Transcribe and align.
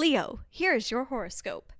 Leo, 0.00 0.40
here 0.48 0.72
is 0.72 0.90
your 0.90 1.04
horoscope. 1.04 1.74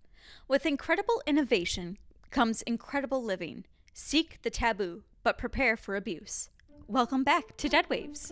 With 0.46 0.66
incredible 0.66 1.22
innovation 1.26 1.96
comes 2.30 2.60
incredible 2.60 3.24
living. 3.24 3.64
Seek 3.94 4.42
the 4.42 4.50
taboo, 4.50 5.04
but 5.22 5.38
prepare 5.38 5.74
for 5.74 5.96
abuse. 5.96 6.50
Welcome 6.86 7.24
back 7.24 7.56
to 7.56 7.70
Dead 7.70 7.88
Waves. 7.88 8.30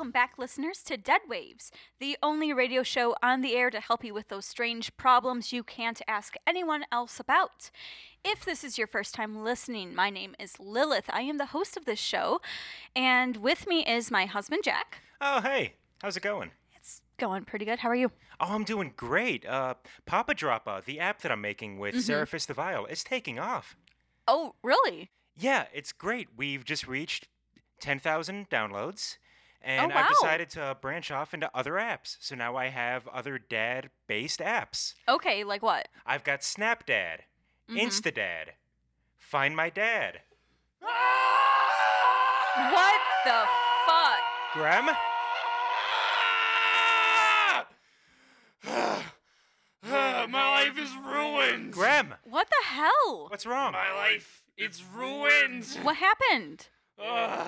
Welcome 0.00 0.12
back, 0.12 0.38
listeners, 0.38 0.82
to 0.84 0.96
Dead 0.96 1.20
Waves, 1.28 1.70
the 1.98 2.16
only 2.22 2.54
radio 2.54 2.82
show 2.82 3.14
on 3.22 3.42
the 3.42 3.54
air 3.54 3.68
to 3.68 3.80
help 3.80 4.02
you 4.02 4.14
with 4.14 4.28
those 4.28 4.46
strange 4.46 4.96
problems 4.96 5.52
you 5.52 5.62
can't 5.62 6.00
ask 6.08 6.36
anyone 6.46 6.86
else 6.90 7.20
about. 7.20 7.70
If 8.24 8.42
this 8.42 8.64
is 8.64 8.78
your 8.78 8.86
first 8.86 9.14
time 9.14 9.44
listening, 9.44 9.94
my 9.94 10.08
name 10.08 10.34
is 10.38 10.58
Lilith. 10.58 11.10
I 11.10 11.20
am 11.20 11.36
the 11.36 11.44
host 11.52 11.76
of 11.76 11.84
this 11.84 11.98
show, 11.98 12.40
and 12.96 13.36
with 13.36 13.66
me 13.66 13.84
is 13.84 14.10
my 14.10 14.24
husband, 14.24 14.62
Jack. 14.64 15.02
Oh, 15.20 15.42
hey. 15.42 15.74
How's 16.00 16.16
it 16.16 16.22
going? 16.22 16.52
It's 16.74 17.02
going 17.18 17.44
pretty 17.44 17.66
good. 17.66 17.80
How 17.80 17.90
are 17.90 17.94
you? 17.94 18.10
Oh, 18.40 18.54
I'm 18.54 18.64
doing 18.64 18.94
great. 18.96 19.44
Uh, 19.44 19.74
Papa 20.06 20.34
Droppa, 20.34 20.82
the 20.82 20.98
app 20.98 21.20
that 21.20 21.30
I'm 21.30 21.42
making 21.42 21.78
with 21.78 21.94
Mm-hmm. 21.94 22.10
Seraphis 22.10 22.46
the 22.46 22.54
Vial, 22.54 22.86
is 22.86 23.04
taking 23.04 23.38
off. 23.38 23.76
Oh, 24.26 24.54
really? 24.62 25.10
Yeah, 25.36 25.66
it's 25.74 25.92
great. 25.92 26.28
We've 26.34 26.64
just 26.64 26.88
reached 26.88 27.28
10,000 27.82 28.48
downloads, 28.48 29.18
and 29.62 29.92
Oh, 29.92 29.94
wow. 29.94 30.02
I've 30.02 30.08
decided 30.08 30.50
to 30.50 30.76
branch 30.80 31.10
off 31.10 31.34
into 31.34 31.50
other 31.54 31.72
apps. 31.74 32.16
So 32.20 32.34
now 32.34 32.56
I 32.56 32.68
have 32.68 33.06
other 33.08 33.38
dad 33.38 33.90
based 34.06 34.40
apps. 34.40 34.94
Okay, 35.08 35.44
like 35.44 35.62
what? 35.62 35.88
I've 36.06 36.24
got 36.24 36.40
Snapdad, 36.40 37.20
Mm-hmm. 37.68 37.76
Instadad, 37.78 38.46
Find 39.18 39.54
My 39.54 39.70
Dad. 39.70 40.20
What 42.72 43.00
the 43.24 43.44
fuck? 43.86 44.18
Graham? 44.54 44.88
My 49.82 50.48
life 50.64 50.78
is 50.78 50.90
ruined. 50.96 51.72
Graham, 51.72 52.14
What 52.24 52.48
the 52.48 52.66
hell? 52.74 53.26
what's 53.30 53.46
wrong? 53.46 53.72
My 53.72 53.92
life, 53.92 54.44
it's 54.56 54.82
ruined. 54.94 55.66
What 55.82 55.96
happened? 55.96 56.68
Ugh. 57.02 57.46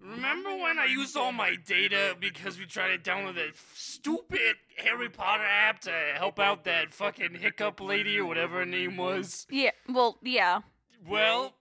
Remember 0.00 0.50
when 0.50 0.78
I 0.78 0.86
used 0.86 1.16
all 1.16 1.32
my 1.32 1.56
data 1.56 2.16
because 2.18 2.58
we 2.58 2.66
tried 2.66 3.02
to 3.02 3.10
download 3.10 3.34
that 3.36 3.54
stupid 3.74 4.56
Harry 4.78 5.08
Potter 5.08 5.44
app 5.44 5.80
to 5.80 5.92
help 6.16 6.38
out 6.38 6.64
that 6.64 6.92
fucking 6.92 7.34
hiccup 7.34 7.80
lady 7.80 8.18
or 8.18 8.26
whatever 8.26 8.58
her 8.58 8.66
name 8.66 8.96
was? 8.96 9.46
Yeah, 9.50 9.70
well, 9.88 10.18
yeah. 10.22 10.60
Well, 11.06 11.54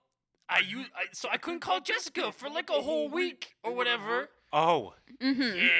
I 0.49 0.59
used, 0.59 0.91
I, 0.95 1.05
so 1.13 1.29
I 1.31 1.37
couldn't 1.37 1.61
call 1.61 1.81
Jessica 1.81 2.31
for 2.31 2.49
like 2.49 2.69
a 2.69 2.81
whole 2.81 3.09
week 3.09 3.55
or 3.63 3.73
whatever. 3.73 4.29
Oh, 4.53 4.93
Mm-hmm. 5.21 5.57
Yeah. 5.57 5.71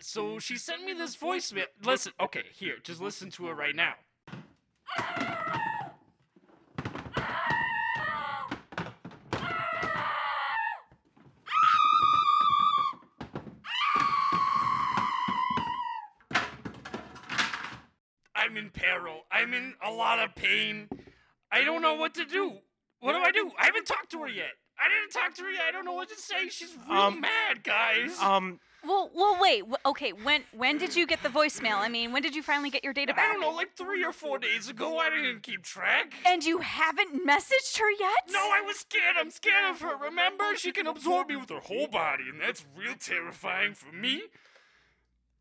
So 0.00 0.38
she 0.38 0.56
sent 0.56 0.84
me 0.84 0.92
this 0.92 1.16
voicemail. 1.16 1.64
Listen, 1.84 2.12
okay, 2.20 2.44
here, 2.52 2.76
just 2.82 3.00
listen 3.00 3.30
to 3.30 3.48
it 3.48 3.52
right 3.52 3.74
now. 3.74 3.94
I'm 18.54 18.64
in 18.64 18.70
peril. 18.70 19.22
I'm 19.32 19.52
in 19.52 19.74
a 19.84 19.90
lot 19.90 20.20
of 20.20 20.36
pain. 20.36 20.88
I 21.50 21.64
don't 21.64 21.82
know 21.82 21.94
what 21.94 22.14
to 22.14 22.24
do. 22.24 22.58
What 23.00 23.12
do 23.14 23.18
I 23.18 23.32
do? 23.32 23.50
I 23.58 23.64
haven't 23.66 23.86
talked 23.86 24.12
to 24.12 24.20
her 24.20 24.28
yet. 24.28 24.52
I 24.78 24.86
didn't 24.88 25.10
talk 25.12 25.34
to 25.36 25.42
her 25.42 25.50
yet. 25.50 25.62
I 25.68 25.72
don't 25.72 25.84
know 25.84 25.92
what 25.92 26.08
to 26.10 26.14
say. 26.16 26.48
She's 26.50 26.72
real 26.88 26.96
Um, 27.00 27.20
mad, 27.20 27.64
guys. 27.64 28.16
um, 28.20 28.60
Well, 28.84 29.10
well, 29.12 29.38
wait. 29.40 29.60
w- 29.60 29.76
Okay, 29.86 30.12
when 30.12 30.44
when 30.52 30.78
did 30.78 30.94
you 30.94 31.04
get 31.06 31.22
the 31.24 31.28
voicemail? 31.30 31.78
I 31.78 31.88
mean, 31.88 32.12
when 32.12 32.22
did 32.22 32.36
you 32.36 32.42
finally 32.44 32.70
get 32.70 32.84
your 32.84 32.92
data 32.92 33.12
back? 33.12 33.28
I 33.28 33.32
don't 33.32 33.40
know, 33.40 33.50
like 33.50 33.76
three 33.76 34.04
or 34.04 34.12
four 34.12 34.38
days 34.38 34.68
ago. 34.68 34.98
I 34.98 35.10
didn't 35.10 35.42
keep 35.42 35.62
track. 35.64 36.14
And 36.24 36.44
you 36.44 36.58
haven't 36.58 37.26
messaged 37.26 37.76
her 37.78 37.90
yet? 37.98 38.30
No, 38.30 38.38
I 38.38 38.60
was 38.60 38.78
scared. 38.80 39.16
I'm 39.18 39.30
scared 39.32 39.64
of 39.70 39.80
her. 39.80 39.96
Remember? 39.96 40.54
She 40.56 40.70
can 40.70 40.86
absorb 40.86 41.28
me 41.28 41.34
with 41.36 41.50
her 41.50 41.60
whole 41.60 41.88
body, 41.88 42.24
and 42.28 42.40
that's 42.40 42.64
real 42.76 42.94
terrifying 42.94 43.74
for 43.74 43.90
me. 43.92 44.22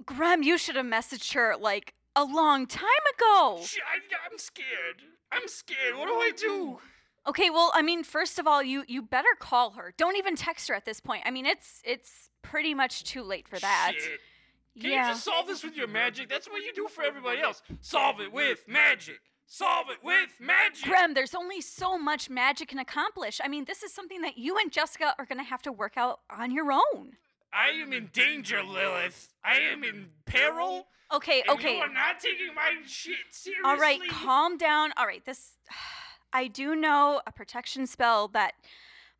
Graham, 0.03 0.41
you 0.44 0.57
should 0.57 0.75
have 0.75 0.85
messaged 0.88 1.34
her 1.34 1.56
like 1.56 1.94
a 2.16 2.24
long 2.24 2.68
time 2.68 2.85
ago. 3.18 3.59
I, 3.59 4.00
I'm 4.31 4.38
scared. 4.38 5.01
I'm 5.31 5.47
scared. 5.47 5.96
What 5.97 6.07
do 6.07 6.13
I 6.13 6.31
do? 6.35 6.79
Okay, 7.25 7.50
well, 7.50 7.72
I 7.74 7.81
mean, 7.81 8.03
first 8.03 8.38
of 8.38 8.47
all, 8.47 8.62
you 8.62 8.84
you 8.88 9.01
better 9.01 9.29
call 9.40 9.72
her. 9.72 9.94
Don't 9.97 10.18
even 10.18 10.35
text 10.35 10.68
her 10.68 10.75
at 10.75 10.85
this 10.85 11.00
point. 11.00 11.24
I 11.25 11.31
mean, 11.31 11.46
it's 11.46 11.81
it's 11.85 12.29
pretty 12.41 12.74
much 12.74 13.03
too 13.03 13.24
late 13.24 13.47
for 13.47 13.59
that. 13.59 13.94
Shit. 13.97 14.19
Can 14.79 14.91
yeah. 14.91 15.07
you 15.07 15.13
just 15.13 15.24
solve 15.24 15.47
this 15.47 15.63
with 15.63 15.78
your 15.78 15.88
magic? 15.88 16.29
That's 16.29 16.47
what 16.50 16.63
you 16.63 16.74
do 16.74 16.88
for 16.88 17.03
everybody 17.03 17.40
else. 17.40 17.62
Solve 17.81 18.19
it 18.19 18.34
with 18.34 18.66
magic. 18.68 19.19
Solve 19.45 19.85
it 19.91 20.00
with 20.03 20.30
magic. 20.40 20.85
Graham, 20.85 21.13
there's 21.13 21.35
only 21.35 21.62
so 21.62 21.97
much 21.97 22.30
magic 22.30 22.69
can 22.69 22.80
accomplish. 22.80 23.40
I 23.44 23.47
mean, 23.47 23.66
this 23.66 23.84
is 23.84 23.94
something 23.94 24.22
that 24.22 24.38
you 24.38 24.57
and 24.57 24.72
Jessica 24.72 25.13
are 25.19 25.25
going 25.25 25.38
to 25.38 25.44
have 25.44 25.62
to 25.63 25.72
work 25.72 25.94
out 25.95 26.22
on 26.30 26.50
your 26.50 26.72
own. 26.72 27.18
I 27.53 27.69
am 27.69 27.93
in 27.93 28.09
danger, 28.11 28.63
Lilith. 28.63 29.33
I 29.43 29.57
am 29.57 29.83
in 29.83 30.07
peril. 30.25 30.87
Okay, 31.13 31.41
and 31.47 31.57
okay. 31.57 31.75
You 31.75 31.81
are 31.81 31.93
not 31.93 32.19
taking 32.19 32.55
my 32.55 32.71
shit 32.87 33.15
seriously. 33.29 33.63
All 33.63 33.77
right, 33.77 33.99
calm 34.09 34.57
down. 34.57 34.91
All 34.97 35.05
right, 35.05 35.23
this. 35.25 35.57
I 36.35 36.47
do 36.47 36.75
know 36.75 37.21
a 37.27 37.31
protection 37.31 37.85
spell 37.85 38.27
that 38.29 38.53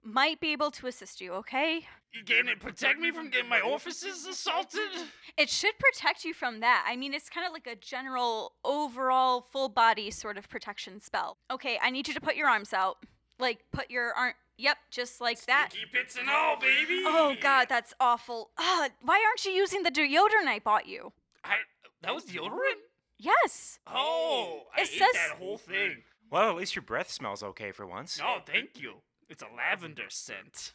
might 0.04 0.40
be 0.40 0.52
able 0.52 0.72
to 0.72 0.88
assist 0.88 1.22
you, 1.22 1.34
okay? 1.34 1.86
You 2.12 2.24
can 2.24 2.48
it 2.48 2.60
protect 2.60 3.00
me 3.00 3.12
from 3.12 3.30
getting 3.30 3.50
my 3.50 3.60
offices 3.60 4.26
assaulted? 4.26 4.90
It 5.38 5.50
should 5.50 5.74
protect 5.80 6.26
you 6.26 6.34
from 6.34 6.60
that. 6.60 6.86
I 6.88 6.96
mean, 6.96 7.14
it's 7.14 7.30
kind 7.30 7.46
of 7.46 7.54
like 7.54 7.66
a 7.66 7.76
general, 7.76 8.54
overall, 8.64 9.42
full 9.42 9.70
body 9.70 10.12
sort 10.12 10.38
of 10.38 10.50
protection 10.50 11.00
spell. 11.00 11.38
Okay, 11.50 11.80
I 11.82 11.90
need 11.90 12.08
you 12.08 12.14
to 12.14 12.22
put 12.22 12.36
your 12.36 12.48
arms 12.48 12.74
out. 12.74 12.98
Like, 13.40 13.60
put 13.72 13.90
your 13.90 14.14
arm. 14.14 14.34
Yep, 14.58 14.78
just 14.92 15.20
like 15.20 15.44
that. 15.46 15.70
Stinky 15.72 15.88
pits 15.92 16.16
and 16.18 16.30
all, 16.30 16.58
baby. 16.60 17.02
Oh, 17.06 17.36
God, 17.42 17.66
that's 17.70 17.94
awful. 18.00 18.52
Uh, 18.58 18.90
why 19.02 19.24
aren't 19.28 19.44
you 19.46 19.52
using 19.52 19.84
the 19.84 19.90
deodorant 19.92 20.48
I 20.48 20.60
bought 20.64 20.88
you? 20.88 21.12
I, 21.44 21.56
that 22.04 22.14
was 22.14 22.26
deodorant? 22.26 22.80
Yes. 23.18 23.80
Oh, 23.88 24.64
I 24.78 24.82
It 24.82 24.90
ate 24.94 25.00
says- 25.00 25.08
that 25.14 25.38
whole 25.40 25.58
thing. 25.58 26.04
well, 26.30 26.50
at 26.50 26.56
least 26.56 26.76
your 26.76 26.84
breath 26.84 27.10
smells 27.12 27.42
okay 27.42 27.72
for 27.72 27.86
once. 27.88 28.20
No, 28.20 28.38
thank 28.46 28.80
you. 28.80 28.96
It's 29.30 29.42
a 29.42 29.48
lavender 29.56 30.10
scent. 30.10 30.74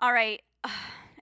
All 0.00 0.12
right. 0.12 0.42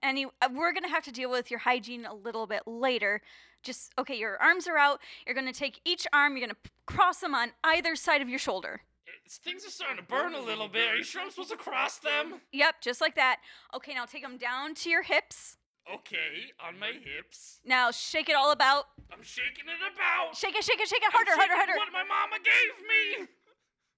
Any, 0.01 0.25
uh, 0.25 0.49
we're 0.53 0.73
gonna 0.73 0.89
have 0.89 1.03
to 1.05 1.11
deal 1.11 1.29
with 1.29 1.49
your 1.51 1.59
hygiene 1.61 2.05
a 2.05 2.13
little 2.13 2.47
bit 2.47 2.63
later. 2.65 3.21
Just 3.61 3.93
okay. 3.97 4.15
Your 4.17 4.41
arms 4.41 4.67
are 4.67 4.77
out. 4.77 4.99
You're 5.25 5.35
gonna 5.35 5.53
take 5.53 5.79
each 5.85 6.05
arm. 6.11 6.35
You're 6.35 6.47
gonna 6.47 6.55
p- 6.61 6.71
cross 6.85 7.19
them 7.19 7.33
on 7.35 7.51
either 7.63 7.95
side 7.95 8.21
of 8.21 8.27
your 8.27 8.39
shoulder. 8.39 8.81
Things 9.29 9.65
are 9.65 9.69
starting 9.69 9.97
to 9.97 10.03
burn 10.03 10.35
a 10.35 10.41
little 10.41 10.67
bit. 10.67 10.89
Are 10.89 10.95
you 10.95 11.03
sure 11.03 11.21
I'm 11.21 11.29
supposed 11.29 11.51
to 11.51 11.57
cross 11.57 11.97
them? 11.97 12.41
Yep, 12.51 12.75
just 12.81 13.01
like 13.01 13.15
that. 13.15 13.37
Okay, 13.75 13.93
now 13.93 14.05
take 14.05 14.23
them 14.23 14.37
down 14.37 14.75
to 14.75 14.89
your 14.89 15.03
hips. 15.03 15.57
Okay, 15.93 16.51
on 16.65 16.79
my 16.79 16.91
hips. 16.91 17.59
Now 17.65 17.91
shake 17.91 18.29
it 18.29 18.35
all 18.35 18.51
about. 18.51 18.85
I'm 19.11 19.21
shaking 19.21 19.65
it 19.67 19.93
about. 19.93 20.35
Shake 20.35 20.55
it, 20.55 20.63
shake 20.63 20.79
it, 20.79 20.87
shake 20.87 21.01
it 21.01 21.07
I'm 21.07 21.11
harder, 21.11 21.31
harder, 21.31 21.55
harder. 21.55 21.73
What 21.73 21.91
my 21.91 22.03
mama 22.03 22.37
gave 22.43 22.87
me. 22.87 23.27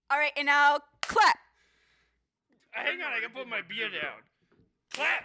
All 0.10 0.18
right, 0.18 0.32
and 0.36 0.48
now 0.48 0.80
clap. 1.02 1.38
Hang 2.72 3.02
on, 3.02 3.14
I 3.14 3.20
can 3.22 3.30
put 3.32 3.48
my 3.48 3.62
beer 3.68 3.90
down. 3.90 4.22
Clap. 4.94 5.24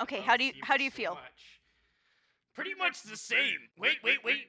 Okay, 0.00 0.20
how 0.20 0.36
do 0.36 0.44
you 0.44 0.52
how 0.62 0.76
do 0.76 0.84
you 0.84 0.90
feel? 0.90 1.18
Pretty 2.54 2.74
much 2.74 3.02
the 3.02 3.16
same. 3.16 3.68
Wait, 3.78 3.98
wait, 4.02 4.24
wait. 4.24 4.48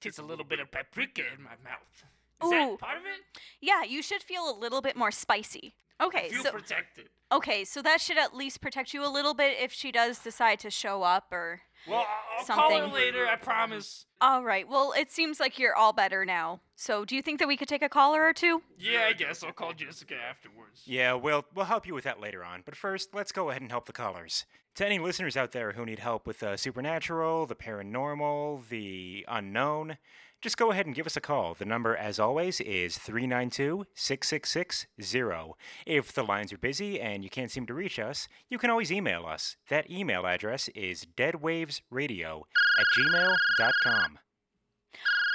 Tastes 0.00 0.18
a 0.18 0.22
little 0.22 0.44
bit 0.44 0.60
of 0.60 0.70
paprika 0.70 1.22
in 1.36 1.42
my 1.42 1.56
mouth. 1.64 2.04
Is 2.42 2.48
Ooh. 2.48 2.50
that 2.50 2.78
part 2.78 2.96
of 2.98 3.04
it? 3.04 3.40
Yeah, 3.60 3.82
you 3.84 4.02
should 4.02 4.22
feel 4.22 4.50
a 4.50 4.56
little 4.58 4.80
bit 4.82 4.96
more 4.96 5.10
spicy. 5.10 5.74
Okay, 6.02 6.28
feel 6.28 6.42
so 6.42 6.50
protected. 6.52 7.08
okay, 7.32 7.64
so 7.64 7.80
that 7.82 8.00
should 8.00 8.18
at 8.18 8.34
least 8.34 8.60
protect 8.60 8.92
you 8.94 9.04
a 9.06 9.08
little 9.08 9.34
bit 9.34 9.56
if 9.60 9.72
she 9.72 9.90
does 9.92 10.18
decide 10.18 10.58
to 10.60 10.70
show 10.70 11.02
up 11.02 11.32
or 11.32 11.62
Well, 11.88 12.06
I'll 12.38 12.44
call 12.46 12.70
her 12.70 12.76
Something. 12.84 12.92
later. 12.92 13.26
I 13.26 13.36
promise. 13.36 14.05
All 14.20 14.42
right. 14.42 14.66
Well, 14.66 14.94
it 14.96 15.10
seems 15.10 15.38
like 15.40 15.58
you're 15.58 15.74
all 15.74 15.92
better 15.92 16.24
now. 16.24 16.60
So, 16.74 17.04
do 17.04 17.14
you 17.14 17.20
think 17.20 17.38
that 17.38 17.48
we 17.48 17.56
could 17.56 17.68
take 17.68 17.82
a 17.82 17.88
caller 17.88 18.22
or 18.22 18.32
two? 18.32 18.62
Yeah, 18.78 19.06
I 19.08 19.12
guess 19.12 19.44
I'll 19.44 19.52
call 19.52 19.74
Jessica 19.74 20.14
afterwards. 20.14 20.82
Yeah, 20.86 21.14
we'll 21.14 21.44
we'll 21.54 21.66
help 21.66 21.86
you 21.86 21.94
with 21.94 22.04
that 22.04 22.20
later 22.20 22.42
on. 22.42 22.62
But 22.64 22.76
first, 22.76 23.14
let's 23.14 23.32
go 23.32 23.50
ahead 23.50 23.60
and 23.60 23.70
help 23.70 23.86
the 23.86 23.92
callers. 23.92 24.46
To 24.76 24.86
any 24.86 24.98
listeners 24.98 25.36
out 25.36 25.52
there 25.52 25.72
who 25.72 25.86
need 25.86 25.98
help 25.98 26.26
with 26.26 26.40
the 26.40 26.56
supernatural, 26.56 27.46
the 27.46 27.54
paranormal, 27.54 28.68
the 28.68 29.24
unknown, 29.26 29.96
just 30.42 30.58
go 30.58 30.70
ahead 30.70 30.84
and 30.84 30.94
give 30.94 31.06
us 31.06 31.16
a 31.16 31.20
call. 31.20 31.54
The 31.54 31.64
number, 31.64 31.96
as 31.96 32.18
always, 32.20 32.60
is 32.60 32.98
392 32.98 33.86
6660. 33.94 35.54
If 35.86 36.12
the 36.12 36.22
lines 36.22 36.52
are 36.52 36.58
busy 36.58 37.00
and 37.00 37.24
you 37.24 37.30
can't 37.30 37.50
seem 37.50 37.66
to 37.66 37.74
reach 37.74 37.98
us, 37.98 38.28
you 38.50 38.58
can 38.58 38.70
always 38.70 38.92
email 38.92 39.24
us. 39.24 39.56
That 39.70 39.90
email 39.90 40.26
address 40.26 40.68
is 40.74 41.06
deadwavesradio 41.16 42.42
at 42.78 42.86
gmail.com. 42.98 44.15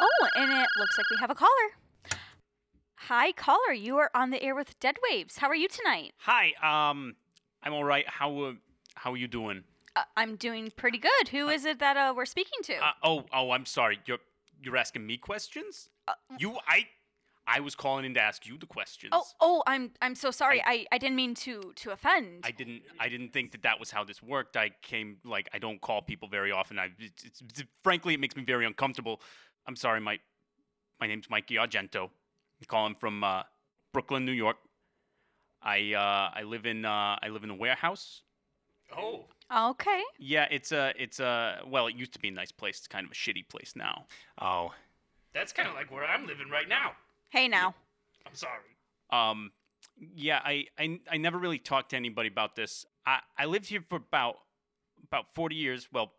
Oh, 0.01 0.27
and 0.35 0.51
it 0.51 0.67
looks 0.79 0.97
like 0.97 1.05
we 1.11 1.17
have 1.19 1.29
a 1.29 1.35
caller. 1.35 2.19
Hi, 2.95 3.31
caller. 3.33 3.71
You 3.73 3.97
are 3.97 4.09
on 4.15 4.31
the 4.31 4.41
air 4.41 4.55
with 4.55 4.79
Dead 4.79 4.95
Waves. 5.09 5.37
How 5.37 5.47
are 5.47 5.55
you 5.55 5.67
tonight? 5.67 6.13
Hi, 6.19 6.53
um, 6.61 7.15
I'm 7.63 7.73
all 7.73 7.83
right. 7.83 8.05
How 8.07 8.41
uh, 8.41 8.53
how 8.95 9.13
are 9.13 9.17
you 9.17 9.27
doing? 9.27 9.63
Uh, 9.95 10.03
I'm 10.17 10.35
doing 10.37 10.71
pretty 10.75 10.97
good. 10.97 11.29
Who 11.29 11.49
is 11.49 11.65
it 11.65 11.79
that 11.79 11.97
uh, 11.97 12.13
we're 12.15 12.25
speaking 12.25 12.59
to? 12.63 12.75
Uh, 12.77 12.91
oh, 13.03 13.25
oh, 13.33 13.51
I'm 13.51 13.65
sorry. 13.65 13.99
You're 14.05 14.19
you're 14.63 14.77
asking 14.77 15.05
me 15.05 15.17
questions? 15.17 15.89
you, 16.37 16.57
I, 16.67 16.87
I 17.47 17.59
was 17.61 17.73
calling 17.73 18.05
in 18.05 18.13
to 18.15 18.21
ask 18.21 18.45
you 18.45 18.57
the 18.57 18.65
questions. 18.65 19.09
oh, 19.13 19.25
oh, 19.39 19.63
I'm 19.67 19.91
I'm 20.01 20.15
so 20.15 20.31
sorry. 20.31 20.63
I, 20.65 20.85
I 20.91 20.97
didn't 20.97 21.15
mean 21.15 21.35
to 21.35 21.73
to 21.77 21.91
offend. 21.91 22.41
I 22.43 22.51
didn't 22.51 22.83
I 22.99 23.09
didn't 23.09 23.33
think 23.33 23.51
that 23.51 23.63
that 23.63 23.79
was 23.79 23.91
how 23.91 24.03
this 24.03 24.21
worked. 24.23 24.55
I 24.57 24.71
came 24.81 25.17
like 25.25 25.49
I 25.53 25.59
don't 25.59 25.81
call 25.81 26.01
people 26.01 26.27
very 26.27 26.51
often. 26.51 26.79
I 26.79 26.89
it's, 26.99 27.25
it's- 27.25 27.63
frankly 27.83 28.13
it 28.13 28.19
makes 28.19 28.35
me 28.35 28.43
very 28.43 28.65
uncomfortable. 28.65 29.21
I'm 29.67 29.75
sorry. 29.75 29.99
My 29.99 30.19
my 30.99 31.07
name's 31.07 31.29
Mikey 31.29 31.55
Argento. 31.55 32.03
I'm 32.03 32.67
calling 32.67 32.95
from 32.95 33.23
uh, 33.23 33.43
Brooklyn, 33.93 34.25
New 34.25 34.31
York. 34.31 34.57
I 35.61 35.93
uh, 35.93 36.37
I 36.39 36.43
live 36.43 36.65
in 36.65 36.85
uh, 36.85 37.17
I 37.21 37.29
live 37.29 37.43
in 37.43 37.49
a 37.49 37.55
warehouse. 37.55 38.23
Oh, 38.97 39.25
okay. 39.53 40.01
Yeah, 40.19 40.47
it's 40.51 40.71
a 40.71 40.93
it's 40.97 41.19
a 41.19 41.61
well, 41.67 41.87
it 41.87 41.95
used 41.95 42.13
to 42.13 42.19
be 42.19 42.27
a 42.27 42.31
nice 42.31 42.51
place. 42.51 42.77
It's 42.79 42.87
kind 42.87 43.05
of 43.05 43.11
a 43.11 43.15
shitty 43.15 43.47
place 43.47 43.73
now. 43.75 44.05
Oh, 44.39 44.73
that's 45.33 45.53
kind 45.53 45.67
of 45.67 45.75
like 45.75 45.91
where 45.91 46.03
I'm 46.03 46.25
living 46.27 46.49
right 46.49 46.67
now. 46.67 46.91
Hey 47.29 47.47
now. 47.47 47.75
I'm 48.25 48.35
sorry. 48.35 48.59
Um, 49.11 49.51
yeah, 50.15 50.39
I, 50.43 50.65
I, 50.79 50.99
I 51.09 51.17
never 51.17 51.37
really 51.37 51.59
talked 51.59 51.89
to 51.91 51.95
anybody 51.95 52.27
about 52.27 52.55
this. 52.55 52.85
I, 53.05 53.19
I 53.37 53.45
lived 53.45 53.67
here 53.67 53.83
for 53.87 53.97
about 53.97 54.35
about 55.03 55.33
forty 55.33 55.55
years. 55.55 55.87
Well, 55.91 56.13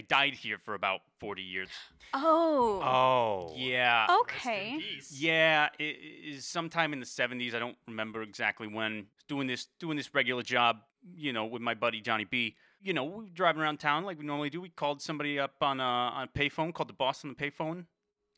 I 0.00 0.02
died 0.02 0.32
here 0.34 0.56
for 0.56 0.74
about 0.74 1.00
forty 1.18 1.42
years. 1.42 1.68
Oh. 2.14 2.80
oh. 2.82 3.54
Yeah, 3.56 4.06
Okay. 4.22 4.80
yeah, 5.10 5.68
it 5.78 5.96
is 6.34 6.46
sometime 6.46 6.92
in 6.94 7.00
the 7.00 7.06
seventies. 7.06 7.54
I 7.54 7.58
don't 7.58 7.76
remember 7.86 8.22
exactly 8.22 8.66
when. 8.66 9.06
Doing 9.28 9.46
this 9.46 9.66
doing 9.78 9.96
this 9.96 10.12
regular 10.14 10.42
job, 10.42 10.78
you 11.14 11.32
know, 11.32 11.44
with 11.44 11.62
my 11.62 11.74
buddy 11.74 12.00
Johnny 12.00 12.24
B. 12.24 12.56
You 12.80 12.94
know, 12.94 13.04
we 13.04 13.24
were 13.24 13.30
driving 13.34 13.60
around 13.62 13.78
town 13.78 14.04
like 14.04 14.18
we 14.18 14.24
normally 14.24 14.48
do. 14.50 14.60
We 14.60 14.70
called 14.70 15.02
somebody 15.02 15.38
up 15.38 15.54
on 15.60 15.78
a 15.80 15.84
on 15.84 16.24
a 16.34 16.38
payphone, 16.38 16.72
called 16.72 16.88
the 16.88 16.94
boss 16.94 17.22
on 17.24 17.30
the 17.30 17.36
payphone. 17.36 17.84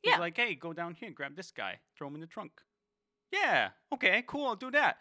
He's 0.02 0.10
Yeah. 0.14 0.18
like, 0.18 0.36
hey, 0.36 0.54
go 0.56 0.72
down 0.72 0.94
here, 0.94 1.06
and 1.06 1.16
grab 1.16 1.36
this 1.36 1.52
guy, 1.52 1.78
throw 1.96 2.08
him 2.08 2.16
in 2.16 2.20
the 2.20 2.26
trunk. 2.26 2.60
Yeah, 3.32 3.70
okay, 3.94 4.24
cool, 4.26 4.48
I'll 4.48 4.56
do 4.56 4.70
that. 4.72 4.98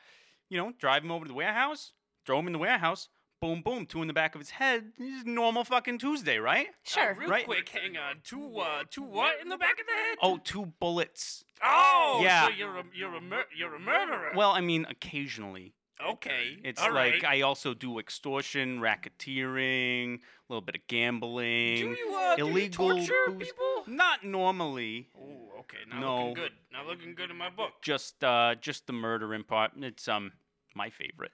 You 0.50 0.58
know, 0.60 0.72
drive 0.78 1.04
him 1.04 1.12
over 1.12 1.26
to 1.26 1.30
the 1.30 1.34
warehouse, 1.34 1.92
throw 2.26 2.38
him 2.40 2.48
in 2.48 2.54
the 2.54 2.60
warehouse, 2.60 3.10
boom, 3.42 3.62
boom, 3.64 3.86
two 3.88 4.02
in 4.02 4.08
the 4.08 4.14
back 4.14 4.36
of 4.36 4.40
his 4.40 4.52
head. 4.52 4.92
This 5.00 5.20
is 5.22 5.26
normal 5.26 5.64
fucking 5.64 5.98
Tuesday, 5.98 6.38
right? 6.38 6.68
Sure. 6.84 7.12
Uh, 7.12 7.16
real 7.16 7.30
Right. 7.30 7.46
quick, 7.46 7.68
hang 7.70 7.98
on. 7.98 8.22
Two, 8.24 8.60
uh, 8.60 8.84
two 8.90 9.02
what 9.02 9.42
in 9.42 9.50
the 9.50 9.58
back 9.58 9.80
of 9.80 9.88
the 9.88 9.94
head? 9.94 10.18
Oh, 10.22 10.38
two 10.38 10.68
bullets. 10.80 11.44
Oh, 11.64 12.20
Yeah. 12.24 12.46
So 12.46 12.52
you're 12.52 12.78
a 12.78 12.84
you're 12.94 13.16
a 13.16 13.22
mur- 13.22 13.48
you're 13.56 13.76
a 13.76 13.80
murderer. 13.80 14.32
Well, 14.36 14.52
I 14.52 14.62
mean, 14.62 14.86
occasionally. 14.90 15.74
okay. 16.04 16.60
It's 16.64 16.82
all 16.82 16.94
like 16.94 17.24
right. 17.24 17.26
I 17.26 17.42
also 17.42 17.74
do 17.74 17.98
extortion, 18.00 18.80
racketeering, 18.80 20.16
a 20.16 20.20
little 20.50 20.62
bit 20.62 20.76
of 20.76 20.88
gambling, 20.88 21.76
do 21.78 21.82
you 22.00 22.16
uh, 22.16 22.36
do 22.36 22.44
you 22.46 22.48
illegal 22.50 22.90
torture 22.96 23.14
booze- 23.28 23.48
people? 23.48 23.84
Not 23.88 24.24
normally. 24.24 25.10
Oh, 25.20 25.60
okay. 25.62 25.78
Not 25.88 26.00
No. 26.00 26.18
looking 26.20 26.34
good. 26.36 26.52
Not 26.72 26.86
looking 26.88 27.16
good 27.16 27.30
in 27.32 27.38
my 27.38 27.50
book. 27.50 27.74
Just 27.82 28.24
uh 28.24 28.54
just 28.56 28.86
the 28.88 28.94
murdering 28.94 29.44
part. 29.44 29.72
It's 29.78 30.08
um 30.08 30.34
my 30.76 30.90
favorite. 30.90 31.34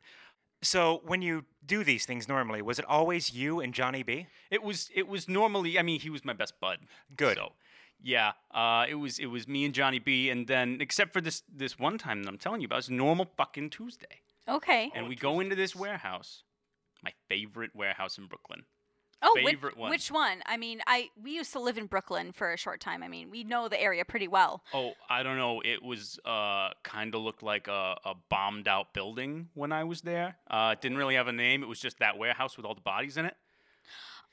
So 0.63 1.01
when 1.06 1.21
you 1.21 1.45
do 1.65 1.83
these 1.83 2.06
things 2.06 2.27
normally, 2.27 2.62
was 2.62 2.80
it 2.80 2.86
always 2.86 3.33
you 3.33 3.59
and 3.59 3.74
Johnny 3.74 4.04
B? 4.04 4.27
It 4.50 4.63
was 4.63 4.89
it 4.95 5.07
was 5.07 5.27
normally 5.30 5.77
I 5.77 5.81
mean 5.83 6.00
he 6.00 6.09
was 6.09 6.25
my 6.25 6.33
best 6.33 6.59
bud. 6.59 6.80
Good. 7.15 7.38
So 7.38 7.54
yeah, 8.01 8.33
uh, 8.51 8.86
it 8.89 8.95
was 8.95 9.19
it 9.19 9.27
was 9.27 9.48
me 9.48 9.65
and 9.65 9.74
Johnny 9.74 10.00
B, 10.00 10.30
and 10.30 10.48
then 10.48 10.77
except 10.81 11.13
for 11.13 11.21
this 11.21 11.44
this 11.54 11.77
one 11.80 11.98
time 11.98 12.24
that 12.24 12.30
I'm 12.30 12.38
telling 12.38 12.62
you 12.62 12.65
about, 12.65 12.80
it's 12.80 12.89
normal 12.89 13.25
fucking 13.38 13.71
Tuesday, 13.71 14.21
Okay. 14.48 14.92
and 14.94 15.06
Oh, 15.06 15.09
we 15.09 15.15
go 15.15 15.39
into 15.39 15.56
this 15.56 15.75
warehouse, 15.75 16.44
my 17.03 17.12
favorite 17.27 17.71
warehouse 17.75 18.18
in 18.19 18.27
Brooklyn. 18.27 18.65
Oh, 19.22 19.36
which, 19.44 19.58
one. 19.75 19.90
which 19.90 20.12
one? 20.12 20.44
I 20.46 20.58
mean, 20.58 20.81
I 20.86 21.10
we 21.22 21.31
used 21.31 21.52
to 21.54 21.60
live 21.60 21.78
in 21.78 21.88
Brooklyn 21.88 22.31
for 22.31 22.54
a 22.54 22.58
short 22.58 22.80
time. 22.80 23.02
I 23.02 23.08
mean, 23.08 23.31
we 23.31 23.44
know 23.44 23.68
the 23.68 23.81
area 23.81 24.06
pretty 24.06 24.28
well. 24.28 24.64
Oh, 24.74 24.94
I 25.10 25.24
don't 25.24 25.38
know. 25.38 25.62
It 25.66 25.81
was 25.81 26.19
uh 26.24 26.69
kind 26.84 27.16
of 27.16 27.22
looked 27.22 27.41
like 27.41 27.68
a, 27.68 27.98
a 28.06 28.13
bombed 28.30 28.68
out 28.68 28.94
building 28.94 29.50
when 29.56 29.72
I 29.72 29.84
was 29.86 30.01
there. 30.01 30.38
Uh, 30.50 30.72
it 30.74 30.82
didn't 30.82 30.98
really 31.00 31.15
have 31.15 31.27
a 31.27 31.32
name. 31.32 31.63
It 31.63 31.68
was 31.68 31.80
just 31.80 31.98
that 32.00 32.18
warehouse 32.20 32.58
with 32.58 32.65
all 32.65 32.75
the 32.75 32.82
bodies 32.82 33.18
in 33.18 33.25
it. 33.25 33.36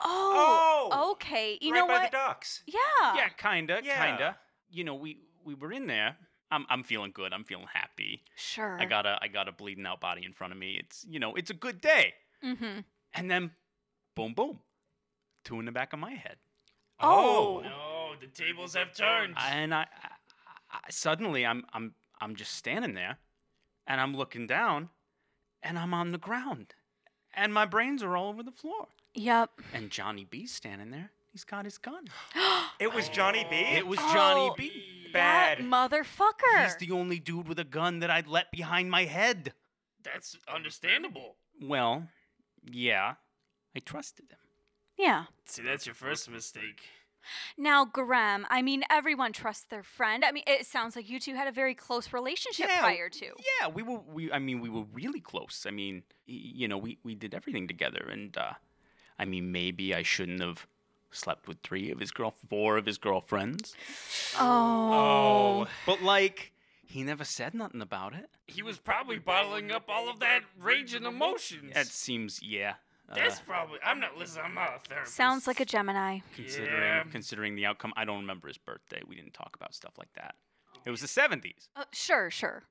Oh, 0.00 0.88
Oh, 0.92 1.10
okay. 1.12 1.56
You 1.60 1.72
right 1.72 1.78
know 1.80 1.86
by 1.86 1.92
what? 2.00 2.10
the 2.10 2.16
docks. 2.16 2.62
yeah. 2.66 3.14
Yeah, 3.16 3.28
kinda, 3.28 3.80
Yeah. 3.84 4.06
kinda. 4.06 4.36
You 4.70 4.84
know, 4.84 4.94
we 4.94 5.18
we 5.44 5.54
were 5.54 5.72
in 5.72 5.86
there. 5.86 6.16
I'm 6.50 6.66
I'm 6.68 6.82
feeling 6.82 7.10
good. 7.12 7.32
I'm 7.32 7.44
feeling 7.44 7.68
happy. 7.72 8.22
Sure. 8.36 8.78
I 8.80 8.84
got 8.84 9.06
a 9.06 9.18
I 9.22 9.28
got 9.28 9.48
a 9.48 9.52
bleeding 9.52 9.86
out 9.86 10.00
body 10.00 10.24
in 10.24 10.32
front 10.32 10.52
of 10.52 10.58
me. 10.58 10.76
It's 10.78 11.06
you 11.08 11.18
know 11.20 11.34
it's 11.34 11.50
a 11.50 11.54
good 11.54 11.80
day. 11.80 12.14
Mm-hmm. 12.44 12.80
And 13.14 13.30
then, 13.30 13.52
boom 14.14 14.34
boom, 14.34 14.58
two 15.44 15.58
in 15.60 15.66
the 15.66 15.72
back 15.72 15.92
of 15.92 15.98
my 15.98 16.12
head. 16.12 16.36
Oh. 17.00 17.60
No, 17.64 18.12
the 18.20 18.26
tables 18.26 18.74
have 18.74 18.94
turned. 18.94 19.34
And 19.38 19.74
I, 19.74 19.82
I, 19.82 20.08
I 20.72 20.90
suddenly 20.90 21.44
I'm 21.46 21.64
I'm 21.72 21.94
I'm 22.20 22.36
just 22.36 22.54
standing 22.54 22.94
there, 22.94 23.18
and 23.86 24.00
I'm 24.00 24.16
looking 24.16 24.46
down, 24.46 24.88
and 25.62 25.78
I'm 25.78 25.92
on 25.92 26.12
the 26.12 26.18
ground, 26.18 26.74
and 27.34 27.52
my 27.52 27.64
brains 27.66 28.02
are 28.02 28.16
all 28.16 28.28
over 28.28 28.42
the 28.42 28.50
floor. 28.52 28.88
Yep. 29.14 29.50
And 29.72 29.90
Johnny 29.90 30.24
B's 30.24 30.52
standing 30.52 30.90
there. 30.90 31.10
He's 31.32 31.44
got 31.44 31.64
his 31.64 31.78
gun. 31.78 32.04
It 32.80 32.92
was 32.92 33.08
Johnny 33.08 33.46
B. 33.48 33.54
It 33.56 33.86
was 33.86 34.00
Johnny 34.00 34.48
Oh, 34.50 34.54
B. 34.58 35.06
bad. 35.12 35.58
That 35.58 35.64
motherfucker. 35.64 36.64
He's 36.64 36.74
the 36.76 36.90
only 36.90 37.20
dude 37.20 37.46
with 37.46 37.60
a 37.60 37.64
gun 37.64 38.00
that 38.00 38.10
I'd 38.10 38.26
let 38.26 38.50
behind 38.50 38.90
my 38.90 39.04
head. 39.04 39.52
That's 40.02 40.36
understandable. 40.52 41.36
Well, 41.62 42.08
yeah, 42.68 43.14
I 43.76 43.78
trusted 43.78 44.26
him. 44.32 44.38
Yeah. 44.98 45.24
See, 45.46 45.62
that's 45.62 45.86
your 45.86 45.94
first 45.94 46.30
mistake. 46.30 46.80
Now, 47.56 47.86
Graham, 47.86 48.46
I 48.50 48.60
mean, 48.60 48.84
everyone 48.90 49.32
trusts 49.32 49.64
their 49.64 49.82
friend. 49.82 50.24
I 50.26 50.30
mean, 50.32 50.44
it 50.46 50.66
sounds 50.66 50.94
like 50.94 51.08
you 51.08 51.18
two 51.18 51.34
had 51.34 51.48
a 51.48 51.52
very 51.52 51.74
close 51.74 52.12
relationship 52.12 52.66
Yeah, 52.68 52.80
prior 52.80 53.08
to. 53.08 53.24
Yeah, 53.24 53.68
we 53.68 53.82
were. 53.82 54.00
We, 54.00 54.30
I 54.30 54.38
mean, 54.38 54.60
we 54.60 54.68
were 54.68 54.84
really 54.92 55.20
close. 55.20 55.64
I 55.66 55.70
mean, 55.70 56.02
y- 56.28 56.34
you 56.60 56.68
know, 56.68 56.76
we 56.76 56.98
we 57.02 57.14
did 57.14 57.34
everything 57.34 57.66
together, 57.66 58.06
and 58.12 58.36
uh, 58.36 58.52
I 59.18 59.24
mean, 59.24 59.50
maybe 59.52 59.94
I 59.94 60.02
shouldn't 60.02 60.40
have 60.42 60.66
slept 61.12 61.48
with 61.48 61.58
three 61.62 61.90
of 61.90 61.98
his 62.00 62.10
girl, 62.10 62.34
four 62.50 62.76
of 62.76 62.84
his 62.86 62.98
girlfriends, 62.98 63.74
Oh. 64.38 65.66
but 65.86 66.02
like, 66.02 66.52
he 66.82 67.02
never 67.04 67.24
said 67.24 67.54
nothing 67.54 67.80
about 67.80 68.14
it. 68.14 68.28
He 68.46 68.62
was 68.62 68.78
probably 68.78 69.18
bottling 69.18 69.70
up 69.70 69.84
all 69.88 70.10
of 70.10 70.20
that 70.20 70.40
rage 70.60 70.92
and 70.92 71.06
emotions. 71.06 71.72
That 71.74 71.86
seems, 71.86 72.42
yeah. 72.42 72.74
Uh, 73.10 73.14
That's 73.16 73.40
probably. 73.40 73.78
I'm 73.84 74.00
not. 74.00 74.16
Listen, 74.16 74.42
I'm 74.44 74.54
not 74.54 74.76
a 74.76 74.88
therapist. 74.88 75.14
Sounds 75.14 75.46
like 75.46 75.60
a 75.60 75.64
Gemini. 75.64 76.20
considering 76.34 76.82
Yeah. 76.82 77.04
considering 77.10 77.54
the 77.54 77.66
outcome. 77.66 77.92
I 77.96 78.04
don't 78.04 78.20
remember 78.20 78.48
his 78.48 78.56
birthday. 78.58 79.02
We 79.06 79.14
didn't 79.14 79.34
talk 79.34 79.54
about 79.56 79.74
stuff 79.74 79.92
like 79.98 80.12
that. 80.14 80.36
It 80.86 80.90
was 80.90 81.00
the 81.00 81.06
70s. 81.08 81.68
Uh, 81.76 81.84
sure, 81.92 82.30
sure. 82.30 82.64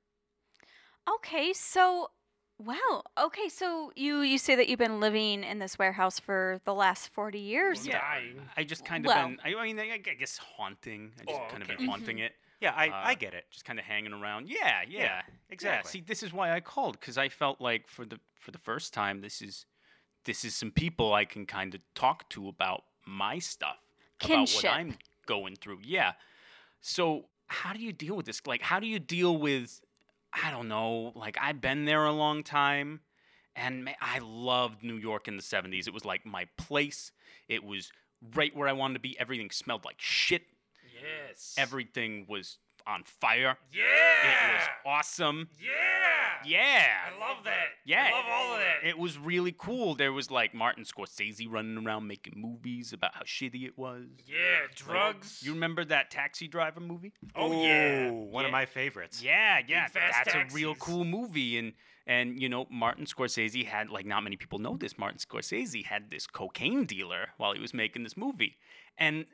Okay, 1.10 1.52
so 1.54 2.12
wow. 2.58 3.04
Okay, 3.18 3.50
so 3.50 3.92
you 3.96 4.22
you 4.22 4.38
say 4.38 4.56
that 4.56 4.68
you've 4.70 4.80
been 4.80 5.00
living 5.00 5.44
in 5.44 5.60
this 5.60 5.78
warehouse 5.78 6.20
for 6.20 6.62
the 6.66 6.74
last 6.74 7.10
40 7.10 7.40
years. 7.40 7.86
Yeah. 7.86 8.00
Dying. 8.00 8.42
I 8.56 8.64
just 8.64 8.86
kind 8.86 9.06
of 9.06 9.10
Well- 9.10 9.28
been, 9.30 9.40
I, 9.44 9.56
I 9.56 9.64
mean, 9.66 9.80
I, 9.80 9.92
I 9.94 9.98
guess 9.98 10.38
haunting. 10.38 11.12
I 11.20 11.26
just 11.26 11.42
Oh, 11.42 11.48
kind 11.50 11.62
of 11.62 11.70
okay. 11.70 11.78
been 11.78 11.88
haunting 11.88 12.20
it. 12.20 12.34
Yeah, 12.62 12.72
I, 12.76 12.88
I 12.88 13.12
Uh, 13.12 13.16
get 13.16 13.34
it. 13.34 13.46
Just 13.52 13.66
kind 13.66 13.78
of 13.78 13.84
hanging 13.86 14.14
around. 14.14 14.48
Yeah, 14.48 14.84
yeah, 14.88 15.00
Yeah, 15.04 15.22
exactly. 15.50 15.92
see, 15.92 16.02
this 16.02 16.24
is 16.24 16.32
why 16.32 16.54
I 16.54 16.62
called 16.62 16.98
because 17.00 17.18
I 17.18 17.28
felt 17.28 17.60
like 17.60 17.90
for 17.90 18.06
the 18.06 18.20
for 18.40 18.52
the 18.52 18.58
first 18.60 18.94
time, 18.94 19.22
this 19.22 19.42
is 19.42 19.66
this 20.26 20.46
is 20.46 20.56
some 20.56 20.72
people 20.72 21.14
I 21.14 21.26
can 21.26 21.46
kind 21.46 21.76
of 21.76 21.82
talk 21.96 22.30
to 22.30 22.48
about 22.48 22.84
my 23.06 23.40
stuff, 23.40 23.78
Kinship. 24.20 24.60
about 24.60 24.70
what 24.72 24.80
I'm 24.80 24.98
going 25.26 25.56
through. 25.56 25.80
Yeah. 25.84 26.14
So 26.82 27.26
how 27.48 27.74
do 27.74 27.80
you 27.80 27.92
deal 27.92 28.16
with 28.16 28.26
this? 28.26 28.42
Like, 28.46 28.62
how 28.62 28.80
do 28.80 28.88
you 28.88 29.00
deal 29.00 29.38
with? 29.38 29.82
I 30.34 30.50
don't 30.52 30.68
know. 30.68 31.12
Like, 31.16 31.38
I've 31.40 31.62
been 31.62 31.86
there 31.86 32.06
a 32.06 32.12
long 32.12 32.44
time, 32.44 33.02
and 33.56 33.90
I 34.02 34.20
loved 34.20 34.84
New 34.84 34.98
York 34.98 35.28
in 35.28 35.38
the 35.38 35.44
'70s. 35.44 35.88
It 35.88 35.94
was 35.94 36.06
like 36.06 36.26
my 36.26 36.48
place. 36.58 37.12
It 37.48 37.64
was 37.64 37.92
right 38.36 38.56
where 38.56 38.68
I 38.68 38.74
wanted 38.74 38.96
to 38.96 39.00
be. 39.00 39.20
Everything 39.20 39.52
smelled 39.52 39.86
like 39.86 39.98
shit. 40.00 40.44
Yes. 41.02 41.56
Everything 41.58 42.26
was 42.28 42.58
on 42.88 43.04
fire. 43.06 43.58
Yeah. 43.72 43.82
It 44.52 44.54
was 44.56 44.68
awesome. 44.86 45.50
Yeah. 45.60 45.70
Yeah. 46.46 46.86
I 47.16 47.20
love 47.20 47.44
that. 47.46 47.68
Yeah. 47.86 48.08
I 48.10 48.16
love 48.16 48.26
all 48.30 48.54
of 48.54 48.60
that. 48.60 48.88
It 48.88 48.98
was 48.98 49.18
really 49.18 49.56
cool. 49.58 49.96
There 49.96 50.12
was 50.12 50.30
like 50.30 50.54
Martin 50.54 50.84
Scorsese 50.84 51.46
running 51.50 51.86
around 51.86 52.08
making 52.08 52.34
movies 52.36 52.92
about 52.94 53.16
how 53.16 53.22
shitty 53.22 53.66
it 53.66 53.78
was. 53.78 54.06
yeah. 54.28 54.68
Drugs. 54.76 55.42
You 55.44 55.54
remember 55.54 55.86
that 55.86 56.12
Taxi 56.12 56.48
Driver 56.48 56.80
movie? 56.80 57.14
oh 57.36 57.64
yeah. 57.64 58.10
One 58.12 58.44
Yeah. 58.44 58.48
of 58.48 58.52
my 58.52 58.66
favorites. 58.66 59.24
Yeah, 59.24 59.60
yeah. 59.68 59.88
Fast 59.88 60.26
That's 60.26 60.52
a 60.52 60.56
real 60.56 60.76
cool 60.76 61.06
movie 61.06 61.58
and 61.58 61.74
and 62.06 62.42
you 62.42 62.50
know 62.50 62.68
Martin 62.70 63.06
Scorsese 63.06 63.66
had 63.66 63.90
like 63.90 64.06
not 64.06 64.24
many 64.24 64.36
people 64.36 64.60
know 64.60 64.76
this. 64.76 64.98
Martin 64.98 65.20
Scorsese 65.20 65.86
had 65.86 66.12
this 66.12 66.28
cocaine 66.28 66.86
dealer 66.86 67.30
while 67.38 67.54
he 67.54 67.62
was 67.62 67.74
making 67.74 68.04
this 68.04 68.18
movie. 68.18 68.58
And 68.98 69.26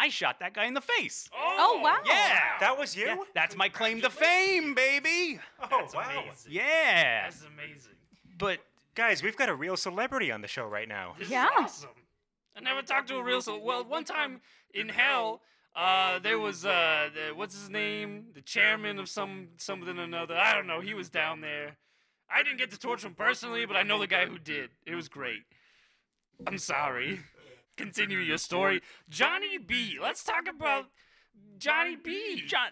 I 0.00 0.08
shot 0.10 0.38
that 0.40 0.54
guy 0.54 0.66
in 0.66 0.74
the 0.74 0.80
face. 0.80 1.28
Oh, 1.36 1.80
wow. 1.82 1.98
Yeah. 2.06 2.38
That 2.60 2.78
was 2.78 2.94
you? 2.96 3.06
Yeah, 3.06 3.16
that's 3.34 3.56
my 3.56 3.68
claim 3.68 4.00
to 4.02 4.10
fame, 4.10 4.74
baby. 4.74 5.40
oh, 5.60 5.66
That's 5.70 5.94
wow. 5.94 6.08
amazing. 6.22 6.52
Yeah. 6.52 7.24
That's 7.24 7.44
amazing. 7.44 7.92
But 8.38 8.60
Guys, 8.94 9.22
we've 9.22 9.36
got 9.36 9.48
a 9.48 9.54
real 9.54 9.76
celebrity 9.76 10.32
on 10.32 10.40
the 10.40 10.48
show 10.48 10.66
right 10.66 10.88
now. 10.88 11.14
This 11.18 11.30
Yeah. 11.30 11.46
is 11.46 11.50
awesome. 11.60 11.90
I 12.56 12.60
never 12.60 12.82
talked 12.82 13.08
to 13.08 13.16
a 13.16 13.22
real 13.22 13.40
soul. 13.40 13.60
Well, 13.62 13.84
one 13.84 14.02
time 14.02 14.40
in 14.74 14.88
hell, 14.88 15.40
uh, 15.76 16.18
there 16.18 16.38
was 16.38 16.64
uh, 16.66 17.08
the, 17.14 17.32
what's 17.34 17.54
his 17.54 17.70
name? 17.70 18.26
The 18.34 18.40
chairman 18.40 18.98
of 18.98 19.08
some 19.08 19.50
something 19.56 19.96
or 19.96 20.02
another. 20.02 20.36
I 20.36 20.52
don't 20.52 20.66
know. 20.66 20.80
He 20.80 20.94
was 20.94 21.08
down 21.08 21.40
there. 21.40 21.76
I 22.28 22.42
didn't 22.42 22.58
get 22.58 22.72
to 22.72 22.78
torture 22.78 23.06
him 23.06 23.14
personally, 23.14 23.66
but 23.66 23.76
I 23.76 23.84
know 23.84 24.00
the 24.00 24.08
guy 24.08 24.26
who 24.26 24.36
did. 24.38 24.70
It 24.84 24.96
was 24.96 25.08
great. 25.08 25.44
I'm 26.46 26.58
sorry. 26.58 27.20
Continue 27.78 28.18
your 28.18 28.38
story, 28.38 28.82
Johnny 29.08 29.56
B. 29.58 29.98
Let's 30.02 30.22
talk 30.24 30.48
about 30.48 30.86
Johnny 31.58 31.96
B. 31.96 32.42
John 32.46 32.68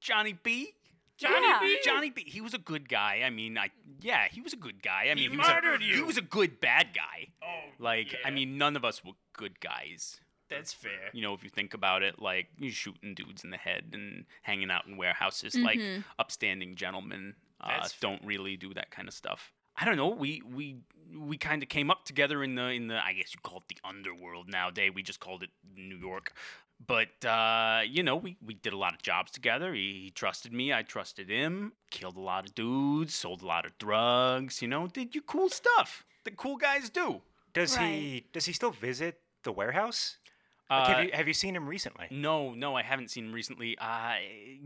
Johnny 0.00 0.32
B. 0.42 0.74
Johnny 1.16 1.46
Yeah. 1.46 1.58
B. 1.60 1.78
Johnny 1.84 2.10
B. 2.10 2.24
He 2.26 2.40
was 2.40 2.54
a 2.54 2.58
good 2.58 2.88
guy. 2.88 3.22
I 3.24 3.30
mean, 3.30 3.56
I 3.58 3.70
yeah, 4.00 4.26
he 4.30 4.40
was 4.40 4.52
a 4.52 4.56
good 4.56 4.82
guy. 4.82 5.08
I 5.10 5.14
mean, 5.14 5.30
He 5.30 5.36
was 5.36 5.46
a, 5.48 5.52
murdered 5.54 5.82
you. 5.82 5.94
He 5.94 6.02
was 6.02 6.16
a 6.16 6.22
good 6.22 6.60
bad 6.60 6.88
guy. 6.94 7.28
Oh, 7.42 7.70
Like, 7.78 8.14
I 8.24 8.30
mean, 8.30 8.58
none 8.58 8.76
of 8.76 8.84
us 8.84 9.04
were 9.04 9.12
good 9.32 9.58
guys. 9.60 10.20
that's 10.48 10.72
fair. 10.72 11.10
You 11.12 11.22
know, 11.22 11.34
if 11.34 11.42
you 11.44 11.50
think 11.50 11.74
about 11.74 12.02
it, 12.02 12.20
like 12.20 12.46
you 12.58 12.70
shooting 12.70 13.14
dudes 13.14 13.44
in 13.44 13.50
the 13.50 13.56
head 13.56 13.90
and 13.92 14.24
hanging 14.42 14.70
out 14.70 14.86
in 14.86 14.96
warehouses, 14.96 15.54
like 15.56 15.80
upstanding 16.18 16.74
gentlemen 16.76 17.34
uh, 17.60 17.88
don't 18.00 18.22
really 18.24 18.56
do 18.56 18.72
that 18.74 18.90
kind 18.90 19.08
of 19.08 19.14
stuff. 19.14 19.52
I 19.76 19.84
don't 19.84 19.96
know. 19.96 20.08
We 20.08 20.42
we 20.44 20.78
we 21.16 21.36
kind 21.36 21.62
of 21.62 21.68
came 21.68 21.90
up 21.90 22.04
together 22.04 22.42
in 22.42 22.54
the 22.54 22.64
in 22.70 22.88
the 22.88 23.04
I 23.04 23.12
guess 23.12 23.34
you 23.34 23.40
call 23.42 23.58
it 23.58 23.64
the 23.68 23.76
underworld 23.88 24.48
nowadays. 24.48 24.92
We 24.94 25.02
just 25.02 25.20
called 25.20 25.42
it 25.42 25.50
New 25.76 25.96
York. 25.96 26.32
But 26.86 27.24
uh, 27.24 27.80
you 27.86 28.02
know, 28.04 28.14
we, 28.16 28.36
we 28.44 28.54
did 28.54 28.72
a 28.72 28.76
lot 28.78 28.94
of 28.94 29.02
jobs 29.02 29.32
together. 29.32 29.74
He, 29.74 30.00
he 30.04 30.10
trusted 30.10 30.52
me, 30.52 30.72
I 30.72 30.82
trusted 30.82 31.28
him. 31.28 31.72
Killed 31.90 32.16
a 32.16 32.20
lot 32.20 32.46
of 32.48 32.54
dudes, 32.54 33.14
sold 33.14 33.42
a 33.42 33.46
lot 33.46 33.66
of 33.66 33.76
drugs. 33.78 34.62
You 34.62 34.68
know, 34.68 34.86
did 34.86 35.14
you 35.14 35.22
cool 35.22 35.48
stuff 35.48 36.04
that 36.24 36.36
cool 36.36 36.56
guys 36.56 36.88
do. 36.88 37.22
Does 37.52 37.76
he 37.76 37.84
Right. 37.84 38.24
does 38.32 38.44
he 38.44 38.52
still 38.52 38.70
visit 38.70 39.20
the 39.42 39.50
warehouse? 39.52 40.18
Like, 40.70 40.80
Uh, 40.82 40.86
have 40.94 41.04
you 41.04 41.10
have 41.14 41.28
you 41.28 41.34
seen 41.34 41.56
him 41.56 41.66
recently? 41.68 42.06
No, 42.10 42.52
no, 42.54 42.74
I 42.76 42.82
haven't 42.82 43.10
seen 43.10 43.26
him 43.26 43.32
recently. 43.32 43.76
Uh, 43.78 44.16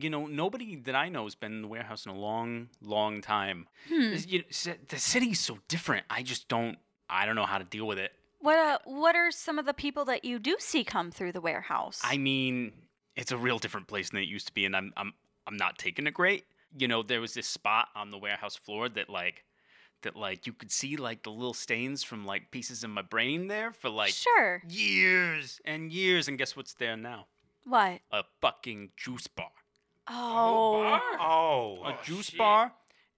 you 0.00 0.11
know, 0.11 0.26
nobody 0.26 0.76
that 0.76 0.94
I 0.97 1.09
know 1.09 1.25
has 1.25 1.35
been 1.37 1.52
in 1.52 1.62
the 1.62 1.68
warehouse 1.68 2.04
in 2.06 2.11
a 2.12 2.16
long, 2.18 2.68
long 2.80 3.21
time. 3.21 3.68
This- 3.88 4.26
you 4.26 4.40
know, 4.40 4.75
the 4.88 4.99
city's 4.99 5.38
so 5.40 5.59
different. 5.68 6.04
I 6.11 6.23
just 6.23 6.49
don't. 6.49 6.78
I 7.09 7.26
don't 7.26 7.37
know 7.37 7.47
how 7.47 7.59
to 7.59 7.64
deal 7.64 7.87
with 7.87 7.99
it. 7.99 8.12
What 8.40 8.59
uh, 8.59 8.78
what 8.85 9.14
are 9.14 9.30
some 9.30 9.59
of 9.61 9.66
the 9.66 9.75
people 9.75 10.04
that 10.06 10.25
you 10.25 10.38
do 10.40 10.56
see 10.59 10.82
come 10.82 11.11
through 11.12 11.32
the 11.32 11.40
warehouse? 11.40 12.00
I 12.02 12.16
mean, 12.16 12.73
it's 13.14 13.30
a 13.30 13.37
real 13.37 13.59
different 13.59 13.87
place 13.87 14.11
than 14.11 14.21
it 14.21 14.26
used 14.28 14.47
to 14.49 14.54
be, 14.54 14.64
and 14.64 14.75
I'm 14.75 14.92
I'm 14.97 15.12
I'm 15.47 15.56
not 15.56 15.78
taking 15.78 16.06
it 16.09 16.14
great. 16.14 16.47
You 16.76 16.88
know, 16.88 17.02
there 17.04 17.21
was 17.21 17.35
this 17.35 17.47
spot 17.47 17.88
on 17.94 18.11
the 18.11 18.18
warehouse 18.18 18.56
floor 18.56 18.88
that 18.88 19.09
like 19.09 19.44
that 20.02 20.16
like 20.16 20.47
you 20.47 20.52
could 20.52 20.71
see 20.71 20.97
like 20.97 21.23
the 21.23 21.30
little 21.30 21.54
stains 21.54 22.02
from 22.02 22.25
like 22.26 22.50
pieces 22.50 22.85
in 22.85 22.90
my 22.90 23.02
brain 23.02 23.49
there 23.49 23.73
for 23.73 23.88
like 23.90 24.12
sure. 24.12 24.62
years 24.68 25.61
and 25.64 25.92
years, 25.92 26.28
and 26.28 26.38
guess 26.38 26.56
what's 26.56 26.75
there 26.75 26.97
now? 26.97 27.26
What? 27.64 28.00
A 28.11 28.25
fucking 28.40 28.90
juice 28.97 29.26
bar. 29.28 29.50
Oh. 30.09 31.00
Oh, 31.21 31.78
a 31.85 31.92
Oh, 31.92 31.99
juice 32.04 32.26
shit. 32.26 32.38
bar 32.38 32.73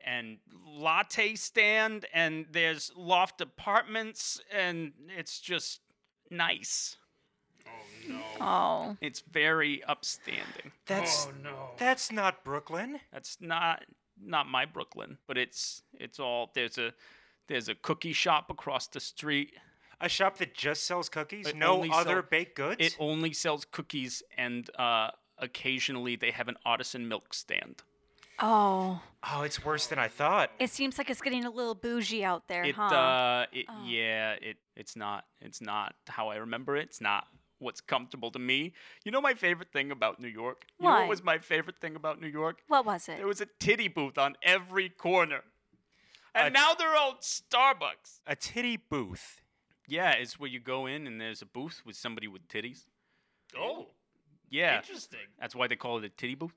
and 0.06 0.36
latte 0.66 1.34
stand 1.34 2.04
and 2.12 2.44
there's 2.52 2.92
loft 2.94 3.40
apartments 3.40 4.38
and 4.52 4.92
it's 5.16 5.40
just 5.40 5.80
nice. 6.30 6.96
Oh 7.66 7.70
no. 8.08 8.20
Oh. 8.40 8.96
It's 9.00 9.20
very 9.20 9.82
upstanding. 9.84 10.72
that's 10.86 11.26
oh 11.26 11.32
no. 11.42 11.70
that's 11.78 12.12
not 12.12 12.44
Brooklyn. 12.44 13.00
That's 13.12 13.38
not 13.40 13.84
not 14.22 14.46
my 14.46 14.64
Brooklyn, 14.64 15.18
but 15.26 15.36
it's 15.38 15.82
it's 15.94 16.18
all 16.20 16.50
there's 16.54 16.78
a 16.78 16.92
there's 17.48 17.68
a 17.68 17.74
cookie 17.74 18.12
shop 18.12 18.50
across 18.50 18.86
the 18.86 19.00
street. 19.00 19.52
A 20.00 20.08
shop 20.08 20.38
that 20.38 20.54
just 20.54 20.86
sells 20.86 21.08
cookies, 21.08 21.46
It 21.46 21.56
no 21.56 21.82
other 21.84 22.14
sell- 22.14 22.22
baked 22.30 22.56
goods. 22.56 22.76
It 22.80 22.96
only 22.98 23.32
sells 23.32 23.64
cookies 23.64 24.22
and 24.36 24.68
uh 24.78 25.10
occasionally 25.38 26.16
they 26.16 26.30
have 26.30 26.48
an 26.48 26.56
artisan 26.64 27.08
milk 27.08 27.34
stand. 27.34 27.82
Oh. 28.40 29.00
oh, 29.32 29.42
it's 29.42 29.64
worse 29.64 29.86
than 29.86 29.98
I 30.00 30.08
thought. 30.08 30.50
It 30.58 30.68
seems 30.70 30.98
like 30.98 31.08
it's 31.08 31.20
getting 31.20 31.44
a 31.44 31.50
little 31.50 31.76
bougie 31.76 32.24
out 32.24 32.48
there, 32.48 32.64
It 32.64 32.74
huh? 32.74 32.82
uh 32.94 33.46
it 33.52 33.66
Oh. 33.68 33.84
yeah, 33.86 34.32
it 34.42 34.56
it's 34.76 34.96
not 34.96 35.24
it's 35.40 35.60
not 35.60 35.94
how 36.08 36.28
I 36.28 36.36
remember 36.36 36.76
it. 36.76 36.84
It's 36.88 37.00
not 37.00 37.26
what's 37.64 37.80
comfortable 37.80 38.30
to 38.30 38.38
me. 38.38 38.72
You 39.04 39.10
know 39.10 39.20
my 39.20 39.34
favorite 39.34 39.72
thing 39.72 39.90
about 39.90 40.20
New 40.20 40.28
York? 40.28 40.64
You 40.78 40.84
know 40.84 40.90
What? 40.92 41.00
what 41.00 41.08
was 41.08 41.24
my 41.24 41.38
favorite 41.38 41.78
thing 41.80 41.96
about 41.96 42.20
New 42.20 42.28
York? 42.28 42.58
what 42.68 42.84
was 42.86 43.08
it? 43.08 43.16
There 43.16 43.26
was 43.26 43.40
a 43.40 43.46
titty 43.58 43.88
booth 43.88 44.18
on 44.18 44.36
every 44.42 44.88
corner. 44.88 45.42
And 46.34 46.48
A- 46.48 46.50
now 46.50 46.74
they're 46.74 46.94
all 46.96 47.16
Starbucks. 47.20 48.20
A 48.26 48.36
titty 48.36 48.76
booth. 48.76 49.40
Yeah, 49.86 50.12
it's 50.12 50.38
where 50.38 50.48
you 50.48 50.60
go 50.60 50.86
in 50.86 51.06
and 51.06 51.20
there's 51.20 51.42
a 51.42 51.46
booth 51.46 51.82
with 51.84 51.96
somebody 51.96 52.28
with 52.28 52.46
titties. 52.48 52.84
Oh, 53.56 53.88
Yeah. 54.50 54.76
interesting. 54.78 55.18
That's 55.40 55.54
why 55.54 55.66
they 55.68 55.76
call 55.76 55.98
it 55.98 56.04
a 56.04 56.08
titty 56.08 56.34
booth. 56.36 56.54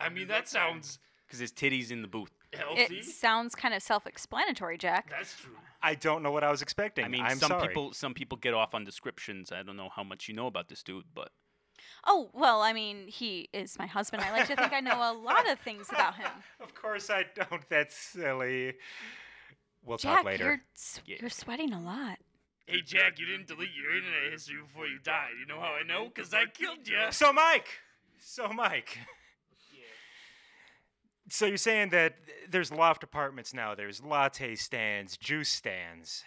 I 0.00 0.08
mean, 0.08 0.28
that 0.28 0.48
sounds 0.48 0.98
Because 1.26 1.38
there's 1.38 1.52
titties 1.52 1.90
in 1.90 2.02
the 2.02 2.08
booth. 2.08 2.30
healthy. 2.52 2.98
it 2.98 3.04
sounds 3.04 3.54
kind 3.54 3.72
of 3.74 3.82
self-explanatory, 3.82 4.76
Jack. 4.78 5.08
That's 5.10 5.36
true. 5.40 5.56
I 5.82 5.94
don't 5.94 6.22
know 6.22 6.30
what 6.30 6.44
I 6.44 6.50
was 6.50 6.62
expecting. 6.62 7.04
I 7.04 7.08
mean, 7.08 7.22
I'm 7.24 7.38
some 7.38 7.48
sorry. 7.48 7.68
people 7.68 7.92
some 7.92 8.14
people 8.14 8.38
get 8.38 8.54
off 8.54 8.74
on 8.74 8.84
descriptions. 8.84 9.50
I 9.52 9.62
don't 9.62 9.76
know 9.76 9.88
how 9.94 10.04
much 10.04 10.28
you 10.28 10.34
know 10.34 10.46
about 10.46 10.68
this 10.68 10.82
dude, 10.82 11.06
but 11.14 11.30
Oh, 12.06 12.30
well, 12.32 12.60
I 12.62 12.72
mean, 12.72 13.08
he 13.08 13.48
is 13.52 13.78
my 13.78 13.86
husband. 13.86 14.22
I 14.22 14.30
like 14.30 14.46
to 14.48 14.56
think 14.56 14.72
I 14.72 14.80
know 14.80 14.96
a 14.96 15.14
lot 15.16 15.50
of 15.50 15.58
things 15.60 15.88
about 15.90 16.14
him. 16.16 16.30
Of 16.60 16.74
course 16.74 17.10
I 17.10 17.24
don't. 17.34 17.68
That's 17.68 17.96
silly. 17.96 18.74
We'll 19.84 19.98
Jack, 19.98 20.18
talk 20.18 20.26
later. 20.26 20.44
you're 20.44 20.62
s- 20.76 21.00
Yeah. 21.06 21.16
you're 21.20 21.30
sweating 21.30 21.72
a 21.72 21.80
lot. 21.80 22.18
Hey, 22.66 22.82
Jack, 22.82 23.18
you 23.18 23.26
didn't 23.26 23.48
delete 23.48 23.70
your 23.74 23.96
internet 23.96 24.30
history 24.32 24.56
before 24.62 24.86
you 24.86 24.98
died. 25.00 25.30
You 25.40 25.46
know 25.46 25.60
how 25.60 25.72
I 25.74 25.82
know? 25.82 26.04
Because 26.04 26.32
I 26.32 26.44
killed 26.46 26.86
you. 26.86 26.98
So 27.10 27.32
Mike, 27.32 27.66
so 28.20 28.48
Mike. 28.52 28.98
So 31.32 31.46
you're 31.46 31.56
saying 31.56 31.88
that 31.90 32.16
there's 32.50 32.70
loft 32.70 33.02
apartments 33.02 33.54
now. 33.54 33.74
There's 33.74 34.02
latte 34.02 34.54
stands, 34.54 35.16
juice 35.16 35.48
stands, 35.48 36.24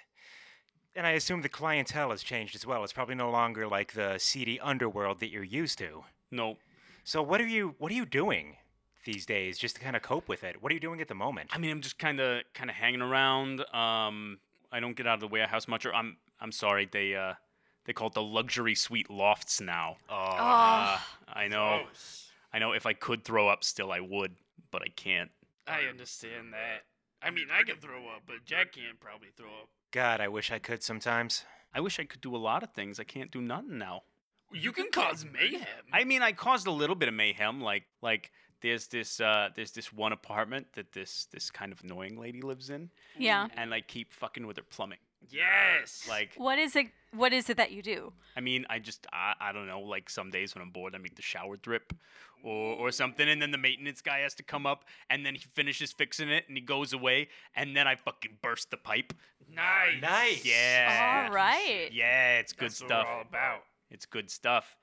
and 0.95 1.05
I 1.05 1.11
assume 1.11 1.43
the 1.43 1.47
clientele 1.49 2.09
has 2.09 2.23
changed 2.23 2.55
as 2.55 2.65
well. 2.65 2.83
It's 2.83 2.91
probably 2.91 3.13
no 3.13 3.29
longer 3.29 3.67
like 3.67 3.93
the 3.93 4.17
seedy 4.17 4.59
underworld 4.59 5.19
that 5.19 5.29
you're 5.29 5.43
used 5.43 5.77
to. 5.77 6.05
no. 6.31 6.57
So 7.03 7.21
what 7.21 7.39
are 7.39 7.45
you 7.45 7.75
what 7.77 7.91
are 7.91 7.95
you 7.95 8.07
doing 8.07 8.57
these 9.05 9.27
days 9.27 9.59
just 9.59 9.75
to 9.75 9.81
kind 9.81 9.95
of 9.95 10.01
cope 10.01 10.27
with 10.27 10.43
it? 10.43 10.59
What 10.63 10.71
are 10.71 10.73
you 10.73 10.81
doing 10.81 11.01
at 11.01 11.07
the 11.07 11.13
moment? 11.13 11.51
I 11.53 11.59
mean, 11.59 11.69
I'm 11.69 11.81
just 11.81 11.99
kind 11.99 12.19
of 12.19 12.41
kind 12.55 12.67
of 12.71 12.75
hanging 12.75 13.03
around. 13.03 13.59
Um, 13.75 14.39
I 14.71 14.79
don't 14.79 14.95
get 14.97 15.05
out 15.05 15.13
of 15.13 15.19
the 15.19 15.27
warehouse 15.27 15.67
much. 15.67 15.85
Or 15.85 15.93
I'm 15.93 16.17
I'm 16.41 16.51
sorry. 16.51 16.89
They 16.91 17.13
uh 17.13 17.33
they 17.85 17.93
call 17.93 18.07
it 18.07 18.13
the 18.15 18.23
luxury 18.23 18.73
suite 18.73 19.11
lofts 19.11 19.61
now. 19.61 19.97
Oh, 20.09 20.15
Uh, 20.15 20.97
I 21.31 21.47
know. 21.47 21.81
Gross. 21.83 22.31
I 22.51 22.57
know 22.57 22.71
if 22.71 22.87
I 22.87 22.93
could 22.93 23.23
throw 23.23 23.47
up 23.49 23.63
still, 23.63 23.91
I 23.91 23.99
would, 23.99 24.31
but 24.75 24.81
I 24.81 24.89
can't. 24.89 25.31
I 25.67 25.83
understand 25.89 26.51
that. 26.51 26.83
I 27.25 27.31
mean, 27.31 27.47
I 27.49 27.63
can 27.63 27.77
throw 27.77 28.07
up, 28.09 28.23
but 28.27 28.43
Jack 28.45 28.73
can't 28.73 28.99
probably 28.99 29.29
throw 29.37 29.47
up. 29.47 29.69
God, 29.91 30.19
I 30.19 30.27
wish 30.27 30.51
I 30.51 30.59
could 30.59 30.83
sometimes. 30.83 31.45
I 31.73 31.79
wish 31.79 31.97
I 31.97 32.03
could 32.03 32.19
do 32.19 32.35
a 32.35 32.37
lot 32.37 32.61
of 32.61 32.73
things. 32.73 32.99
I 32.99 33.05
can't 33.05 33.31
do 33.31 33.41
nothing 33.41 33.77
now. 33.77 34.01
You 34.51 34.73
can 34.73 34.91
cause 34.91 35.25
mayhem. 35.25 35.65
I 35.93 36.03
mean, 36.03 36.21
I 36.21 36.33
caused 36.33 36.67
a 36.67 36.71
little 36.71 36.95
bit 36.95 37.07
of 37.07 37.13
mayhem. 37.15 37.61
Like, 37.61 37.83
like 38.01 38.31
there's 38.61 38.87
this, 38.87 39.21
uh, 39.21 39.49
there's 39.55 39.71
this 39.71 39.93
one 39.93 40.11
apartment 40.11 40.67
that 40.75 40.91
this, 40.91 41.27
this 41.31 41.49
kind 41.49 41.71
of 41.71 41.81
annoying 41.83 42.17
lady 42.19 42.41
lives 42.41 42.69
in, 42.69 42.89
Yeah. 43.17 43.47
and 43.55 43.73
I 43.73 43.79
keep 43.79 44.11
fucking 44.13 44.45
with 44.45 44.57
her 44.57 44.63
plumbing. 44.63 44.99
Yes. 45.29 46.05
Like, 46.09 46.31
What 46.37 46.59
is 46.59 46.75
it? 46.75 46.87
What 47.13 47.31
is 47.33 47.49
it 47.49 47.57
that 47.57 47.71
you 47.71 47.81
do? 47.81 48.11
I 48.35 48.41
mean, 48.41 48.65
I 48.69 48.79
just, 48.79 49.07
I, 49.13 49.33
I 49.39 49.51
don't 49.53 49.67
know. 49.67 49.79
Like 49.81 50.09
some 50.09 50.29
days 50.31 50.53
when 50.53 50.61
I'm 50.61 50.71
bored, 50.71 50.93
I 50.95 50.97
make 50.97 51.15
the 51.15 51.21
shower 51.21 51.55
drip, 51.55 51.93
or, 52.43 52.75
or 52.75 52.91
something, 52.91 53.27
and 53.27 53.41
then 53.41 53.51
the 53.51 53.57
maintenance 53.57 54.01
guy 54.01 54.19
has 54.19 54.33
to 54.35 54.43
come 54.43 54.65
up, 54.65 54.83
and 55.09 55.25
then 55.25 55.33
he 55.35 55.45
finishes 55.53 55.91
fixing 55.93 56.29
it, 56.29 56.43
and 56.49 56.57
he 56.57 56.61
goes 56.61 56.91
away, 56.93 57.29
and 57.55 57.75
then 57.75 57.87
I 57.87 57.95
fucking 57.95 58.37
burst 58.41 58.69
the 58.71 58.77
pipe. 58.77 59.13
nice. 59.53 60.01
Nice. 60.01 60.45
Yeah. 60.45 61.25
All 61.27 61.33
right. 61.33 61.89
Yeah, 61.91 62.37
it's 62.39 62.51
good 62.53 62.69
That's 62.71 62.81
what 62.81 62.87
stuff. 62.89 63.05
we're 63.07 63.13
all 63.15 63.21
about. 63.21 63.59
It's 63.91 64.05
good 64.05 64.29
stuff. 64.29 64.75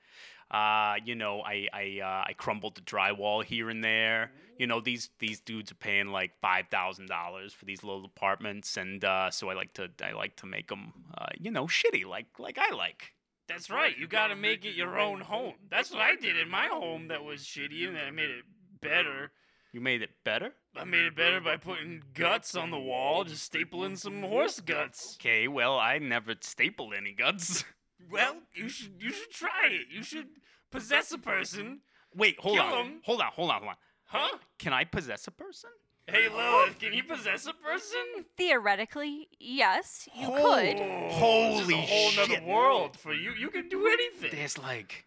Uh, 0.53 0.95
you 1.03 1.15
know, 1.15 1.41
I 1.41 1.67
I 1.73 1.99
uh, 2.03 2.23
I 2.29 2.33
crumbled 2.33 2.75
the 2.75 2.81
drywall 2.81 3.43
here 3.43 3.69
and 3.69 3.83
there. 3.83 4.31
You 4.59 4.67
know, 4.67 4.79
these 4.79 5.09
these 5.17 5.39
dudes 5.39 5.71
are 5.71 5.75
paying 5.75 6.09
like 6.09 6.31
five 6.41 6.67
thousand 6.69 7.07
dollars 7.07 7.53
for 7.53 7.65
these 7.65 7.83
little 7.83 8.05
apartments, 8.05 8.77
and 8.77 9.03
uh, 9.03 9.31
so 9.31 9.49
I 9.49 9.55
like 9.55 9.73
to 9.73 9.89
I 10.03 10.11
like 10.11 10.35
to 10.37 10.45
make 10.45 10.67
them, 10.67 10.93
uh, 11.17 11.25
you 11.39 11.49
know, 11.49 11.65
shitty 11.65 12.05
like 12.05 12.27
like 12.37 12.59
I 12.59 12.73
like. 12.73 13.13
That's 13.47 13.69
right. 13.69 13.97
You 13.97 14.07
got 14.07 14.27
to 14.27 14.35
make 14.35 14.63
it 14.63 14.75
your 14.75 14.97
own 14.99 15.21
home. 15.21 15.55
That's 15.69 15.91
what 15.91 16.01
I 16.01 16.15
did 16.15 16.37
in 16.37 16.49
my 16.49 16.67
home 16.67 17.09
that 17.09 17.23
was 17.23 17.41
shitty, 17.41 17.87
and 17.87 17.95
then 17.95 18.05
I 18.07 18.11
made 18.11 18.29
it 18.29 18.45
better. 18.79 19.31
You 19.73 19.81
made 19.81 20.03
it 20.03 20.11
better. 20.23 20.51
I 20.75 20.83
made 20.83 21.05
it 21.05 21.15
better 21.15 21.41
by 21.41 21.57
putting 21.57 22.03
guts 22.13 22.55
on 22.55 22.69
the 22.69 22.79
wall, 22.79 23.23
just 23.23 23.51
stapling 23.51 23.97
some 23.97 24.21
horse 24.21 24.59
guts. 24.59 25.17
Okay, 25.19 25.47
well, 25.47 25.79
I 25.79 25.97
never 25.97 26.35
stapled 26.39 26.93
any 26.95 27.13
guts. 27.13 27.65
Well, 28.11 28.37
you 28.53 28.69
should 28.69 28.93
you 29.01 29.11
should 29.11 29.31
try 29.31 29.67
it. 29.71 29.87
You 29.91 30.03
should 30.03 30.27
possess 30.71 31.11
a 31.11 31.17
person. 31.17 31.81
Wait, 32.15 32.39
hold 32.39 32.57
Kill 32.57 32.65
on, 32.65 32.85
'em. 32.85 33.01
hold 33.03 33.21
on, 33.21 33.31
hold 33.33 33.49
on, 33.51 33.57
hold 33.59 33.69
on. 33.69 33.75
Huh? 34.05 34.37
Can 34.59 34.73
I 34.73 34.83
possess 34.83 35.25
a 35.27 35.31
person? 35.31 35.69
Hey 36.07 36.27
Lilith, 36.35 36.77
can 36.79 36.93
you 36.93 37.03
possess 37.03 37.45
a 37.47 37.53
person? 37.53 38.25
Theoretically, 38.37 39.29
yes, 39.39 40.07
you 40.15 40.27
Oh. 40.27 40.33
could. 40.33 40.75
Oh, 40.79 41.51
this 41.57 41.61
is 41.61 41.69
a 41.71 41.77
whole 41.77 42.09
shit. 42.11 42.29
nother 42.29 42.45
world 42.45 42.97
for 42.99 43.13
you. 43.13 43.31
You 43.33 43.49
can 43.49 43.69
do 43.69 43.87
anything. 43.87 44.31
There's 44.31 44.57
like, 44.57 45.05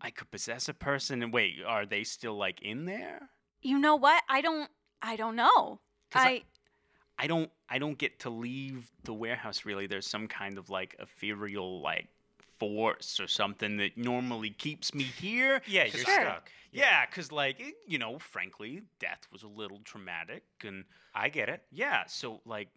I 0.00 0.10
could 0.10 0.30
possess 0.30 0.68
a 0.68 0.74
person, 0.74 1.22
and 1.22 1.32
wait, 1.32 1.56
are 1.66 1.86
they 1.86 2.04
still 2.04 2.34
like 2.36 2.60
in 2.62 2.84
there? 2.84 3.30
You 3.62 3.78
know 3.78 3.96
what? 3.96 4.22
I 4.28 4.40
don't. 4.40 4.70
I 5.02 5.16
don't 5.16 5.36
know. 5.36 5.80
'Cause 6.10 6.22
I- 6.24 6.30
I. 6.30 6.42
I 7.22 7.26
don't 7.26 7.50
I 7.68 7.78
don't 7.78 7.98
get 7.98 8.12
to 8.20 8.30
leave 8.30 8.90
the 9.04 9.12
warehouse 9.14 9.64
really. 9.64 9.86
There's 9.86 10.06
some 10.06 10.26
kind 10.26 10.56
of 10.58 10.70
like 10.70 10.96
ethereal 10.98 11.80
like 11.82 12.08
force 12.58 13.20
or 13.20 13.26
something 13.26 13.76
that 13.78 13.96
normally 13.96 14.50
keeps 14.50 14.94
me 14.94 15.04
here. 15.04 15.60
Yeah, 15.66 15.84
you're 15.84 16.04
Sure. 16.04 16.20
stuck. 16.22 16.50
Yeah, 16.72 17.04
cuz 17.06 17.30
like 17.32 17.60
it- 17.60 17.74
you 17.86 17.98
know, 17.98 18.18
frankly, 18.18 18.82
death 18.98 19.22
was 19.32 19.42
a 19.42 19.48
little 19.48 19.80
traumatic 19.84 20.44
and 20.64 20.84
I 21.14 21.28
get 21.28 21.48
it. 21.48 21.60
yeah, 21.70 22.04
so 22.06 22.40
like 22.44 22.68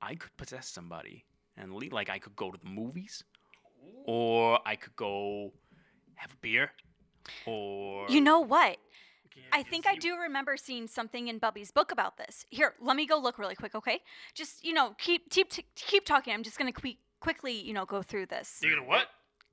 I 0.00 0.14
could 0.14 0.34
possess 0.36 0.68
somebody 0.68 1.24
and 1.56 1.72
le- 1.74 1.94
like 1.98 2.08
I 2.16 2.18
could 2.20 2.36
go 2.36 2.50
to 2.52 2.58
the 2.58 2.68
movies 2.82 3.24
or 4.04 4.60
I 4.66 4.76
could 4.76 4.96
go 4.96 5.52
have 6.14 6.32
a 6.32 6.36
beer 6.40 6.72
or 7.46 8.06
You 8.08 8.20
know 8.20 8.40
what? 8.40 8.78
Can't 9.50 9.54
I 9.66 9.68
think 9.68 9.86
I 9.86 9.92
you- 9.92 10.00
do 10.00 10.16
remember 10.16 10.56
seeing 10.56 10.86
something 10.86 11.28
in 11.28 11.38
Bubby's 11.38 11.70
book 11.70 11.90
about 11.92 12.16
this. 12.18 12.44
Here, 12.50 12.74
let 12.80 12.96
me 12.96 13.06
go 13.06 13.18
look 13.18 13.38
really 13.38 13.54
quick, 13.54 13.74
okay? 13.74 14.00
Just 14.34 14.64
you 14.64 14.72
know, 14.72 14.94
keep 14.98 15.30
keep 15.30 15.50
keep 15.74 16.04
talking. 16.04 16.32
I'm 16.34 16.42
just 16.42 16.58
gonna 16.58 16.72
que- 16.72 16.98
quickly, 17.20 17.52
you 17.52 17.72
know, 17.72 17.84
go 17.84 18.02
through 18.02 18.26
this. 18.26 18.60
You 18.62 18.70
gonna 18.74 18.86
what? 18.86 19.08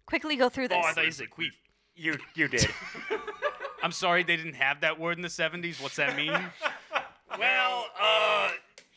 Quickly 0.06 0.36
go 0.36 0.50
through 0.50 0.68
this. 0.70 0.78
Oh. 0.84 0.88
I 0.88 0.94
thought 0.94 1.06
you 1.06 1.12
said 1.12 1.30
queef. 1.30 1.52
You 1.96 2.18
you 2.36 2.48
did. 2.48 2.68
I'm 3.84 3.92
sorry 3.92 4.24
they 4.24 4.36
didn't 4.36 4.56
have 4.56 4.82
that 4.82 5.00
word 5.00 5.18
in 5.18 5.22
the 5.22 5.28
70s. 5.28 5.82
What's 5.82 5.96
that 5.98 6.16
mean? 6.16 6.34
Well, 7.38 7.88
uh, 8.02 8.50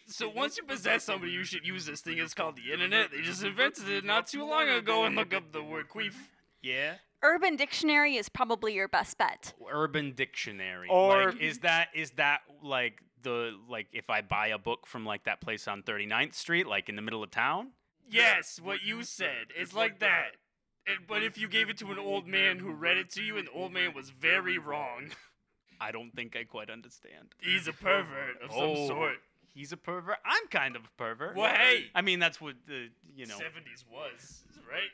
so 0.06 0.28
once 0.28 0.56
you 0.56 0.62
possess 0.62 1.02
somebody, 1.04 1.32
you 1.32 1.42
should 1.42 1.66
use 1.66 1.86
this 1.86 2.00
thing. 2.02 2.18
It's 2.18 2.34
called 2.34 2.56
the 2.56 2.72
internet. 2.72 3.10
They 3.10 3.20
just 3.20 3.42
invented 3.42 3.88
it 3.88 4.04
not 4.04 4.28
too 4.28 4.44
long 4.46 4.68
ago 4.68 5.04
and 5.04 5.16
look 5.16 5.34
up 5.34 5.50
the 5.50 5.62
word 5.62 5.88
queef. 5.88 6.14
yeah. 6.62 6.94
Urban 7.22 7.56
Dictionary 7.56 8.16
is 8.16 8.28
probably 8.28 8.74
your 8.74 8.88
best 8.88 9.18
bet. 9.18 9.54
Urban 9.70 10.12
Dictionary. 10.12 10.88
Or- 10.88 11.26
like, 11.32 11.40
is 11.40 11.58
that 11.60 11.88
is 11.94 12.12
that 12.12 12.40
like 12.62 13.00
the 13.22 13.56
like 13.68 13.86
if 13.92 14.08
I 14.10 14.20
buy 14.22 14.48
a 14.48 14.58
book 14.58 14.86
from 14.86 15.04
like 15.04 15.24
that 15.24 15.40
place 15.40 15.66
on 15.68 15.82
39th 15.82 16.34
Street, 16.34 16.66
like 16.66 16.88
in 16.88 16.96
the 16.96 17.02
middle 17.02 17.22
of 17.22 17.30
town? 17.30 17.72
Yes, 18.10 18.60
what 18.62 18.82
you 18.82 19.02
said. 19.02 19.48
It's 19.56 19.74
like 19.74 19.98
that. 19.98 20.36
And, 20.86 20.98
but 21.06 21.22
if 21.22 21.36
you 21.36 21.48
gave 21.48 21.68
it 21.68 21.76
to 21.78 21.92
an 21.92 21.98
old 21.98 22.26
man 22.26 22.58
who 22.58 22.70
read 22.72 22.96
it 22.96 23.10
to 23.10 23.22
you, 23.22 23.36
and 23.36 23.46
the 23.46 23.52
old 23.52 23.72
man 23.72 23.92
was 23.92 24.08
very 24.08 24.56
wrong, 24.56 25.10
I 25.80 25.92
don't 25.92 26.10
think 26.14 26.34
I 26.34 26.44
quite 26.44 26.70
understand. 26.70 27.34
he's 27.42 27.68
a 27.68 27.72
pervert 27.74 28.40
of 28.42 28.50
some 28.50 28.60
Oh, 28.62 28.86
sort. 28.86 29.16
He's 29.52 29.72
a 29.72 29.76
pervert. 29.76 30.16
I'm 30.24 30.46
kind 30.48 30.76
of 30.76 30.82
a 30.84 30.88
pervert. 30.96 31.36
Well, 31.36 31.52
hey, 31.54 31.86
I 31.94 32.00
mean, 32.00 32.18
that's 32.20 32.40
what 32.40 32.54
the 32.66 32.88
you 33.14 33.26
know. 33.26 33.36
70s 33.36 33.84
was, 33.92 34.44
right? 34.70 34.88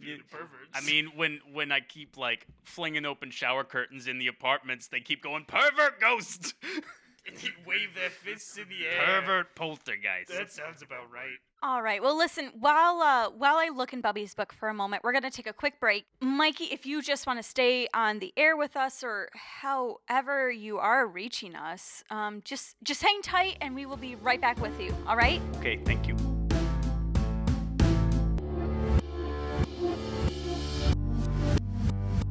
Being 0.00 0.20
a 0.20 0.36
pervert. 0.36 0.68
I 0.74 0.80
mean, 0.80 1.12
when 1.14 1.40
when 1.52 1.70
I 1.72 1.80
keep 1.80 2.16
like 2.16 2.46
flinging 2.64 3.04
open 3.04 3.30
shower 3.30 3.64
curtains 3.64 4.08
in 4.08 4.18
the 4.18 4.26
apartments, 4.26 4.88
they 4.88 5.00
keep 5.00 5.22
going 5.22 5.44
pervert 5.44 6.00
ghost, 6.00 6.54
and 7.26 7.38
he 7.38 7.50
waved 7.66 7.96
their 7.96 8.10
fists 8.10 8.56
in 8.58 8.68
the 8.68 8.86
air. 8.86 9.20
pervert 9.20 9.54
poltergeist. 9.54 10.28
That 10.28 10.50
sounds 10.50 10.82
about 10.82 11.10
right. 11.12 11.38
All 11.62 11.80
right. 11.80 12.02
Well, 12.02 12.18
listen. 12.18 12.50
While 12.58 13.00
uh, 13.00 13.30
while 13.30 13.56
I 13.56 13.70
look 13.74 13.92
in 13.92 14.00
Bubby's 14.00 14.34
book 14.34 14.52
for 14.52 14.68
a 14.68 14.74
moment, 14.74 15.02
we're 15.04 15.12
gonna 15.12 15.30
take 15.30 15.46
a 15.46 15.52
quick 15.52 15.80
break. 15.80 16.04
Mikey, 16.20 16.64
if 16.64 16.84
you 16.84 17.00
just 17.00 17.26
want 17.26 17.38
to 17.38 17.42
stay 17.42 17.86
on 17.94 18.18
the 18.18 18.34
air 18.36 18.56
with 18.56 18.76
us, 18.76 19.02
or 19.02 19.30
however 19.32 20.50
you 20.50 20.78
are 20.78 21.06
reaching 21.06 21.54
us, 21.54 22.02
um, 22.10 22.42
just 22.44 22.76
just 22.82 23.02
hang 23.02 23.22
tight, 23.22 23.56
and 23.60 23.74
we 23.74 23.86
will 23.86 23.96
be 23.96 24.16
right 24.16 24.40
back 24.40 24.60
with 24.60 24.78
you. 24.80 24.94
All 25.06 25.16
right? 25.16 25.40
okay, 25.58 25.78
thank 25.84 26.06
you. 26.06 26.33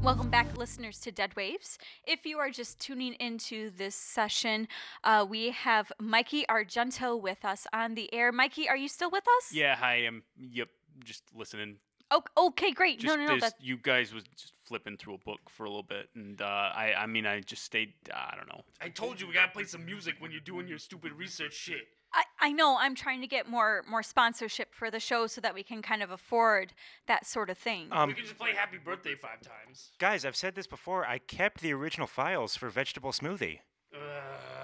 Welcome 0.03 0.29
back, 0.29 0.57
listeners, 0.57 0.99
to 0.99 1.13
Dead 1.13 1.33
Waves. 1.37 1.77
If 2.05 2.25
you 2.25 2.37
are 2.37 2.49
just 2.49 2.77
tuning 2.77 3.13
into 3.21 3.69
this 3.69 3.95
session, 3.95 4.67
uh, 5.05 5.25
we 5.27 5.51
have 5.51 5.93
Mikey 5.97 6.43
Argento 6.49 7.19
with 7.19 7.45
us 7.45 7.65
on 7.71 7.95
the 7.95 8.13
air. 8.13 8.33
Mikey, 8.33 8.67
are 8.67 8.75
you 8.75 8.89
still 8.89 9.09
with 9.09 9.23
us? 9.37 9.53
Yeah, 9.53 9.77
hi. 9.77 9.95
I'm 10.05 10.23
yep, 10.35 10.67
just 11.05 11.23
listening. 11.33 11.77
Oh, 12.11 12.23
okay, 12.37 12.71
great. 12.71 12.99
Just, 12.99 13.07
no, 13.15 13.15
no, 13.25 13.33
no. 13.33 13.39
there's- 13.39 13.53
you 13.59 13.77
guys 13.77 14.13
was 14.13 14.23
just 14.37 14.53
flipping 14.65 14.97
through 14.97 15.15
a 15.15 15.17
book 15.19 15.39
for 15.49 15.65
a 15.65 15.69
little 15.69 15.83
bit, 15.83 16.09
and 16.15 16.41
uh, 16.41 16.45
I 16.45 16.93
I 16.97 17.05
mean 17.05 17.25
I 17.25 17.39
just 17.41 17.63
stayed. 17.63 17.93
Uh, 18.11 18.17
I 18.31 18.35
don't 18.35 18.47
know. 18.47 18.61
I 18.81 18.89
told 18.89 19.19
you 19.19 19.27
we 19.27 19.33
gotta 19.33 19.51
play 19.51 19.65
some 19.65 19.85
music 19.85 20.15
when 20.19 20.31
you're 20.31 20.39
doing 20.41 20.67
your 20.67 20.77
stupid 20.79 21.11
research 21.13 21.53
shit. 21.53 21.87
I, 22.15 22.23
I 22.39 22.51
know. 22.51 22.77
I'm 22.79 22.93
trying 22.93 23.21
to 23.21 23.27
get 23.27 23.49
more 23.49 23.83
more 23.89 24.03
sponsorship 24.03 24.75
for 24.75 24.91
the 24.91 24.99
show 24.99 25.25
so 25.27 25.41
that 25.41 25.53
we 25.55 25.63
can 25.63 25.81
kind 25.81 26.03
of 26.03 26.11
afford 26.11 26.73
that 27.07 27.25
sort 27.25 27.49
of 27.49 27.57
thing. 27.57 27.89
we 27.89 27.95
Um, 27.97 28.13
can 28.13 28.23
just 28.23 28.37
play 28.37 28.53
Happy 28.53 28.77
Birthday 28.77 29.15
five 29.15 29.41
times. 29.41 29.91
guys, 29.97 30.23
I've 30.23 30.35
said 30.35 30.53
this 30.53 30.67
before. 30.67 31.05
I 31.07 31.17
kept 31.17 31.61
the 31.61 31.73
original 31.73 32.05
files 32.07 32.55
for 32.55 32.69
Vegetable 32.69 33.11
Smoothie. 33.11 33.59
Uh, 33.95 33.97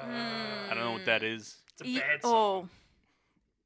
I 0.06 0.74
don't 0.74 0.80
know 0.84 0.92
what 0.94 1.06
that 1.06 1.24
is. 1.24 1.58
It's 1.74 1.82
a 1.82 1.88
Ye- 1.88 2.00
bad 2.00 2.22
song. 2.22 2.32
oh, 2.32 2.70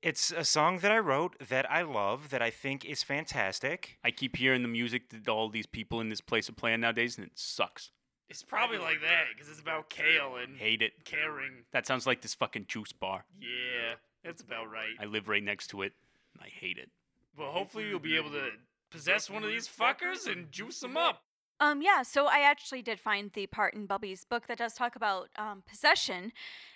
It's 0.03 0.31
a 0.31 0.43
song 0.43 0.79
that 0.79 0.91
I 0.91 0.99
wrote 0.99 1.37
that 1.47 1.69
I 1.71 1.81
love, 1.83 2.29
that 2.31 2.41
I 2.41 2.49
think 2.49 2.83
is 2.83 3.03
fantastic. 3.03 3.97
I 4.03 4.11
keep 4.11 4.35
hearing 4.35 4.61
the 4.61 4.67
music 4.67 5.09
that 5.11 5.29
all 5.29 5.47
these 5.47 5.65
people 5.65 6.01
in 6.01 6.09
this 6.09 6.19
place 6.19 6.49
are 6.49 6.53
playing 6.53 6.81
nowadays, 6.81 7.17
and 7.17 7.25
it 7.25 7.31
sucks. 7.35 7.89
It's 8.29 8.43
probably 8.43 8.79
like 8.79 8.99
that 9.01 9.23
because 9.33 9.49
it's 9.49 9.61
about 9.61 9.89
kale 9.89 10.35
and 10.35 10.57
Hate 10.57 10.81
it. 10.81 11.05
caring. 11.05 11.63
That 11.71 11.87
sounds 11.87 12.05
like 12.05 12.21
this 12.21 12.33
fucking 12.33 12.65
juice 12.67 12.91
bar. 12.91 13.23
Yeah, 13.39 13.95
that's 14.25 14.41
about 14.41 14.69
right. 14.69 14.93
I 14.99 15.05
live 15.05 15.29
right 15.29 15.43
next 15.43 15.67
to 15.67 15.83
it. 15.83 15.93
and 16.33 16.43
I 16.43 16.49
hate 16.49 16.77
it. 16.77 16.89
Well, 17.37 17.51
hopefully 17.51 17.87
you'll 17.87 17.99
be 17.99 18.17
able 18.17 18.31
to 18.31 18.49
possess 18.89 19.29
one 19.29 19.43
of 19.43 19.49
these 19.49 19.67
fuckers 19.69 20.29
and 20.29 20.51
juice 20.51 20.79
them 20.81 20.97
up. 20.97 21.23
Um, 21.63 21.81
yeah, 21.81 22.01
so 22.01 22.25
I 22.25 22.39
actually 22.39 22.81
did 22.81 22.99
find 22.99 23.31
the 23.31 23.47
part 23.47 23.73
in 23.73 23.85
Bubby's 23.85 24.25
book 24.25 24.47
that 24.47 24.57
does 24.57 24.73
talk 24.73 24.97
about 24.97 25.29
um, 25.37 25.63
possession, 25.65 26.33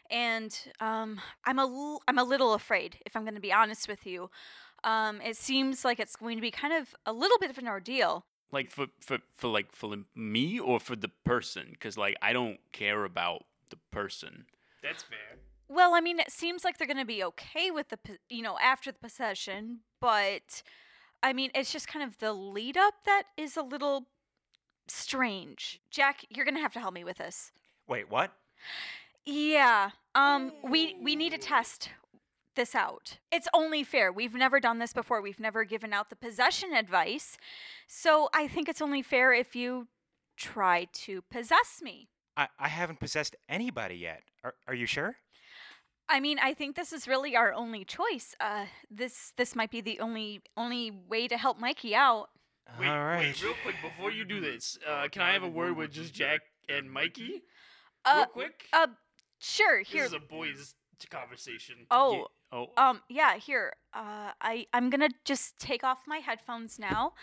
and 0.10 0.58
um, 0.80 1.20
I'm 1.46 1.60
a 1.60 1.64
l- 1.64 2.02
I'm 2.08 2.18
a 2.18 2.24
little 2.24 2.54
afraid, 2.54 3.00
if 3.06 3.14
I'm 3.14 3.24
going 3.24 3.36
to 3.36 3.42
be 3.42 3.52
honest 3.52 3.90
with 3.90 4.06
you. 4.06 4.30
Um, 4.86 5.20
it 5.20 5.36
seems 5.36 5.84
like 5.84 6.00
it's 6.00 6.16
going 6.16 6.38
to 6.38 6.42
be 6.42 6.52
kind 6.52 6.74
of 6.74 6.96
a 7.06 7.12
little 7.12 7.38
bit 7.38 7.50
of 7.50 7.58
an 7.58 7.68
ordeal. 7.68 8.26
Like 8.50 8.72
for 8.72 8.88
for 9.02 9.18
for 9.34 9.50
like 9.50 9.74
for 9.74 9.94
me 10.16 10.58
or 10.58 10.80
for 10.80 10.96
the 10.96 11.10
person, 11.26 11.68
because 11.72 11.98
like 11.98 12.16
I 12.22 12.32
don't 12.32 12.60
care 12.72 13.04
about 13.04 13.44
the 13.70 13.78
person. 13.92 14.46
That's 14.82 15.04
fair. 15.04 15.40
Well, 15.68 15.96
I 15.96 16.00
mean, 16.00 16.22
it 16.22 16.32
seems 16.32 16.64
like 16.64 16.78
they're 16.78 16.88
going 16.88 16.96
to 16.96 17.06
be 17.06 17.22
okay 17.26 17.72
with 17.72 17.90
the, 17.90 17.98
po- 17.98 18.24
you 18.30 18.42
know, 18.42 18.58
after 18.62 18.90
the 18.90 19.00
possession, 19.00 19.80
but 20.00 20.64
I 21.22 21.34
mean, 21.34 21.52
it's 21.54 21.74
just 21.74 21.90
kind 21.90 22.08
of 22.08 22.20
the 22.20 22.32
lead 22.32 22.78
up 22.78 22.94
that 23.06 23.24
is 23.36 23.58
a 23.58 23.64
little 23.64 24.06
strange. 24.88 25.80
Jack, 25.90 26.26
you're 26.30 26.46
gonna 26.46 26.60
have 26.60 26.74
to 26.74 26.80
help 26.80 26.94
me 26.94 27.04
with 27.04 27.18
this. 27.18 27.52
Wait, 27.88 28.10
what? 28.10 28.34
Yeah. 29.26 29.92
Um 30.16 30.54
we 30.64 30.96
we 31.02 31.16
need 31.16 31.32
to 31.32 31.38
test 31.38 31.90
this 32.56 32.76
out. 32.76 33.18
It's 33.32 33.48
only 33.54 33.84
fair. 33.84 34.12
We've 34.12 34.34
never 34.34 34.60
done 34.60 34.80
this 34.80 34.92
before. 34.94 35.22
We've 35.22 35.40
never 35.40 35.64
given 35.64 35.94
out 35.94 36.10
the 36.10 36.16
possession 36.16 36.74
advice. 36.74 37.38
So 37.88 38.30
I 38.34 38.48
think 38.48 38.68
it's 38.68 38.82
only 38.82 39.02
fair 39.02 39.34
if 39.34 39.56
you 39.56 39.88
try 40.36 40.88
to 40.92 41.22
possess 41.24 41.82
me. 41.82 42.10
I, 42.36 42.48
I 42.60 42.68
haven't 42.68 43.00
possessed 43.00 43.36
anybody 43.48 43.96
yet. 43.96 44.24
Are, 44.44 44.54
are 44.68 44.74
you 44.74 44.86
sure? 44.86 45.16
I 46.10 46.20
mean, 46.20 46.40
I 46.40 46.54
think 46.54 46.76
this 46.76 46.94
is 46.94 47.08
really 47.08 47.36
our 47.36 47.54
only 47.54 47.86
choice. 47.86 48.36
Uh 48.40 48.66
this 48.90 49.34
this 49.38 49.56
might 49.56 49.72
be 49.72 49.82
the 49.82 50.00
only 50.00 50.42
only 50.56 50.92
way 50.92 51.28
to 51.28 51.38
help 51.38 51.60
Mikey 51.60 51.96
out. 51.96 52.30
Wait, 52.80 52.88
All 52.88 53.04
right. 53.06 53.20
wait, 53.20 53.44
real 53.44 53.54
quick 53.64 53.76
before 53.82 54.12
you 54.12 54.24
do 54.26 54.40
this, 54.40 54.78
uh, 54.88 55.08
can 55.12 55.22
I 55.22 55.32
have 55.34 55.44
a 55.44 55.50
word 55.50 55.76
with 55.78 55.92
just 55.92 56.14
Jack 56.14 56.42
and 56.70 56.92
Mikey? 56.92 57.44
Uh 58.06 58.14
real 58.18 58.26
quick. 58.28 58.66
uh 58.74 58.88
sure, 59.40 59.80
this 59.80 59.88
here. 59.90 60.04
is 60.06 60.14
a 60.14 60.20
boys' 60.20 60.76
conversation. 61.10 61.86
Oh, 61.92 62.28
Oh, 62.52 62.68
Um, 62.78 63.02
yeah, 63.10 63.36
here. 63.38 63.74
Uh, 63.94 64.32
I 64.40 64.68
I'm 64.74 64.90
gonna 64.90 65.10
just 65.26 65.60
take 65.60 65.84
off 65.84 66.04
my 66.08 66.20
headphones 66.20 66.80
now. 66.80 67.14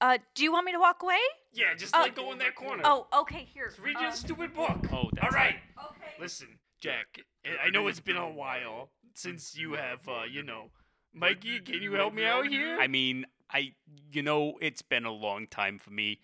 Uh, 0.00 0.18
do 0.36 0.44
you 0.44 0.52
want 0.52 0.64
me 0.66 0.70
to 0.72 0.78
walk 0.78 1.02
away? 1.02 1.18
Yeah, 1.52 1.74
just 1.76 1.92
uh, 1.96 1.98
like 1.98 2.14
go 2.14 2.30
in 2.30 2.38
that 2.38 2.54
corner. 2.54 2.82
Oh, 2.86 3.08
okay. 3.12 3.48
Here. 3.52 3.66
Just 3.68 3.80
read 3.80 3.98
your 3.98 4.10
um, 4.10 4.14
stupid 4.14 4.54
book. 4.54 4.78
Oh, 4.92 5.10
that's 5.12 5.24
all 5.24 5.30
right. 5.30 5.56
Okay. 5.90 6.12
Listen, 6.20 6.46
Jack. 6.80 7.18
I- 7.44 7.66
I 7.66 7.70
know 7.70 7.88
it's 7.88 7.98
been 7.98 8.16
a 8.16 8.30
while 8.30 8.90
since 9.14 9.56
you 9.56 9.72
have, 9.72 10.08
uh, 10.08 10.22
you 10.30 10.44
know, 10.44 10.70
Mikey. 11.12 11.58
Can 11.60 11.82
you 11.82 11.94
help 11.94 12.14
me 12.14 12.24
out 12.24 12.46
here? 12.46 12.78
I 12.80 12.86
mean, 12.86 13.26
I 13.50 13.72
you 14.12 14.22
know, 14.22 14.54
it's 14.60 14.82
been 14.82 15.04
a 15.04 15.12
long 15.12 15.46
time 15.46 15.78
for 15.78 15.90
me. 15.90 16.20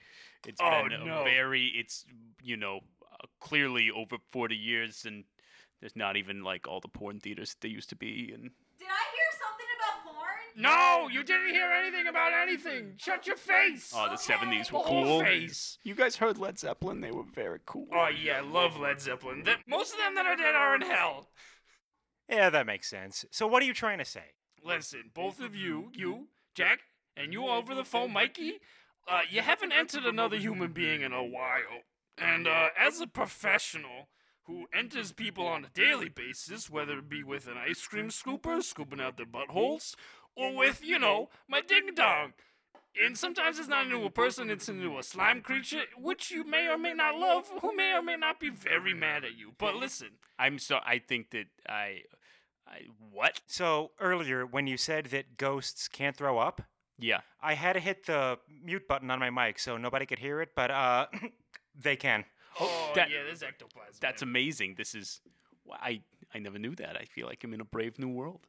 It's 0.46 0.60
Oh, 0.62 0.82
been 0.82 0.92
a 0.92 1.04
no. 1.04 1.24
very 1.24 1.66
it's 1.74 2.04
you 2.42 2.56
know, 2.56 2.80
uh, 3.12 3.26
clearly 3.40 3.90
over 3.90 4.16
40 4.30 4.54
years 4.56 5.04
and 5.06 5.24
there's 5.80 5.96
not 5.96 6.16
even 6.16 6.42
like 6.42 6.66
all 6.68 6.80
the 6.80 6.88
porn 6.88 7.20
theaters 7.20 7.56
there 7.60 7.70
used 7.70 7.88
to 7.90 7.96
be 7.96 8.30
and 8.34 8.50
Did 8.78 8.88
I 8.88 9.04
hear 9.16 9.30
something 9.38 9.66
about 9.78 10.04
porn? 10.14 10.62
no, 10.62 11.08
you 11.10 11.22
didn't 11.24 11.50
hear 11.50 11.70
anything 11.70 12.06
about 12.08 12.32
anything. 12.32 12.94
Shut 12.96 13.26
your 13.26 13.36
face. 13.36 13.92
oh, 13.94 14.08
the 14.10 14.16
70s 14.16 14.70
were 14.70 14.80
cool. 14.82 15.20
face. 15.20 15.78
You 15.82 15.94
guys 15.94 16.16
heard 16.16 16.38
Led 16.38 16.58
Zeppelin? 16.58 17.00
They 17.00 17.10
were 17.10 17.24
very 17.34 17.60
cool. 17.66 17.86
Oh 17.92 18.08
yeah, 18.08 18.38
I 18.38 18.40
love 18.40 18.78
Led 18.78 19.00
Zeppelin. 19.00 19.42
The- 19.44 19.56
most 19.66 19.92
of 19.92 19.98
them 19.98 20.14
that 20.16 20.26
are 20.26 20.36
dead 20.36 20.54
are 20.54 20.74
in 20.74 20.82
hell. 20.82 21.30
Yeah, 22.28 22.50
that 22.50 22.66
makes 22.66 22.88
sense. 22.88 23.24
So 23.30 23.46
what 23.46 23.62
are 23.62 23.66
you 23.66 23.74
trying 23.74 23.98
to 23.98 24.04
say? 24.04 24.24
Listen, 24.64 25.10
both 25.12 25.40
of 25.40 25.54
you, 25.54 25.90
you, 25.94 26.28
Jack, 26.54 26.78
and 27.16 27.32
you 27.32 27.48
over 27.48 27.74
the 27.74 27.84
phone, 27.84 28.12
Mikey, 28.12 28.60
uh, 29.08 29.20
you 29.30 29.40
haven't 29.40 29.72
entered 29.72 30.04
another 30.04 30.36
human 30.36 30.72
being 30.72 31.02
in 31.02 31.12
a 31.12 31.24
while. 31.24 31.82
And 32.16 32.46
uh, 32.46 32.68
as 32.78 33.00
a 33.00 33.06
professional 33.06 34.08
who 34.44 34.66
enters 34.74 35.12
people 35.12 35.46
on 35.46 35.64
a 35.64 35.68
daily 35.68 36.08
basis, 36.08 36.68
whether 36.70 36.98
it 36.98 37.08
be 37.08 37.22
with 37.22 37.46
an 37.46 37.56
ice 37.56 37.86
cream 37.86 38.08
scooper, 38.08 38.62
scooping 38.62 39.00
out 39.00 39.16
their 39.16 39.26
buttholes, 39.26 39.94
or 40.36 40.54
with, 40.54 40.84
you 40.84 40.98
know, 40.98 41.28
my 41.48 41.60
ding 41.60 41.90
dong. 41.94 42.34
And 43.02 43.18
sometimes 43.18 43.58
it's 43.58 43.68
not 43.68 43.86
into 43.86 44.04
a 44.04 44.10
person, 44.10 44.50
it's 44.50 44.68
into 44.68 44.98
a 44.98 45.02
slime 45.02 45.40
creature, 45.40 45.82
which 45.96 46.30
you 46.30 46.44
may 46.44 46.68
or 46.68 46.78
may 46.78 46.94
not 46.94 47.16
love, 47.16 47.50
who 47.60 47.74
may 47.74 47.92
or 47.92 48.02
may 48.02 48.16
not 48.16 48.38
be 48.38 48.50
very 48.50 48.94
mad 48.94 49.24
at 49.24 49.36
you. 49.36 49.52
But 49.58 49.74
listen, 49.74 50.10
I'm 50.38 50.58
so 50.60 50.78
I 50.84 50.98
think 51.00 51.30
that 51.30 51.46
I 51.68 52.02
I 52.68 52.82
what? 53.10 53.40
So 53.46 53.90
earlier 53.98 54.46
when 54.46 54.68
you 54.68 54.76
said 54.76 55.06
that 55.06 55.36
ghosts 55.36 55.88
can't 55.88 56.16
throw 56.16 56.38
up, 56.38 56.62
Yeah. 56.98 57.20
I 57.42 57.54
had 57.54 57.72
to 57.74 57.80
hit 57.80 58.06
the 58.06 58.38
mute 58.62 58.86
button 58.88 59.10
on 59.10 59.18
my 59.18 59.30
mic 59.30 59.58
so 59.58 59.76
nobody 59.76 60.06
could 60.06 60.18
hear 60.18 60.40
it, 60.40 60.50
but 60.54 60.70
uh 60.70 61.06
they 61.80 61.96
can. 61.96 62.24
oh, 62.60 62.92
that- 62.94 63.10
yeah, 63.10 63.22
there's 63.24 63.42
ectoplasm. 63.42 63.96
That's 64.00 64.22
man. 64.22 64.28
amazing. 64.30 64.74
This 64.76 64.94
is 64.94 65.20
I 65.70 66.02
I 66.34 66.38
never 66.38 66.58
knew 66.58 66.74
that. 66.76 66.96
I 66.96 67.04
feel 67.04 67.26
like 67.26 67.42
I'm 67.44 67.54
in 67.54 67.60
a 67.60 67.64
brave 67.64 67.98
new 67.98 68.08
world. 68.08 68.46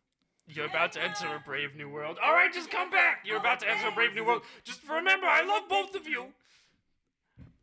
You're 0.48 0.68
about 0.68 0.92
to 0.92 1.02
enter 1.02 1.26
a 1.36 1.40
brave 1.40 1.76
new 1.76 1.90
world. 1.90 2.18
All 2.24 2.32
right, 2.34 2.54
just 2.54 2.70
come 2.70 2.92
back. 2.92 3.22
You're 3.26 3.38
about 3.40 3.60
to 3.62 3.70
enter 3.70 3.88
a 3.88 3.92
brave 3.92 4.14
new 4.14 4.24
world. 4.24 4.44
Just 4.64 4.88
remember, 4.88 5.26
I 5.26 5.44
love 5.44 5.64
both 5.68 5.96
of 5.96 6.08
you. 6.08 6.34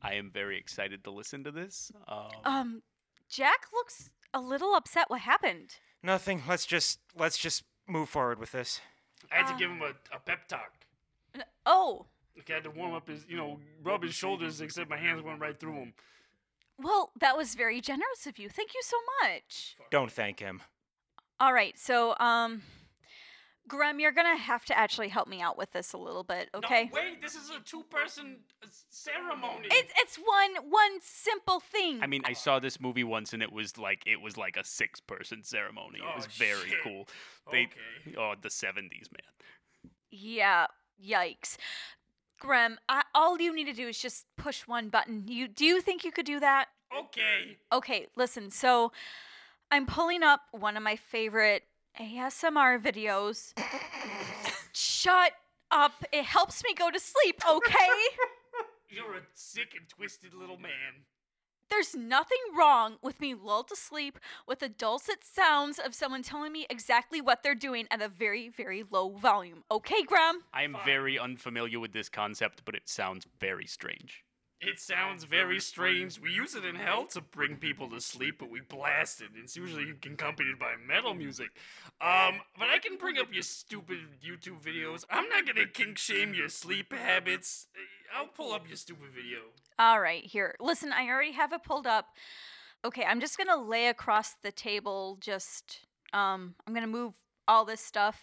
I 0.02 0.14
am 0.14 0.30
very 0.32 0.58
excited 0.58 1.04
to 1.04 1.12
listen 1.12 1.44
to 1.44 1.52
this. 1.52 1.92
Um, 2.08 2.30
Um, 2.44 2.82
Jack 3.28 3.66
looks 3.72 4.10
a 4.34 4.40
little 4.40 4.74
upset. 4.74 5.08
What 5.10 5.20
happened? 5.20 5.76
Nothing. 6.02 6.42
Let's 6.48 6.66
just 6.66 6.98
let's 7.14 7.38
just 7.38 7.62
move 7.86 8.08
forward 8.08 8.40
with 8.40 8.50
this. 8.50 8.80
I 9.30 9.36
had 9.36 9.46
to 9.48 9.54
give 9.58 9.70
him 9.70 9.82
a, 9.82 9.92
a 10.14 10.18
pep 10.18 10.48
talk. 10.48 10.72
Oh, 11.66 12.06
Like, 12.36 12.50
I 12.50 12.54
had 12.54 12.64
to 12.64 12.70
warm 12.70 12.94
up 12.94 13.08
his, 13.08 13.24
you 13.28 13.36
know, 13.36 13.58
rub 13.82 14.02
his 14.02 14.14
shoulders, 14.14 14.60
except 14.60 14.90
my 14.90 14.96
hands 14.96 15.22
went 15.22 15.40
right 15.40 15.58
through 15.58 15.74
him. 15.74 15.94
well, 16.78 17.10
that 17.20 17.36
was 17.36 17.54
very 17.54 17.80
generous 17.80 18.26
of 18.26 18.38
you. 18.38 18.48
Thank 18.48 18.74
you 18.74 18.80
so 18.82 18.96
much. 19.22 19.76
Don't 19.90 20.10
thank 20.10 20.40
him. 20.40 20.62
All 21.38 21.52
right, 21.52 21.78
so 21.78 22.16
um, 22.18 22.62
Grem, 23.68 24.00
you're 24.00 24.12
gonna 24.12 24.36
have 24.36 24.64
to 24.66 24.76
actually 24.78 25.08
help 25.08 25.28
me 25.28 25.40
out 25.40 25.56
with 25.56 25.72
this 25.72 25.92
a 25.92 25.98
little 25.98 26.24
bit, 26.24 26.50
okay? 26.54 26.90
No, 26.92 27.00
wait, 27.00 27.22
this 27.22 27.34
is 27.34 27.48
a 27.50 27.60
two-person 27.60 28.36
uh, 28.62 28.66
ceremony. 28.90 29.68
It's 29.70 29.92
it's 29.96 30.16
one 30.16 30.70
one 30.70 30.98
simple 31.00 31.60
thing. 31.60 32.00
I 32.02 32.06
mean, 32.06 32.22
I 32.24 32.32
saw 32.32 32.58
this 32.58 32.80
movie 32.80 33.04
once, 33.04 33.32
and 33.32 33.42
it 33.42 33.52
was 33.52 33.78
like 33.78 34.02
it 34.06 34.20
was 34.20 34.36
like 34.36 34.56
a 34.56 34.64
six-person 34.64 35.44
ceremony. 35.44 36.00
Oh, 36.04 36.10
It 36.10 36.16
was 36.16 36.26
very 36.26 36.70
shit. 36.70 36.78
cool. 36.82 37.08
They, 37.50 37.62
Okay. 38.06 38.16
Oh, 38.18 38.34
the 38.40 38.48
'70s, 38.48 39.08
man. 39.12 39.90
Yeah, 40.10 40.66
yikes. 41.02 41.56
Grem, 42.42 42.76
I, 42.88 43.04
all 43.14 43.40
you 43.40 43.54
need 43.54 43.66
to 43.66 43.72
do 43.72 43.86
is 43.86 43.98
just 43.98 44.26
push 44.36 44.62
one 44.66 44.88
button. 44.88 45.24
You 45.28 45.46
do 45.46 45.64
you 45.64 45.80
think 45.80 46.04
you 46.04 46.10
could 46.12 46.26
do 46.26 46.40
that? 46.40 46.66
okay. 46.98 47.56
Okay, 47.72 48.08
listen. 48.16 48.50
So 48.50 48.92
I'm 49.70 49.86
pulling 49.86 50.22
up 50.22 50.40
one 50.50 50.76
of 50.76 50.82
my 50.82 50.96
favorite 50.96 51.62
ASMR 52.00 52.80
videos. 52.80 53.52
Shut 54.72 55.32
up. 55.70 56.04
It 56.12 56.24
helps 56.24 56.62
me 56.64 56.74
go 56.74 56.90
to 56.90 56.98
sleep, 56.98 57.40
okay? 57.48 57.88
You're 58.88 59.16
a 59.16 59.22
sick 59.34 59.74
and 59.76 59.88
twisted 59.88 60.34
little 60.34 60.58
man. 60.58 61.04
There's 61.70 61.94
nothing 61.94 62.38
wrong 62.54 62.96
with 63.02 63.18
me 63.18 63.34
lulled 63.34 63.68
to 63.68 63.76
sleep 63.76 64.18
with 64.46 64.58
the 64.58 64.68
dulcet 64.68 65.24
sounds 65.24 65.78
of 65.78 65.94
someone 65.94 66.22
telling 66.22 66.52
me 66.52 66.66
exactly 66.68 67.22
what 67.22 67.42
they're 67.42 67.54
doing 67.54 67.86
at 67.90 68.02
a 68.02 68.08
very, 68.08 68.50
very 68.50 68.84
low 68.90 69.16
volume. 69.16 69.64
Okay, 69.70 70.02
Graham? 70.02 70.42
I 70.52 70.64
am 70.64 70.76
very 70.84 71.18
unfamiliar 71.18 71.80
with 71.80 71.94
this 71.94 72.10
concept, 72.10 72.62
but 72.66 72.74
it 72.74 72.90
sounds 72.90 73.26
very 73.40 73.66
strange. 73.66 74.22
It 74.64 74.78
sounds 74.78 75.24
very 75.24 75.58
strange. 75.58 76.20
We 76.20 76.30
use 76.30 76.54
it 76.54 76.64
in 76.64 76.76
hell 76.76 77.06
to 77.06 77.20
bring 77.20 77.56
people 77.56 77.90
to 77.90 78.00
sleep, 78.00 78.36
but 78.38 78.48
we 78.48 78.60
blast 78.60 79.20
it. 79.20 79.30
It's 79.34 79.56
usually 79.56 79.90
accompanied 79.90 80.56
by 80.56 80.74
metal 80.86 81.14
music. 81.14 81.48
Um, 82.00 82.40
but 82.56 82.68
I 82.68 82.78
can 82.80 82.96
bring 82.96 83.18
up 83.18 83.26
your 83.32 83.42
stupid 83.42 83.98
YouTube 84.24 84.62
videos. 84.62 85.04
I'm 85.10 85.28
not 85.28 85.46
gonna 85.46 85.66
kink 85.66 85.98
shame 85.98 86.32
your 86.32 86.48
sleep 86.48 86.92
habits. 86.92 87.66
I'll 88.16 88.28
pull 88.28 88.52
up 88.52 88.68
your 88.68 88.76
stupid 88.76 89.08
video. 89.12 89.40
All 89.80 90.00
right, 90.00 90.24
here. 90.24 90.54
Listen, 90.60 90.92
I 90.92 91.08
already 91.08 91.32
have 91.32 91.52
it 91.52 91.64
pulled 91.64 91.88
up. 91.88 92.10
Okay, 92.84 93.04
I'm 93.04 93.20
just 93.20 93.36
gonna 93.36 93.60
lay 93.60 93.88
across 93.88 94.34
the 94.44 94.52
table. 94.52 95.18
Just, 95.20 95.80
um, 96.12 96.54
I'm 96.68 96.72
gonna 96.72 96.86
move 96.86 97.14
all 97.48 97.64
this 97.64 97.80
stuff. 97.80 98.20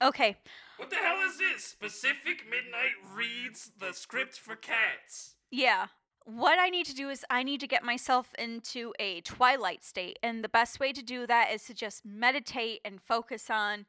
Okay, 0.00 0.36
What 0.76 0.90
the 0.90 0.96
hell 0.96 1.20
is 1.26 1.38
this? 1.38 1.74
Pacific 1.74 2.44
Midnight 2.48 2.94
reads 3.12 3.72
the 3.78 3.92
script 3.92 4.38
for 4.38 4.54
cats. 4.56 5.34
Yeah. 5.54 5.86
What 6.26 6.58
I 6.58 6.70
need 6.70 6.86
to 6.86 6.94
do 6.94 7.10
is 7.10 7.24
I 7.28 7.42
need 7.42 7.60
to 7.60 7.66
get 7.66 7.84
myself 7.84 8.34
into 8.38 8.92
a 8.98 9.20
twilight 9.20 9.84
state, 9.84 10.18
and 10.22 10.42
the 10.42 10.48
best 10.48 10.80
way 10.80 10.92
to 10.92 11.02
do 11.02 11.26
that 11.26 11.52
is 11.52 11.64
to 11.64 11.74
just 11.74 12.04
meditate 12.04 12.80
and 12.84 13.00
focus 13.00 13.50
on 13.50 13.86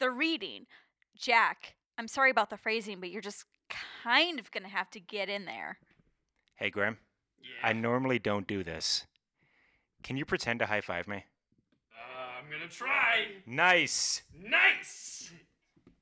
the 0.00 0.10
reading. 0.10 0.66
Jack, 1.16 1.74
I'm 1.98 2.08
sorry 2.08 2.30
about 2.30 2.50
the 2.50 2.56
phrasing, 2.56 3.00
but 3.00 3.10
you're 3.10 3.20
just 3.20 3.44
kind 4.02 4.40
of 4.40 4.50
gonna 4.50 4.68
have 4.68 4.90
to 4.90 5.00
get 5.00 5.28
in 5.28 5.44
there. 5.44 5.78
Hey, 6.56 6.70
Graham. 6.70 6.96
Yeah. 7.40 7.68
I 7.68 7.72
normally 7.74 8.18
don't 8.18 8.46
do 8.46 8.64
this. 8.64 9.06
Can 10.02 10.16
you 10.16 10.24
pretend 10.24 10.60
to 10.60 10.66
high 10.66 10.80
five 10.80 11.06
me? 11.06 11.24
Uh, 11.94 12.38
I'm 12.38 12.50
gonna 12.50 12.70
try. 12.70 13.26
Nice. 13.46 14.22
Nice. 14.34 15.30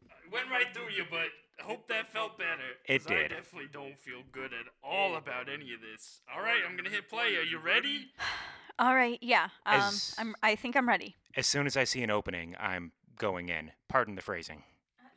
I 0.08 0.32
went 0.32 0.48
right 0.50 0.72
through 0.72 0.90
you, 0.96 1.04
but 1.10 1.26
I 1.51 1.51
hope 1.62 1.88
that 1.88 2.12
felt 2.12 2.38
better. 2.38 2.76
It 2.86 2.98
'cause 3.02 3.10
I 3.12 3.28
definitely 3.28 3.68
don't 3.72 3.98
feel 3.98 4.22
good 4.32 4.52
at 4.52 4.66
all 4.82 5.16
about 5.16 5.48
any 5.48 5.72
of 5.72 5.80
this. 5.80 6.20
All 6.32 6.42
right, 6.42 6.60
I'm 6.66 6.76
gonna 6.76 6.90
hit 6.90 7.08
play. 7.08 7.36
Are 7.36 7.42
you 7.42 7.58
ready? 7.58 8.12
All 8.78 8.94
right, 8.94 9.18
yeah. 9.20 9.48
Um, 9.66 9.80
As- 9.80 10.14
I'm. 10.18 10.34
I 10.42 10.56
think 10.56 10.76
I'm 10.76 10.88
ready. 10.88 11.14
As 11.36 11.46
soon 11.46 11.66
as 11.66 11.76
I 11.76 11.84
see 11.84 12.02
an 12.02 12.10
opening, 12.10 12.56
I'm 12.58 12.92
going 13.16 13.48
in. 13.50 13.72
Pardon 13.88 14.14
the 14.14 14.22
phrasing. 14.22 14.64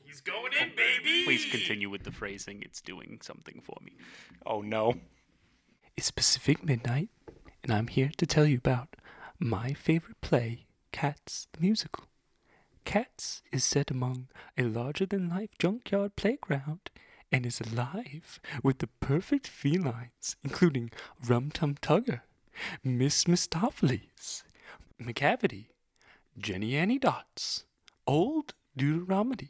He's 0.03 0.21
going 0.21 0.51
in, 0.53 0.75
baby. 0.75 1.23
Please 1.23 1.45
continue 1.49 1.89
with 1.89 2.03
the 2.03 2.11
phrasing. 2.11 2.61
It's 2.61 2.79
doing 2.81 3.19
something 3.23 3.61
for 3.61 3.77
me. 3.81 3.93
Oh 4.45 4.61
no. 4.61 4.95
It's 5.97 6.11
Pacific 6.11 6.63
Midnight, 6.63 7.09
and 7.63 7.71
I'm 7.73 7.87
here 7.87 8.11
to 8.17 8.25
tell 8.27 8.45
you 8.45 8.57
about 8.57 8.97
my 9.39 9.73
favorite 9.73 10.19
play, 10.21 10.67
Cats 10.91 11.47
the 11.53 11.61
Musical. 11.61 12.05
Cats 12.85 13.41
is 13.51 13.63
set 13.63 13.91
among 13.91 14.27
a 14.57 14.63
larger 14.63 15.05
than 15.05 15.29
life 15.29 15.49
junkyard 15.59 16.15
playground 16.15 16.91
and 17.31 17.45
is 17.45 17.59
alive 17.59 18.39
with 18.63 18.77
the 18.79 18.87
perfect 18.87 19.47
felines, 19.47 20.35
including 20.43 20.91
Rum 21.27 21.51
Tum 21.51 21.75
Tugger, 21.75 22.21
Miss 22.83 23.25
Mistoffelees, 23.25 24.43
Macavity, 25.01 25.65
Jenny 26.37 26.75
Annie 26.77 26.99
Dots, 26.99 27.65
Old 28.07 28.53
Deuteronomy, 28.77 29.49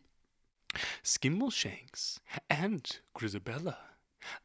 Skimbleshanks, 1.03 2.19
and 2.49 2.99
Grizabella. 3.17 3.75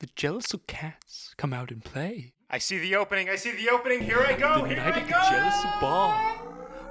The 0.00 0.09
Jellicle 0.09 0.66
cats 0.66 1.35
come 1.38 1.55
out 1.55 1.70
and 1.70 1.83
play. 1.83 2.33
I 2.50 2.59
see 2.59 2.79
the 2.79 2.96
opening. 2.96 3.31
I 3.31 3.37
see 3.37 3.53
the 3.53 3.70
opening. 3.70 4.00
Here 4.03 4.20
I 4.20 4.35
go. 4.35 4.62
the 4.62 4.68
Here 4.68 4.76
night 4.76 4.94
I 4.94 5.00
of 5.00 5.07
the 5.07 5.12
go. 5.12 5.20
jealous 5.31 5.62
ball. 5.81 6.39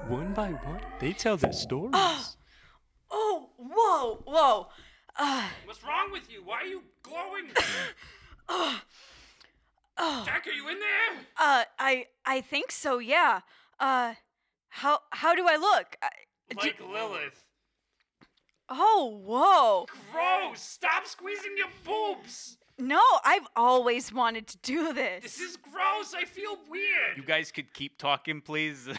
One 0.09 0.33
by 0.33 0.49
one, 0.49 0.81
they 0.99 1.13
tell 1.13 1.37
their 1.37 1.53
stories. 1.65 1.91
Oh, 1.93 2.25
oh 3.11 3.49
whoa, 3.57 4.23
whoa. 4.25 4.67
Uh, 5.15 5.47
What's 5.65 5.83
wrong 5.83 6.11
with 6.11 6.31
you? 6.31 6.41
Why 6.43 6.61
are 6.61 6.65
you 6.65 6.81
glowing? 7.03 7.45
Jack, 10.25 10.47
are 10.47 10.51
you 10.51 10.67
in 10.69 10.79
there? 10.79 11.19
uh, 11.37 11.63
I, 11.77 12.05
I 12.25 12.41
think 12.41 12.71
so. 12.71 12.99
Yeah. 12.99 13.41
Uh, 13.79 14.13
how, 14.69 14.99
how 15.11 15.35
do 15.35 15.45
I 15.47 15.57
look? 15.57 15.97
I, 16.01 16.09
Like 16.55 16.79
Lilith. 16.79 17.43
oh, 18.69 19.19
whoa. 19.23 19.85
Gross! 20.11 20.61
Stop 20.61 21.05
squeezing 21.05 21.55
your 21.57 21.67
boobs! 21.85 22.57
No, 22.77 23.01
I've 23.25 23.47
always 23.57 24.13
wanted 24.13 24.47
to 24.47 24.57
do 24.59 24.93
this. 24.93 25.21
This 25.23 25.39
is 25.41 25.57
gross. 25.57 26.13
I 26.15 26.23
feel 26.23 26.57
weird. 26.69 27.17
You 27.17 27.23
guys 27.23 27.51
could 27.51 27.73
keep 27.73 27.97
talking, 27.97 28.39
please. 28.41 28.87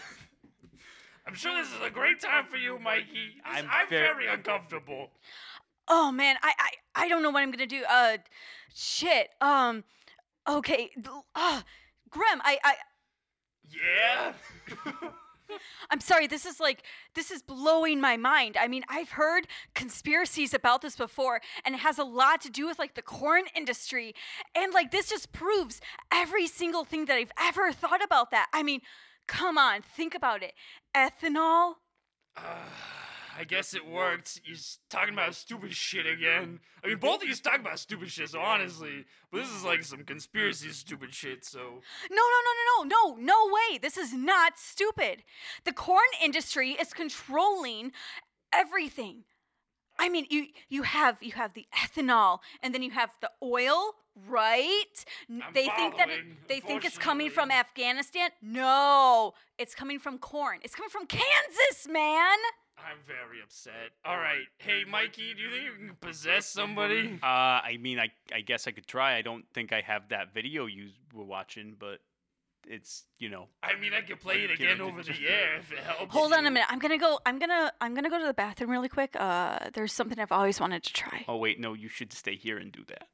I'm 1.31 1.37
sure 1.37 1.55
this 1.55 1.69
is 1.69 1.81
a 1.81 1.91
great 1.91 2.19
time 2.21 2.47
for 2.47 2.57
you, 2.57 2.77
Mikey. 2.81 3.07
This- 3.37 3.43
I'm 3.45 3.69
I'm, 3.71 3.89
very- 3.89 4.09
very 4.09 4.27
uncomfortable. 4.27 5.11
Oh 5.87 6.11
man, 6.11 6.35
I, 6.43 6.53
I 6.59 7.05
I 7.05 7.09
don't 7.09 7.23
know 7.23 7.31
what 7.31 7.45
I'm 7.45 7.53
gonna 7.53 7.67
do. 7.67 7.85
Uh, 7.89 8.17
shit. 8.75 9.29
Um, 9.41 9.85
okay. 10.49 10.91
Uh, 11.37 11.63
Grim, 12.11 12.41
I 12.43 12.59
I 12.65 12.75
Yeah? 13.71 14.33
I'm 15.91 16.01
sorry. 16.01 16.27
This 16.27 16.47
is 16.47 16.59
like 16.59 16.83
this 17.15 17.31
is 17.31 17.43
blowing 17.43 18.01
my 18.01 18.17
mind. 18.17 18.57
I 18.57 18.67
mean, 18.67 18.83
I've 18.89 19.11
heard 19.11 19.47
conspiracies 19.75 20.53
about 20.53 20.83
this 20.83 20.97
before, 20.97 21.41
and 21.65 21.77
it 21.77 21.79
has 21.79 21.97
a 21.99 22.05
lot 22.05 22.41
to 22.41 22.51
do 22.51 22.67
with 22.67 22.81
like 22.81 22.95
the 22.95 23.03
corn 23.03 23.45
industry, 23.55 24.17
and 24.57 24.73
like 24.73 24.91
this 24.91 25.09
just 25.09 25.31
proves 25.33 25.81
every 26.13 26.49
single 26.49 26.85
thing 26.85 27.05
that 27.05 27.15
I've 27.17 27.33
ever 27.41 27.71
thought 27.73 28.03
about 28.03 28.33
that. 28.33 28.49
I 28.53 28.65
mean, 28.65 28.81
come 29.31 29.57
on, 29.57 29.81
think 29.83 30.15
about 30.15 30.43
it. 30.43 30.55
Ethanol. 30.95 31.75
Ah, 32.37 32.67
I 33.39 33.45
guess 33.45 33.75
it 33.75 33.87
worked. 33.87 34.41
You're 34.45 34.57
talking 34.89 35.15
about 35.15 35.37
stupid 35.37 35.73
shit 35.73 36.05
again. 36.05 36.59
I 36.83 36.89
mean, 36.89 36.99
both 36.99 37.23
of 37.23 37.29
you 37.29 37.35
talking 37.37 37.61
about 37.61 37.79
stupid 37.79 38.11
shit, 38.11 38.31
so 38.31 38.41
honestly. 38.41 39.05
But 39.31 39.43
this 39.43 39.51
is 39.51 39.65
like 39.65 39.85
some 39.85 40.03
conspiracy 40.05 40.71
stupid 40.71 41.15
shit, 41.15 41.45
so. 41.45 41.61
No, 42.11 42.23
no, 42.35 42.41
no, 42.49 42.53
no, 42.59 42.83
no, 42.83 43.15
no, 43.15 43.23
no 43.23 43.53
way. 43.53 43.79
This 43.79 43.97
is 43.97 44.13
not 44.13 44.59
stupid. 44.59 45.23
The 45.65 45.73
corn 45.73 46.11
industry 46.23 46.71
is 46.73 46.93
controlling 46.93 47.93
everything. 48.53 49.25
I 49.97 50.09
mean, 50.09 50.27
you 50.29 50.47
you 50.69 50.83
have 50.83 51.23
you 51.23 51.33
have 51.33 51.55
the 51.55 51.67
ethanol, 51.73 52.41
and 52.63 52.75
then 52.75 52.83
you 52.83 52.91
have 52.91 53.11
the 53.21 53.31
oil, 53.43 53.95
right? 54.29 55.05
N- 55.29 55.43
I'm 55.47 55.53
they 55.53 55.69
think 55.77 55.97
that 55.97 56.09
it, 56.11 56.25
they 56.49 56.61
think 56.61 56.85
it's 56.85 56.99
coming 56.99 57.31
from. 57.31 57.51
Afghanistan. 57.51 58.31
No, 58.43 59.33
it's 59.59 59.75
coming 59.75 59.99
from 59.99 60.19
corn. 60.19 60.61
It's 60.63 60.75
coming 60.75 60.91
from 60.91 61.07
Kansas, 61.07 61.89
man. 61.89 62.39
I'm 62.79 62.97
very 63.07 63.43
upset. 63.43 63.91
Alright, 64.07 64.47
hey, 64.59 64.85
Mikey, 64.89 65.35
do 65.35 65.43
you 65.43 65.51
think 65.51 65.65
you 65.65 65.73
can 65.89 65.97
possess 66.01 66.47
somebody? 66.47 67.19
uh, 67.23 67.27
I 67.27 67.77
mean, 67.81 67.99
I 67.99 68.11
I 68.35 68.41
guess 68.41 68.67
I 68.67 68.71
could 68.71 68.87
try. 68.87 69.17
I 69.17 69.23
don't 69.23 69.45
think 69.53 69.73
I 69.73 69.81
have 69.83 70.09
that 70.11 70.33
video 70.33 70.67
you 70.67 70.91
were 71.13 71.25
watching, 71.25 71.77
but 71.79 71.99
it's 72.67 73.05
you 73.19 73.29
know. 73.29 73.49
I 73.63 73.77
mean, 73.79 73.93
I 73.93 74.01
could 74.03 74.21
play 74.21 74.45
it 74.45 74.51
again 74.51 74.81
over 74.81 75.03
the 75.03 75.13
j- 75.13 75.27
air 75.29 75.57
if 75.59 75.73
it 75.73 75.79
helps. 75.81 76.13
Hold 76.13 76.33
on 76.33 76.47
a 76.47 76.51
minute. 76.51 76.69
I'm 76.71 76.79
gonna 76.79 76.99
go. 76.99 77.19
I'm 77.27 77.39
gonna. 77.39 77.73
I'm 77.81 77.95
gonna 77.95 78.11
go 78.11 78.19
to 78.19 78.27
the 78.27 78.35
bathroom 78.35 78.71
really 78.71 78.89
quick. 78.89 79.15
Uh, 79.19 79.59
there's 79.75 79.93
something 79.93 80.19
I've 80.19 80.33
always 80.33 80.59
wanted 80.61 80.83
to 80.85 80.93
try. 80.93 81.25
Oh 81.29 81.37
wait, 81.37 81.59
no, 81.61 81.75
you 81.75 81.89
should 81.89 82.13
stay 82.13 82.37
here 82.37 82.57
and 82.59 82.71
do 82.73 82.85
that. 82.89 83.09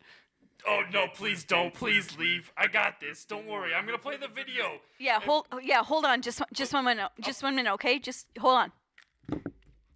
Oh, 0.69 0.83
no, 0.93 1.07
please 1.09 1.45
don't. 1.45 1.73
Please 1.73 2.17
leave. 2.19 2.53
I 2.57 2.67
got 2.67 2.99
this. 3.01 3.25
Don't 3.25 3.47
worry. 3.47 3.73
I'm 3.75 3.85
gonna 3.87 3.99
play 3.99 4.17
the 4.17 4.29
video. 4.29 4.81
Yeah, 4.99 5.21
hold. 5.21 5.47
oh, 5.53 5.59
Yeah, 5.59 5.83
hold 5.85 6.05
on. 6.05 6.23
Just, 6.23 6.41
one- 6.41 6.49
just 6.53 6.73
one 6.75 6.85
minute. 6.85 7.09
Just 7.21 7.43
one 7.43 7.55
minute. 7.55 7.73
Okay. 7.75 7.99
Just 7.99 8.27
hold 8.39 8.55
on. 8.59 8.73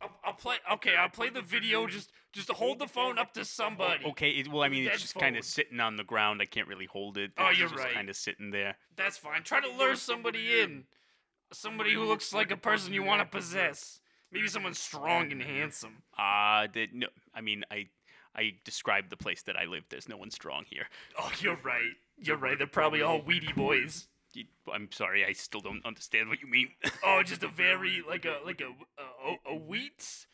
I'll, 0.02 0.10
I'll 0.24 0.32
play. 0.34 0.56
Okay, 0.74 0.94
I'll 0.96 1.08
play 1.10 1.28
the 1.28 1.42
video. 1.42 1.86
Just, 1.86 2.10
just 2.32 2.50
hold 2.50 2.78
the 2.78 2.86
phone 2.86 3.18
up 3.18 3.34
to 3.34 3.44
somebody. 3.44 4.04
Okay, 4.06 4.30
it, 4.30 4.48
well, 4.48 4.62
I 4.62 4.68
With 4.68 4.78
a 4.78 4.80
mean, 4.80 4.88
it's 4.90 5.02
just 5.02 5.14
kind 5.16 5.36
of 5.36 5.44
sitting 5.44 5.80
on 5.80 5.96
the 5.96 6.04
ground. 6.04 6.40
I 6.40 6.46
can't 6.46 6.68
really 6.68 6.86
hold 6.86 7.18
it. 7.18 7.32
Oh, 7.36 7.48
It's 7.48 7.58
you're 7.58 7.68
just 7.68 7.82
right. 7.82 7.92
Kind 7.92 8.08
of 8.08 8.16
sitting 8.16 8.50
there. 8.50 8.76
That's 8.96 9.18
fine. 9.18 9.42
Try 9.42 9.60
to 9.60 9.68
lure 9.76 9.96
somebody 9.96 10.60
in. 10.60 10.84
Somebody 11.52 11.92
who 11.92 12.04
looks 12.04 12.32
like 12.32 12.50
a 12.52 12.56
person 12.56 12.92
you 12.94 13.02
want 13.02 13.20
to 13.20 13.26
possess. 13.26 14.00
Maybe 14.32 14.46
someone 14.46 14.74
strong 14.74 15.32
and 15.32 15.42
handsome. 15.42 16.02
Uh, 16.16 16.68
that 16.72 16.94
no, 16.94 17.08
I 17.34 17.40
mean, 17.40 17.64
I 17.72 17.88
I 18.34 18.52
described 18.64 19.10
the 19.10 19.16
place 19.16 19.42
that 19.42 19.56
I 19.56 19.64
live. 19.64 19.84
There's 19.88 20.08
no 20.08 20.16
one 20.16 20.30
strong 20.30 20.64
here. 20.68 20.86
Oh, 21.18 21.30
you're 21.40 21.58
right. 21.64 21.92
You're 22.18 22.36
right. 22.36 22.56
They're 22.56 22.66
probably 22.66 23.02
all 23.02 23.20
weedy 23.20 23.52
boys. 23.52 24.06
You- 24.32 24.44
I'm 24.72 24.92
sorry, 24.92 25.24
I 25.24 25.32
still 25.32 25.60
don't 25.60 25.84
understand 25.84 26.28
what 26.28 26.40
you 26.40 26.46
mean. 26.48 26.68
Oh, 27.04 27.22
just 27.24 27.42
a 27.42 27.48
very 27.48 28.02
like 28.08 28.24
a 28.24 28.36
like 28.44 28.60
a 28.60 28.70
a, 29.28 29.52
a 29.52 29.56
wheat, 29.56 30.26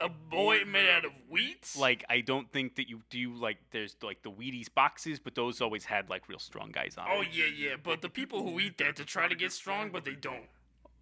a 0.00 0.08
boy 0.08 0.60
made 0.66 0.88
out 0.88 1.04
of 1.04 1.12
wheat. 1.28 1.68
like, 1.78 2.04
I 2.08 2.20
don't 2.22 2.50
think 2.50 2.76
that 2.76 2.88
you 2.88 3.02
do 3.10 3.34
like. 3.34 3.58
There's 3.72 3.96
like 4.02 4.22
the 4.22 4.30
Wheaties 4.30 4.72
boxes, 4.74 5.18
but 5.18 5.34
those 5.34 5.60
always 5.60 5.84
had 5.84 6.08
like 6.08 6.28
real 6.28 6.38
strong 6.38 6.70
guys 6.70 6.96
on. 6.96 7.06
Oh, 7.08 7.14
it. 7.14 7.16
Oh 7.18 7.22
them. 7.24 7.30
yeah, 7.34 7.68
yeah. 7.70 7.74
But 7.82 8.00
the 8.00 8.08
people 8.08 8.42
who 8.42 8.58
eat 8.60 8.78
that 8.78 8.96
to 8.96 9.04
try 9.04 9.28
to 9.28 9.34
get 9.34 9.52
strong, 9.52 9.90
but 9.90 10.04
they 10.04 10.14
don't. 10.14 10.46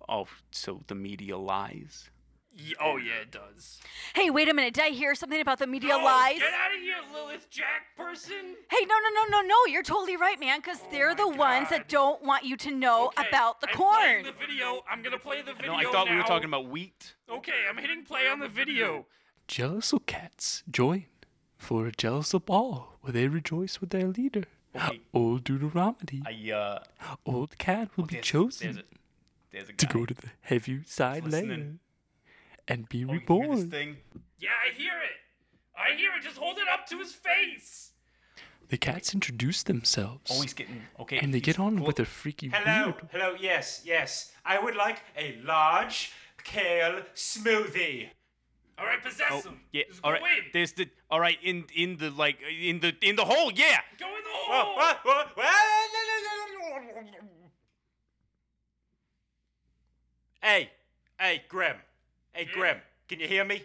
Oh, 0.09 0.27
so 0.51 0.83
the 0.89 0.95
media 0.97 1.37
lies. 1.39 2.11
Ye- 2.59 2.75
oh 2.81 2.97
yeah, 2.97 3.23
it 3.23 3.31
does. 3.31 3.79
Hey, 4.15 4.31
wait 4.31 4.49
a 4.49 4.55
minute. 4.55 4.75
Did 4.75 4.83
I 4.85 4.89
hear 4.89 5.15
something 5.15 5.41
about 5.41 5.61
the 5.61 5.67
media 5.69 5.91
No, 5.91 6.05
lies? 6.05 6.39
Get 6.39 6.53
out 6.53 6.75
of 6.75 6.81
here, 6.83 6.97
Lilith 7.15 7.49
Jack 7.51 7.97
person. 7.97 8.57
Hey, 8.71 8.85
no, 8.85 8.95
no, 8.97 9.23
no, 9.23 9.41
no, 9.41 9.47
no. 9.47 9.55
You're 9.73 9.85
totally 9.85 10.17
right, 10.17 10.39
man. 10.41 10.59
Because 10.59 10.81
they're 10.91 11.15
the 11.15 11.23
Oh 11.23 11.29
ones 11.37 11.71
that 11.71 11.89
don't 11.89 12.23
want 12.25 12.45
you 12.45 12.57
to 12.57 12.71
know 12.73 13.07
Okay, 13.17 13.29
about 13.29 13.61
the 13.61 13.69
I'm 13.71 13.77
corn. 13.77 13.95
playing 14.05 14.25
the 14.25 14.33
video. 14.33 14.83
I'm 14.91 15.03
gonna 15.03 15.19
play 15.19 15.41
the 15.43 15.55
video 15.55 15.73
No, 15.73 15.79
I 15.79 15.85
thought 15.85 16.09
we 16.09 16.17
were 16.17 16.21
now. 16.23 16.27
talking 16.27 16.47
about 16.49 16.67
wheat. 16.69 17.15
Okay, 17.31 17.53
I'm 17.71 17.77
hitting 17.79 18.05
play 18.05 18.27
on 18.29 18.41
the 18.41 18.49
video. 18.49 19.07
Jealous 19.47 19.95
cats 20.07 20.65
join 20.71 21.07
for 21.57 21.87
a 21.87 21.93
jealous 21.93 22.33
ball 22.33 22.99
where 23.03 23.13
they 23.13 23.29
rejoice 23.29 23.81
with 23.81 23.91
their 23.91 24.09
leader. 24.09 24.45
Okay. 24.77 25.01
Old 25.15 25.45
Deuteronomy. 25.45 26.23
I 26.27 26.53
uh, 26.53 26.79
Old 27.25 27.57
cat 27.59 27.89
will 27.97 28.05
be 28.05 28.15
there's, 28.17 28.27
chosen 28.27 28.67
there's 28.67 28.79
a 28.79 28.83
there's 29.53 29.69
a 29.71 29.73
to 29.73 29.87
go 29.87 30.05
to 30.07 30.13
the 30.15 30.29
Heaviside 30.43 31.25
listening. 31.25 31.79
Layer 32.69 32.75
and 32.77 32.89
be 32.89 32.99
Oh, 32.99 33.01
you 33.01 33.07
hear 33.09 33.15
this 33.19 33.21
reborn. 33.21 33.71
thing? 33.71 33.97
Yeah, 34.39 34.51
I 34.65 34.75
hear 34.77 34.93
it. 34.93 35.17
I 35.77 35.97
hear 35.97 36.11
it. 36.19 36.23
Just 36.23 36.37
hold 36.39 36.59
it 36.59 36.69
up 36.73 36.87
to 36.89 36.99
his 36.99 37.13
face. 37.13 37.93
The 38.69 38.77
cats 38.77 39.15
introduce 39.15 39.63
themselves. 39.63 40.31
Oh, 40.31 40.43
he's 40.43 40.53
getting 40.53 40.83
okay. 41.01 41.19
and 41.19 41.33
they 41.33 41.41
get 41.41 41.59
on 41.59 41.79
clo- 41.79 41.87
with 41.87 41.97
their 41.97 42.05
freaky 42.07 42.51
Hello, 42.53 42.87
weird. 42.93 43.09
hello, 43.13 43.35
yes, 43.41 43.81
yes. 43.85 44.33
I 44.45 44.59
would 44.59 44.77
like 44.77 44.99
a 45.17 45.39
large 45.43 46.13
kale 46.45 47.01
smoothie. 47.15 48.11
All 48.79 48.85
right, 48.85 49.03
possess 49.03 49.27
Oh, 49.31 49.41
him. 49.41 49.61
yeah. 49.73 49.85
Just 49.89 50.01
All 50.05 50.13
go 50.13 50.21
right. 50.21 50.39
in. 50.39 50.45
There's 50.53 50.73
the. 50.75 50.89
All 51.11 51.19
right. 51.19 51.39
In 51.43 51.65
in 51.75 51.97
the 51.97 52.11
like 52.11 52.37
in 52.43 52.79
the 52.81 52.95
in 53.01 53.17
the 53.17 53.25
hole. 53.25 53.51
Yeah. 53.53 53.81
Go 53.99 54.07
in 54.07 54.23
the 54.23 54.31
hole. 54.31 54.77
Hey, 60.43 60.71
hey, 61.19 61.43
Grim. 61.49 61.77
Hey, 62.33 62.47
Yeah? 62.47 62.53
Grim. 62.55 62.77
Can 63.09 63.21
you 63.21 63.29
hear 63.29 63.45
me? 63.45 63.63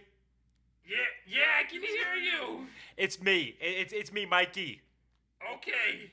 Yeah, 0.85 0.97
yeah, 1.27 1.41
I 1.59 1.63
can 1.63 1.81
hear 1.81 2.15
you. 2.15 2.67
It's 2.97 3.21
me. 3.21 3.55
It's 3.59 3.93
it's 3.93 4.11
me, 4.11 4.25
Mikey. 4.25 4.81
Okay. 5.55 6.11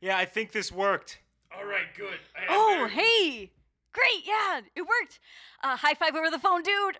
Yeah, 0.00 0.16
I 0.16 0.24
think 0.24 0.52
this 0.52 0.70
worked. 0.70 1.18
All 1.54 1.64
right, 1.64 1.94
good. 1.96 2.18
I 2.36 2.46
oh, 2.48 2.88
very- 2.88 2.90
hey. 2.90 3.50
Great. 3.92 4.24
Yeah, 4.24 4.60
it 4.76 4.82
worked. 4.82 5.18
Uh, 5.62 5.76
high 5.76 5.94
five 5.94 6.14
over 6.14 6.30
the 6.30 6.38
phone, 6.38 6.62
dude. 6.62 6.98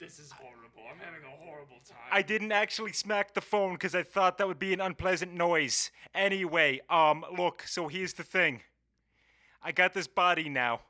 This 0.00 0.18
is 0.18 0.30
horrible. 0.30 0.82
I'm 0.90 0.98
having 0.98 1.24
a 1.26 1.44
horrible 1.44 1.80
time. 1.86 1.98
I 2.10 2.22
didn't 2.22 2.52
actually 2.52 2.92
smack 2.92 3.34
the 3.34 3.40
phone 3.40 3.72
because 3.74 3.94
I 3.94 4.04
thought 4.04 4.38
that 4.38 4.46
would 4.46 4.58
be 4.58 4.72
an 4.72 4.80
unpleasant 4.80 5.34
noise. 5.34 5.90
Anyway, 6.14 6.80
um, 6.88 7.24
look. 7.36 7.64
So 7.66 7.88
here's 7.88 8.14
the 8.14 8.22
thing. 8.22 8.62
I 9.62 9.72
got 9.72 9.92
this 9.92 10.06
body 10.06 10.48
now, 10.48 10.80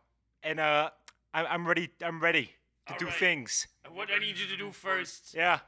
and 0.42 0.60
uh, 0.60 0.90
I- 1.34 1.46
I'm 1.46 1.66
ready. 1.66 1.90
I'm 2.02 2.20
ready 2.20 2.54
to 2.86 2.94
do 2.98 3.06
Alright. 3.06 3.20
things. 3.20 3.66
What 3.90 4.10
I 4.10 4.18
need 4.18 4.38
you 4.38 4.46
to 4.46 4.56
do 4.56 4.72
first 4.72 5.34
Yeah. 5.34 5.60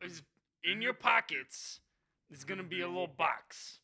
is 0.00 0.22
in 0.62 0.82
your 0.82 0.92
pockets. 0.94 1.80
There's 2.28 2.44
gonna 2.44 2.62
be 2.64 2.80
a 2.80 2.88
little 2.88 3.06
box. 3.06 3.80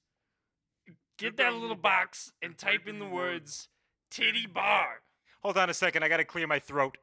Get 1.17 1.37
that 1.37 1.53
little 1.55 1.77
box 1.77 2.33
and 2.43 2.57
type 2.57 2.89
in 2.89 2.99
the 2.99 3.07
words 3.07 3.69
"titty 4.11 4.47
bar." 4.47 5.03
Hold 5.43 5.57
on 5.59 5.71
a 5.71 5.75
second. 5.75 6.03
I 6.03 6.09
gotta 6.09 6.25
clear 6.25 6.47
my 6.47 6.59
throat. 6.59 6.97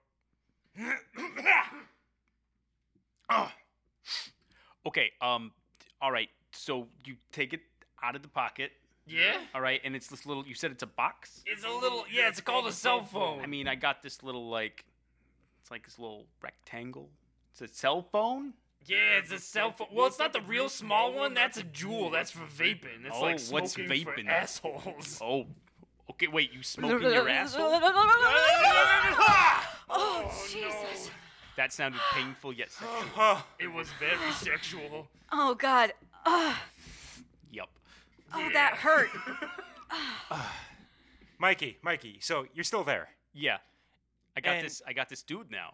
oh, 3.30 3.52
Okay. 4.86 5.12
Um. 5.22 5.54
All 6.02 6.12
right. 6.12 6.30
So 6.52 6.88
you 7.06 7.18
take 7.32 7.54
it 7.54 7.62
out 8.02 8.16
of 8.16 8.22
the 8.22 8.28
pocket. 8.28 8.72
Yeah? 9.08 9.38
All 9.56 9.62
right, 9.62 9.80
and 9.84 9.96
it's 9.96 10.08
this 10.08 10.26
little. 10.26 10.46
You 10.46 10.54
said 10.54 10.72
it's 10.72 10.84
a 10.84 10.88
box. 10.88 11.42
It's 11.46 11.64
a 11.64 11.70
little, 11.70 12.04
yeah, 12.12 12.28
it's 12.28 12.42
called 12.42 12.68
a 12.68 12.72
cell 12.74 13.04
phone. 13.04 13.42
I 13.42 13.48
mean, 13.48 13.68
I 13.68 13.76
got 13.76 14.02
this 14.04 14.22
little 14.24 14.50
like. 14.50 14.84
It's 15.62 15.72
like 15.72 15.86
this 15.86 15.98
little 15.98 16.26
rectangle. 16.42 17.10
It's 17.52 17.62
a 17.62 17.68
cell 17.74 18.02
phone. 18.02 18.54
yeah, 18.86 19.18
it's 19.18 19.32
a 19.32 19.40
cell 19.40 19.72
phone. 19.72 19.88
Well, 19.94 20.08
it's 20.08 20.20
not 20.20 20.34
the 20.34 20.42
real 20.42 20.70
small 20.70 21.14
one. 21.14 21.34
That's 21.34 21.58
a 21.58 21.64
Juul. 21.64 22.12
That's 22.12 22.32
for 22.32 22.46
vaping. 22.46 23.06
It's 23.06 23.16
Oh, 23.16 23.22
like 23.22 23.40
what's 23.50 23.74
smoking 23.74 24.04
for 24.04 24.12
vaping? 24.16 24.28
assholes. 24.28 25.20
Oh. 25.24 25.46
Okay. 26.12 26.28
Wait. 26.28 26.54
You 26.54 26.64
smoking 26.64 27.12
your 27.12 27.28
asshole? 27.30 27.80
Oh, 29.10 29.64
oh 29.90 30.48
Jesus. 30.50 31.10
That 31.56 31.74
sounded 31.74 32.00
painful 32.14 32.54
yet 32.54 32.72
sexual. 32.72 33.00
Oh, 33.18 33.46
It 33.60 33.72
was 33.72 33.88
very 34.00 34.32
sexual. 34.34 35.08
Oh, 35.32 35.56
God. 35.56 35.92
Ugh. 36.26 36.56
Yup. 38.36 38.40
Oh, 38.46 38.50
that 38.54 38.74
hurt. 38.76 39.10
Mikey, 41.40 41.78
Mikey. 41.82 42.18
So 42.22 42.46
you're 42.54 42.64
still 42.64 42.84
there? 42.84 43.10
Yeah. 43.34 43.58
I 44.36 44.42
got 44.42 44.56
And- 44.56 44.66
this. 44.66 44.82
I 44.88 44.94
got 44.94 45.10
this 45.10 45.22
dude 45.24 45.52
now. 45.52 45.74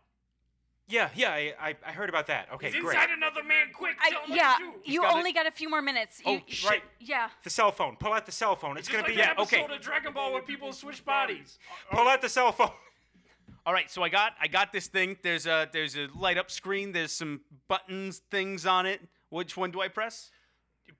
Yeah, 0.90 1.10
yeah. 1.16 1.30
I, 1.32 1.54
I, 1.62 1.76
I 1.88 1.92
heard 1.94 2.10
about 2.10 2.28
that. 2.28 2.50
Okay, 2.56 2.70
He's 2.70 2.82
great. 2.82 2.96
inside 2.96 3.10
another 3.16 3.42
man. 3.42 3.68
Quick, 3.74 3.96
I, 4.04 4.10
tell 4.10 4.22
him 4.26 4.36
yeah, 4.36 4.52
what 4.52 4.58
to 4.60 4.86
do. 4.86 4.92
you 4.92 5.02
got 5.02 5.16
only 5.16 5.30
it. 5.30 5.34
got 5.34 5.48
a 5.48 5.52
few 5.52 5.70
more 5.70 5.82
minutes. 5.82 6.22
Oh, 6.26 6.42
shit. 6.46 6.70
Right. 6.70 6.84
Yeah. 7.00 7.30
The 7.46 7.50
cell 7.50 7.72
phone. 7.72 7.96
Pull 7.98 8.12
out 8.12 8.26
the 8.26 8.34
cell 8.34 8.58
phone. 8.58 8.78
It's 8.78 8.88
Just 8.90 8.92
gonna 8.92 9.04
like 9.08 9.16
be 9.16 9.22
that 9.22 9.40
okay. 9.40 9.62
episode 9.62 9.76
of 9.78 9.82
Dragon 9.82 10.12
Ball 10.12 10.34
where 10.34 10.42
people 10.42 10.74
switch 10.74 11.04
bodies. 11.06 11.58
Pull 11.90 12.06
out 12.06 12.22
the 12.22 12.28
cell 12.28 12.52
phone. 12.52 12.72
All 13.66 13.72
right, 13.72 13.90
so 13.90 14.04
I 14.04 14.10
got 14.10 14.34
I 14.42 14.48
got 14.48 14.74
this 14.74 14.88
thing. 14.88 15.16
There's 15.24 15.46
a 15.46 15.70
there's 15.72 15.96
a 15.96 16.08
light 16.18 16.38
up 16.38 16.52
screen. 16.52 16.92
There's 16.92 17.14
some 17.14 17.40
buttons 17.70 18.18
things 18.30 18.66
on 18.66 18.86
it. 18.86 19.00
Which 19.30 19.56
one 19.56 19.72
do 19.72 19.80
I 19.80 19.88
press? 19.88 20.32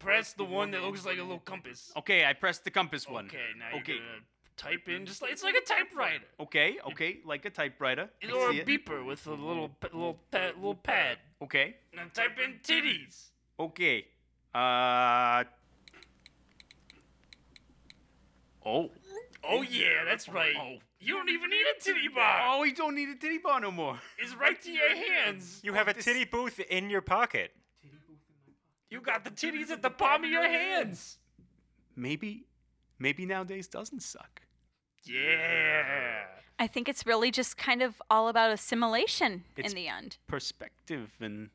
You 0.04 0.10
press 0.10 0.34
the 0.34 0.44
one 0.44 0.72
that 0.72 0.82
looks 0.82 1.06
like 1.06 1.18
a 1.18 1.22
little 1.22 1.40
compass. 1.40 1.92
Okay, 1.98 2.26
I 2.26 2.34
pressed 2.34 2.64
the 2.66 2.72
compass 2.72 3.08
one. 3.08 3.26
Okay, 3.28 3.38
now 3.58 3.78
okay, 3.80 3.94
you're 3.94 4.02
gonna 4.02 4.20
type 4.58 4.88
in 4.90 5.06
just 5.06 5.22
like 5.22 5.32
it's 5.32 5.44
like 5.44 5.56
a 5.56 5.62
typewriter. 5.62 6.26
okay, 6.42 6.78
okay, 6.88 7.20
like 7.26 7.46
a 7.46 7.50
typewriter. 7.50 8.10
I 8.22 8.32
Or 8.32 8.52
see 8.52 8.60
a 8.60 8.62
it. 8.64 8.68
beeper 8.68 9.06
with 9.06 9.26
a 9.28 9.32
little 9.34 9.70
pa- 9.70 9.88
little 9.94 10.20
pad, 10.32 10.56
little 10.56 10.76
pad. 10.76 11.18
Okay, 11.42 11.76
Now 11.96 12.04
type 12.14 12.38
in 12.44 12.60
titties. 12.64 13.30
okay. 13.60 14.06
Uh. 14.54 15.44
Oh. 18.66 18.90
Oh 19.46 19.62
yeah, 19.62 20.04
that's 20.06 20.28
right. 20.30 20.54
Oh. 20.58 20.78
You 21.00 21.16
don't 21.16 21.30
even 21.30 21.50
need 21.50 21.64
a 21.78 21.82
titty 21.82 22.08
bar. 22.14 22.42
Oh, 22.46 22.64
you 22.64 22.74
don't 22.74 22.96
need 22.96 23.10
a 23.10 23.16
titty 23.16 23.40
bar 23.40 23.60
no 23.60 23.72
more. 23.72 24.00
It's 24.18 24.36
right 24.36 24.62
to 24.62 24.72
your 24.72 24.96
hands. 24.96 25.60
You 25.64 25.74
have 25.74 25.88
a 25.90 25.94
titty 25.94 26.24
booth 26.26 26.60
in 26.60 26.90
your 26.90 27.02
pocket. 27.02 27.52
You 28.94 29.02
got 29.02 29.24
the 29.24 29.32
titties 29.32 29.72
at 29.72 29.82
the 29.82 29.90
palm 29.90 30.24
of 30.24 30.30
your 30.30 30.48
hands. 30.48 31.18
Maybe, 31.96 32.46
maybe 33.00 33.26
nowadays 33.26 33.68
doesn't 33.68 34.04
suck. 34.04 34.44
Yeah. 35.04 36.26
I 36.60 36.68
think 36.68 36.88
it's 36.88 37.04
really 37.04 37.32
just 37.32 37.58
kind 37.58 37.82
of 37.82 38.00
all 38.12 38.28
about 38.28 38.52
assimilation 38.52 39.46
It's- 39.58 39.72
in 39.72 39.76
the 39.76 39.88
end. 39.88 40.18
Perspective 40.28 41.10
and 41.20 41.50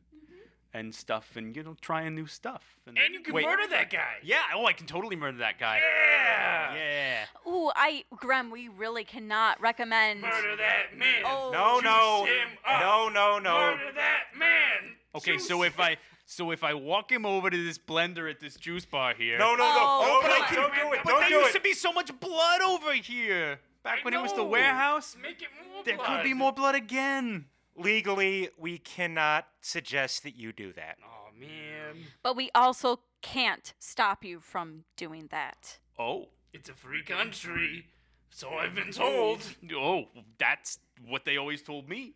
and 0.74 0.94
stuff, 0.94 1.34
and 1.36 1.56
you 1.56 1.62
know, 1.62 1.74
trying 1.80 2.14
new 2.14 2.26
stuff. 2.26 2.76
And 2.86 2.98
you 3.12 3.20
can 3.20 3.32
Wait. 3.34 3.46
murder 3.46 3.66
that 3.70 3.88
guy. 3.88 4.16
Yeah. 4.22 4.42
Oh, 4.54 4.66
I 4.66 4.72
can 4.72 4.86
totally 4.86 5.16
murder 5.16 5.38
that 5.38 5.58
guy. 5.58 5.78
Yeah. 5.78 6.74
Yeah. 6.74 7.50
Ooh, 7.50 7.70
I, 7.74 8.04
Grem, 8.16 8.50
we 8.50 8.68
really 8.68 9.02
cannot 9.04 9.60
recommend. 9.60 10.20
Murder 10.20 10.56
that 10.56 10.96
man. 10.96 11.22
Oh. 11.24 11.50
No, 11.52 11.78
no, 11.80 12.24
him 12.26 12.58
up. 12.66 12.80
no, 12.80 13.08
no, 13.08 13.38
no. 13.38 13.54
Murder 13.76 13.92
that 13.94 14.24
man. 14.36 14.96
Okay, 15.14 15.38
so 15.38 15.62
if 15.62 15.80
I 15.80 15.96
so 16.30 16.50
if 16.50 16.62
I 16.62 16.74
walk 16.74 17.10
him 17.10 17.24
over 17.24 17.48
to 17.48 17.64
this 17.64 17.78
blender 17.78 18.30
at 18.30 18.38
this 18.38 18.54
juice 18.56 18.84
bar 18.84 19.14
here. 19.14 19.38
No, 19.38 19.54
no, 19.56 19.64
Oh, 19.64 20.00
no, 20.02 20.06
no, 20.06 20.20
but 20.22 20.28
no, 20.28 20.44
I- 20.44 20.54
don't 20.54 20.74
do 20.74 20.92
it, 20.92 21.00
But 21.02 21.10
don't 21.10 21.20
there 21.20 21.28
do 21.30 21.34
used 21.36 21.50
it. 21.50 21.58
to 21.58 21.60
be 21.62 21.72
so 21.72 21.90
much 21.90 22.10
blood 22.20 22.60
over 22.60 22.92
here. 22.92 23.60
Back 23.82 24.00
I 24.00 24.02
when 24.04 24.12
it 24.12 24.20
was 24.20 24.34
the 24.34 24.44
warehouse. 24.44 25.16
Make 25.20 25.40
it 25.40 25.48
more 25.72 25.82
There 25.84 25.96
blood. 25.96 26.06
could 26.08 26.22
be 26.24 26.34
more 26.34 26.52
blood 26.52 26.74
again. 26.74 27.46
Legally, 27.76 28.50
we 28.58 28.76
cannot 28.78 29.46
suggest 29.62 30.22
that 30.24 30.36
you 30.36 30.52
do 30.52 30.72
that. 30.74 30.98
Oh 31.02 31.28
man. 31.38 32.04
But 32.22 32.36
we 32.36 32.50
also 32.54 33.00
can't 33.22 33.72
stop 33.78 34.22
you 34.24 34.40
from 34.40 34.84
doing 34.96 35.28
that. 35.30 35.78
Oh. 35.98 36.28
It's 36.52 36.68
a 36.68 36.74
free 36.74 37.02
country. 37.04 37.86
So 38.30 38.50
I've 38.50 38.74
been 38.74 38.90
told. 38.92 39.40
Oh, 39.74 40.06
that's 40.38 40.78
what 41.06 41.24
they 41.24 41.36
always 41.36 41.62
told 41.62 41.88
me. 41.88 42.14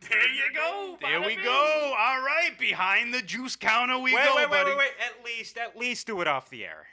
There 0.00 0.28
you 0.28 0.52
go. 0.54 0.96
There 1.00 1.20
we 1.20 1.36
go. 1.36 1.94
All 1.98 2.20
right, 2.20 2.52
behind 2.58 3.12
the 3.12 3.22
juice 3.22 3.56
counter 3.56 3.98
we 3.98 4.14
wait, 4.14 4.24
go, 4.24 4.36
wait, 4.36 4.50
wait, 4.50 4.50
buddy. 4.50 4.70
wait, 4.70 4.78
wait. 4.78 4.90
At 5.04 5.24
least, 5.24 5.58
at 5.58 5.76
least 5.76 6.06
do 6.06 6.20
it 6.20 6.28
off 6.28 6.50
the 6.50 6.64
air. 6.64 6.86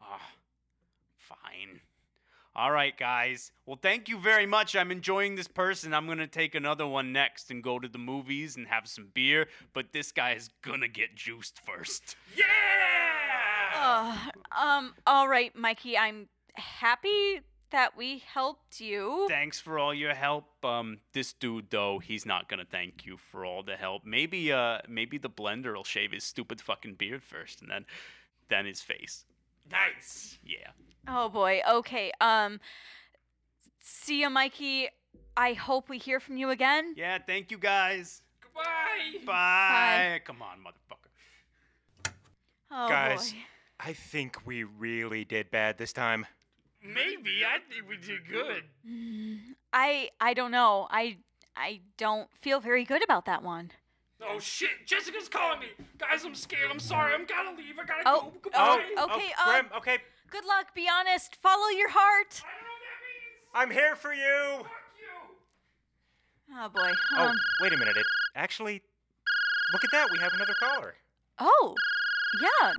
Ah, 0.00 0.20
fine. 1.16 1.80
All 2.54 2.70
right, 2.70 2.96
guys. 2.96 3.50
Well, 3.64 3.78
thank 3.80 4.08
you 4.08 4.18
very 4.18 4.44
much. 4.44 4.76
I'm 4.76 4.90
enjoying 4.90 5.36
this 5.36 5.48
person. 5.48 5.94
I'm 5.94 6.04
going 6.04 6.18
to 6.18 6.26
take 6.26 6.54
another 6.54 6.86
one 6.86 7.10
next 7.12 7.50
and 7.50 7.62
go 7.62 7.78
to 7.78 7.88
the 7.88 7.98
movies 7.98 8.56
and 8.56 8.66
have 8.66 8.86
some 8.86 9.08
beer, 9.14 9.48
but 9.72 9.92
this 9.92 10.12
guy 10.12 10.32
is 10.32 10.50
going 10.60 10.82
to 10.82 10.88
get 10.88 11.14
juiced 11.14 11.60
first. 11.64 12.16
Yeah. 12.36 12.44
Uh, 13.74 14.16
um, 14.60 14.94
all 15.06 15.28
right, 15.28 15.54
Mikey, 15.56 15.96
I'm 15.96 16.28
happy 16.54 17.40
that 17.72 17.96
we 17.96 18.22
helped 18.32 18.80
you. 18.80 19.26
Thanks 19.28 19.58
for 19.60 19.78
all 19.78 19.92
your 19.92 20.14
help. 20.14 20.46
Um 20.64 20.98
this 21.12 21.32
dude 21.32 21.70
though, 21.70 21.98
he's 21.98 22.24
not 22.24 22.48
going 22.48 22.60
to 22.60 22.70
thank 22.70 23.04
you 23.04 23.16
for 23.16 23.44
all 23.44 23.62
the 23.62 23.76
help. 23.76 24.04
Maybe 24.04 24.52
uh 24.52 24.78
maybe 24.88 25.18
the 25.18 25.30
blender 25.30 25.74
will 25.74 25.84
shave 25.84 26.12
his 26.12 26.24
stupid 26.24 26.60
fucking 26.60 26.94
beard 26.94 27.22
first 27.22 27.60
and 27.60 27.70
then 27.70 27.84
then 28.48 28.66
his 28.66 28.80
face. 28.80 29.24
nice. 29.70 30.38
Yeah. 30.44 30.70
Oh 31.08 31.28
boy. 31.28 31.60
Okay. 31.68 32.12
Um 32.20 32.60
see 33.80 34.20
ya, 34.22 34.28
Mikey. 34.28 34.88
I 35.36 35.54
hope 35.54 35.88
we 35.88 35.98
hear 35.98 36.20
from 36.20 36.36
you 36.36 36.50
again. 36.50 36.94
Yeah, 36.96 37.18
thank 37.26 37.50
you 37.50 37.58
guys. 37.58 38.22
Goodbye. 38.42 39.24
Bye. 39.26 40.20
Come 40.24 40.42
on, 40.42 40.58
motherfucker. 40.58 42.12
Oh 42.70 42.88
Guys, 42.88 43.32
boy. 43.32 43.38
I 43.80 43.92
think 43.94 44.46
we 44.46 44.64
really 44.64 45.24
did 45.24 45.50
bad 45.50 45.78
this 45.78 45.92
time. 45.92 46.26
Maybe 46.82 47.44
I 47.44 47.58
think 47.70 47.88
we 47.88 47.96
did 47.96 48.26
good. 48.28 48.64
I 49.72 50.10
I 50.20 50.34
don't 50.34 50.50
know. 50.50 50.88
I 50.90 51.18
I 51.56 51.80
don't 51.96 52.28
feel 52.34 52.60
very 52.60 52.84
good 52.84 53.04
about 53.04 53.24
that 53.26 53.42
one. 53.42 53.70
Oh 54.24 54.38
shit! 54.38 54.86
Jessica's 54.86 55.28
calling 55.28 55.60
me. 55.60 55.66
Guys, 55.98 56.24
I'm 56.24 56.34
scared. 56.34 56.70
I'm 56.70 56.78
sorry. 56.80 57.12
I'm 57.14 57.24
gotta 57.26 57.50
leave. 57.56 57.76
I 57.80 57.84
gotta 57.84 58.02
Oh, 58.06 58.20
go. 58.22 58.32
Goodbye. 58.42 58.82
oh, 58.96 59.04
okay, 59.04 59.30
oh, 59.38 59.42
uh, 59.50 59.52
Grim, 59.60 59.66
okay. 59.78 59.98
Good 60.30 60.44
luck. 60.44 60.74
Be 60.74 60.86
honest. 60.88 61.36
Follow 61.36 61.68
your 61.68 61.90
heart. 61.90 62.42
I 62.44 62.50
don't 62.54 62.64
know 62.64 62.72
what 62.72 62.82
that 62.86 63.00
means. 63.02 63.50
I'm 63.54 63.70
here 63.82 63.96
for 63.96 64.12
you. 64.14 64.58
Fuck 64.58 64.70
you. 64.98 66.56
Oh 66.56 66.68
boy. 66.68 66.92
Oh, 67.16 67.28
Um, 67.28 67.36
wait 67.60 67.72
a 67.72 67.76
minute. 67.76 67.96
It 67.96 68.06
actually, 68.36 68.82
look 69.72 69.84
at 69.84 69.90
that. 69.92 70.08
We 70.12 70.18
have 70.18 70.32
another 70.34 70.54
caller. 70.58 70.94
oh. 71.38 71.74
Yeah. 72.40 72.72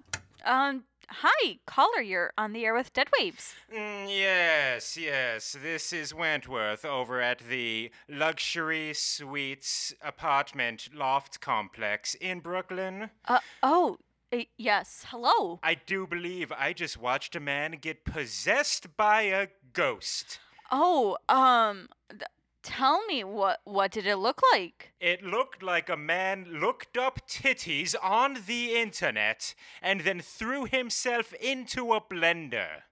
Um. 0.46 0.84
Hi, 1.22 1.60
caller. 1.68 2.02
You're 2.02 2.34
on 2.38 2.54
the 2.54 2.66
air 2.66 2.74
with 2.74 2.92
Dead 2.92 3.08
Waves. 3.20 3.54
Mm, 3.72 4.08
yes, 4.10 4.98
yes. 4.98 5.56
This 5.62 5.94
is 5.94 6.14
Wentworth 6.14 6.84
over 6.84 7.22
at 7.22 7.40
the 7.40 7.92
Luxury 8.10 8.94
Suites 8.96 9.94
apartment 10.02 10.90
loft 10.94 11.40
complex 11.40 12.16
in 12.16 12.40
Brooklyn. 12.40 13.12
Uh. 13.28 13.40
Oh. 13.62 13.98
uh, 14.32 14.40
yes. 14.58 15.06
Hello. 15.10 15.60
I 15.62 15.76
do 15.76 16.08
believe 16.08 16.52
I 16.52 16.74
just 16.74 17.00
watched 17.00 17.36
a 17.36 17.40
man 17.40 17.78
get 17.80 18.06
possessed 18.06 18.98
by 18.98 19.24
a 19.24 19.48
ghost. 19.74 20.40
Oh. 20.72 21.18
Um. 21.30 21.90
th- 22.10 22.24
tell 22.64 23.06
me 23.06 23.24
what 23.24 23.60
what 23.66 23.92
did 23.92 24.08
it 24.08 24.18
look 24.18 24.42
like? 24.52 24.94
It 25.00 25.24
looked 25.24 25.62
like 25.62 25.90
a 25.90 25.98
man 25.98 26.46
looked 26.50 26.98
up 26.98 27.28
titties 27.28 27.96
on 28.02 28.40
the 28.48 28.74
internet 28.74 29.54
and 29.82 30.02
then 30.02 30.22
threw 30.22 30.66
himself 30.66 31.34
into 31.34 31.94
a 31.94 32.02
blender. 32.02 32.84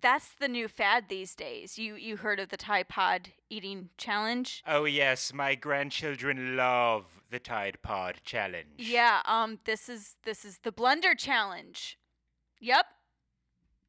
That's 0.00 0.30
the 0.38 0.48
new 0.48 0.66
fad 0.68 1.04
these 1.08 1.34
days. 1.34 1.78
You 1.78 1.94
you 1.94 2.16
heard 2.16 2.40
of 2.40 2.48
the 2.48 2.56
Tide 2.56 2.88
Pod 2.88 3.30
eating 3.48 3.90
challenge? 3.96 4.62
Oh, 4.66 4.84
yes, 4.84 5.32
my 5.32 5.54
grandchildren 5.54 6.56
love 6.56 7.22
the 7.30 7.38
Tide 7.38 7.78
Pod 7.82 8.20
challenge. 8.24 8.74
Yeah. 8.76 9.22
Um. 9.24 9.60
This 9.64 9.88
is 9.88 10.16
this 10.24 10.44
is 10.44 10.58
the 10.58 10.72
blender 10.72 11.16
challenge. 11.16 11.98
Yep. 12.60 12.86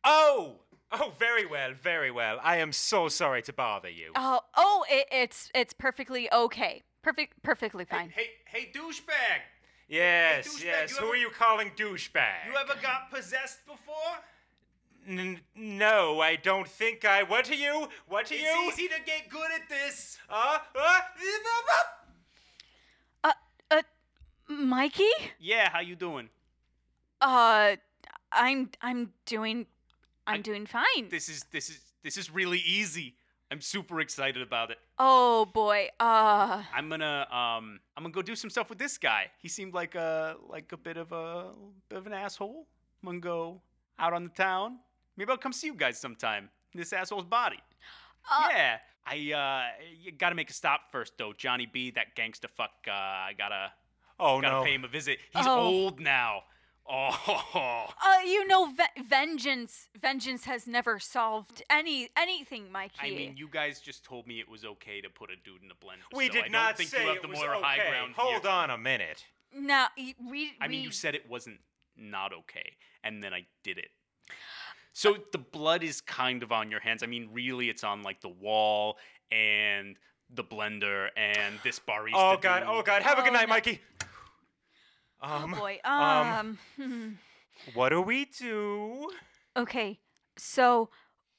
Oh! 0.04 0.62
Oh, 0.98 1.12
very 1.20 1.46
well, 1.46 1.72
very 1.74 2.10
well. 2.12 2.40
I 2.42 2.58
am 2.58 2.72
so 2.72 3.10
sorry 3.10 3.42
to 3.44 3.54
bother 3.54 3.90
you. 3.90 4.12
Oh. 4.16 4.40
Oh. 4.56 4.86
It, 4.90 5.08
it's 5.12 5.50
it's 5.54 5.74
perfectly 5.74 6.32
okay. 6.32 6.84
Perfect. 7.02 7.42
Perfectly 7.44 7.86
fine. 7.86 8.10
Hey, 8.16 8.28
hey, 8.46 8.72
douchebag! 8.74 9.42
yes, 9.90 10.48
douchebag, 10.48 10.64
yes. 10.64 10.92
you 10.92 10.98
Who 10.98 11.04
ever- 11.06 11.14
are 11.14 11.18
you 11.18 11.30
calling 11.30 11.72
douchebag? 11.76 12.48
You 12.50 12.56
ever 12.58 12.80
got 12.82 13.12
possessed 13.12 13.66
before? 13.66 14.16
N- 15.08 15.42
no, 15.56 16.20
I 16.22 16.36
don't 16.36 16.68
think 16.68 17.06
I. 17.06 17.24
What 17.24 17.50
are 17.52 17.56
you? 17.56 17.90
What 18.08 18.32
are 18.32 18.36
you? 18.36 18.42
It's 18.68 18.80
easy 18.80 18.88
to 18.88 19.00
get 19.06 19.30
good 19.30 19.52
at 19.54 19.68
this. 19.70 20.18
Uh, 20.30 20.58
uh, 20.76 21.00
Uh. 23.24 23.32
Uh. 23.72 23.82
Mikey? 24.48 25.10
Yeah, 25.40 25.70
how 25.72 25.80
you 25.82 25.96
doing? 25.96 26.30
Uh, 27.22 27.76
I'm 28.32 28.70
I'm 28.82 29.12
doing 29.26 29.68
I'm 30.28 30.40
I- 30.40 30.42
doing 30.42 30.66
fine. 30.66 31.10
This 31.10 31.30
is 31.30 31.44
this 31.52 31.70
is 31.70 31.80
this 32.04 32.18
is 32.18 32.32
really 32.32 32.60
easy. 32.60 33.16
I'm 33.52 33.62
super 33.62 34.00
excited 34.02 34.42
about 34.42 34.72
it. 34.72 34.78
Oh 34.98 35.46
boy. 35.46 35.90
Uh, 36.00 36.64
I'm 36.74 36.90
gonna 36.90 37.28
um 37.30 37.80
I'm 37.96 38.04
gonna 38.04 38.10
go 38.10 38.22
do 38.24 38.36
some 38.36 38.50
stuff 38.50 38.70
with 38.70 38.80
this 38.80 38.98
guy. 38.98 39.28
He 39.38 39.48
seemed 39.48 39.74
like 39.74 39.94
a 39.96 40.36
like 40.50 40.72
a 40.72 40.78
bit 40.78 40.98
of 40.98 41.12
a 41.12 41.52
bit 41.90 41.98
of 42.00 42.08
an 42.08 42.14
asshole. 42.14 42.66
I'm 43.04 43.08
gonna 43.08 43.20
go 43.20 43.62
out 44.00 44.14
on 44.14 44.24
the 44.24 44.30
town. 44.32 44.80
Maybe 45.16 45.30
I'll 45.32 45.38
come 45.38 45.54
see 45.54 45.68
you 45.68 45.76
guys 45.76 46.00
sometime. 46.00 46.50
This 46.74 46.92
asshole's 46.92 47.24
body. 47.26 47.60
Uh, 48.30 48.48
yeah. 48.50 48.78
I 49.06 49.32
uh 49.32 49.84
you 50.02 50.12
gotta 50.12 50.34
make 50.36 50.50
a 50.50 50.54
stop 50.54 50.92
first 50.92 51.14
though. 51.20 51.32
Johnny 51.38 51.68
B, 51.72 51.92
that 51.92 52.16
gangsta 52.18 52.50
fuck. 52.50 52.72
Uh, 52.88 52.92
I 52.92 53.34
gotta 53.38 53.72
Oh 54.20 54.42
gotta 54.42 54.56
no. 54.58 54.64
pay 54.64 54.74
him 54.74 54.84
a 54.84 54.88
visit. 54.88 55.20
He's 55.36 55.46
Oh. 55.46 55.60
old 55.60 56.00
now. 56.00 56.42
Oh. 56.88 57.88
uh, 58.04 58.22
you 58.26 58.48
know, 58.48 58.68
ve- 58.68 59.02
vengeance 59.04 59.88
vengeance 60.00 60.46
has 60.46 60.68
never 60.68 61.00
solved 61.00 61.64
any 61.70 62.10
anything, 62.16 62.72
Mikey. 62.72 62.96
I 63.02 63.10
mean, 63.10 63.36
you 63.38 63.48
guys 63.50 63.80
just 63.80 64.04
told 64.04 64.28
me 64.28 64.40
it 64.40 64.48
was 64.50 64.64
okay 64.66 65.02
to 65.02 65.10
put 65.10 65.30
a 65.32 65.36
dude 65.44 65.64
in 65.64 65.72
a 65.72 65.76
blender. 65.76 66.16
we 66.16 66.28
so 66.28 66.34
did 66.34 66.44
I 66.46 66.48
don't 66.68 66.78
think 66.78 66.90
say 66.90 67.02
you 67.02 67.08
have 67.08 67.16
it 67.18 67.22
the 67.24 67.28
was 67.30 67.40
moral 67.40 67.60
okay. 67.60 67.66
high 67.68 67.90
ground 67.90 68.14
Hold 68.16 68.42
here. 68.44 68.52
on 68.52 68.70
a 68.70 68.78
minute. 68.78 69.26
no, 69.56 69.86
y- 69.98 70.14
we. 70.30 70.52
I 70.62 70.68
mean, 70.68 70.84
you 70.84 70.92
said 70.92 71.16
it 71.16 71.28
wasn't 71.30 71.58
not 71.98 72.34
okay, 72.34 72.74
and 73.04 73.24
then 73.24 73.34
I 73.34 73.46
did 73.64 73.78
it. 73.80 73.90
So 74.94 75.18
the 75.32 75.38
blood 75.40 75.84
is 75.84 76.02
kind 76.02 76.44
of 76.44 76.52
on 76.52 76.72
your 76.72 76.80
hands. 76.80 77.04
I 77.04 77.08
mean, 77.08 77.30
really, 77.34 77.70
it's 77.70 77.84
on 77.84 78.04
like 78.04 78.22
the 78.22 78.30
wall 78.30 78.98
and 79.32 79.98
the 80.34 80.44
blender 80.44 81.10
and 81.18 81.56
this 81.64 81.80
barista. 81.80 82.12
Oh 82.14 82.38
god. 82.40 82.60
dude. 82.62 82.70
Oh 82.70 82.82
god. 82.82 83.02
Have 83.04 83.18
a 83.20 83.22
good 83.22 83.32
Oh, 83.32 83.34
night, 83.34 83.48
no. 83.48 83.54
Mikey. 83.56 83.82
Oh 85.22 85.36
Um, 85.44 85.52
boy. 85.52 85.80
um, 85.84 86.28
Um. 86.28 86.58
hmm. 86.76 87.10
what 87.74 87.90
do 87.90 88.02
we 88.02 88.26
do? 88.26 89.10
Okay, 89.58 90.00
so 90.38 90.90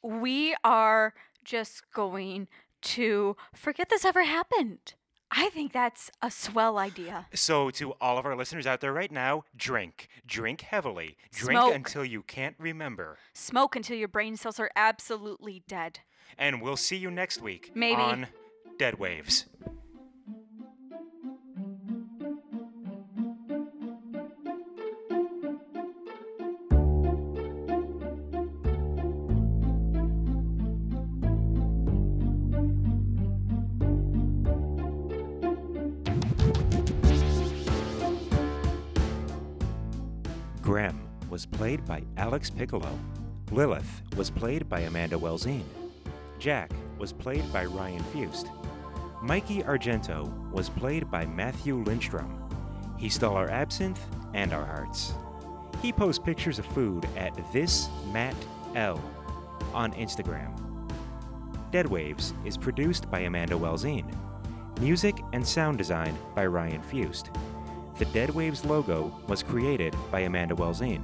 we 0.03 0.55
are 0.65 1.15
just 1.45 1.91
going 1.93 2.49
to 2.83 3.37
forget 3.55 3.89
this 3.91 4.05
ever 4.05 4.25
happened. 4.25 4.95
I 5.31 5.49
think 5.51 5.73
that's 5.73 6.11
a 6.23 6.31
swell 6.31 6.79
idea. 6.79 7.27
So, 7.35 7.71
to 7.71 7.93
all 8.01 8.17
of 8.17 8.25
our 8.25 8.37
listeners 8.37 8.65
out 8.67 8.81
there 8.81 8.93
right 8.93 9.11
now, 9.11 9.43
drink. 9.57 10.09
Drink 10.25 10.61
heavily. 10.63 11.17
Drink 11.33 11.61
Smoke. 11.61 11.75
until 11.75 12.05
you 12.05 12.23
can't 12.23 12.55
remember. 12.59 13.19
Smoke 13.35 13.75
until 13.75 13.97
your 13.97 14.07
brain 14.09 14.37
cells 14.37 14.61
are 14.61 14.71
absolutely 14.77 15.65
dead. 15.69 15.99
And 16.39 16.63
we'll 16.63 16.77
see 16.77 16.97
you 16.97 17.11
next 17.11 17.43
week 17.43 17.73
Maybe. 17.75 18.01
on 18.01 18.29
Dead 18.79 18.99
Waves. 19.01 19.47
Graham 40.67 40.99
was 41.31 41.47
played 41.47 41.87
by 41.87 42.03
Alex 42.17 42.51
Piccolo. 42.51 42.99
Lilith 43.53 44.03
was 44.17 44.31
played 44.31 44.69
by 44.69 44.81
Amanda 44.81 45.17
Welzine. 45.17 45.63
Jack 46.41 46.73
was 46.99 47.13
played 47.13 47.53
by 47.53 47.65
Ryan 47.67 48.03
Fust. 48.03 48.49
Mikey 49.23 49.63
Argento 49.63 50.29
was 50.51 50.69
played 50.69 51.09
by 51.09 51.25
Matthew 51.25 51.77
Lindstrom. 51.77 52.43
He 52.99 53.09
stole 53.09 53.37
our 53.37 53.49
absinthe 53.49 54.05
and 54.35 54.53
our 54.53 54.67
hearts. 54.67 55.15
He 55.83 55.93
posts 55.93 56.19
pictures 56.19 56.59
of 56.59 56.67
food 56.67 57.07
at 57.17 57.33
this 57.53 57.89
Matt 58.13 58.35
L 58.75 59.01
on 59.73 59.93
Instagram. 59.93 60.53
Dead 61.71 61.87
Waves 61.87 62.35
is 62.45 62.57
produced 62.57 63.09
by 63.09 63.21
Amanda 63.21 63.55
Welzine. 63.55 64.13
Music 64.81 65.17
and 65.33 65.47
sound 65.47 65.79
design 65.79 66.19
by 66.35 66.45
Ryan 66.45 66.83
Fust. 66.83 67.31
The 67.99 68.05
Dead 68.07 68.29
Waves 68.31 68.65
logo 68.67 69.11
was 69.27 69.43
created 69.43 69.97
by 70.11 70.21
Amanda 70.21 70.55
Welzine. 70.55 71.03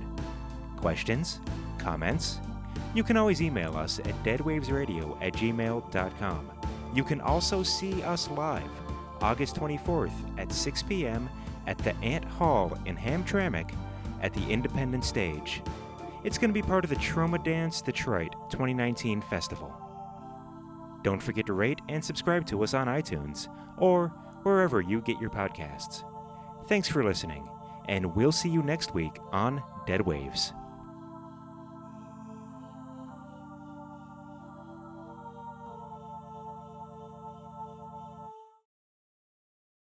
Questions? 0.76 1.40
Comments? 1.78 2.38
You 2.95 3.03
can 3.03 3.16
always 3.16 3.40
email 3.40 3.76
us 3.78 3.99
at 4.01 4.22
deadwavesradio 4.22 5.16
at 5.22 5.32
gmail.com. 5.32 6.51
You 6.95 7.03
can 7.03 7.22
also 7.22 7.62
see 7.62 8.03
us 8.03 8.28
live 8.30 8.68
August 9.22 9.57
24th 9.57 10.12
at 10.36 10.53
6 10.53 10.82
p.m. 10.82 11.30
at 11.66 11.78
the 11.78 11.97
Ant 12.03 12.26
Hall 12.26 12.76
in 12.84 12.95
Hamtramck 12.95 13.72
at 14.20 14.34
the 14.34 14.47
Independent 14.51 15.05
Stage. 15.05 15.62
It's 16.24 16.36
going 16.36 16.51
to 16.51 16.55
be 16.55 16.61
part 16.61 16.84
of 16.84 16.90
the 16.90 16.97
Trauma 16.97 17.38
Dance 17.38 17.80
Detroit 17.80 18.34
2019 18.51 19.22
festival. 19.22 19.74
Don't 21.03 21.22
forget 21.22 21.47
to 21.47 21.55
rate 21.55 21.80
and 21.88 22.05
subscribe 22.05 22.45
to 22.47 22.62
us 22.62 22.74
on 22.74 22.86
iTunes 22.86 23.49
or 23.78 24.09
wherever 24.43 24.82
you 24.82 25.01
get 25.01 25.18
your 25.20 25.30
podcasts. 25.30 26.05
Thanks 26.66 26.88
for 26.88 27.02
listening, 27.02 27.48
and 27.88 28.14
we'll 28.14 28.32
see 28.32 28.48
you 28.48 28.62
next 28.62 28.94
week 28.94 29.18
on 29.32 29.62
Dead 29.86 30.00
Waves. 30.00 30.52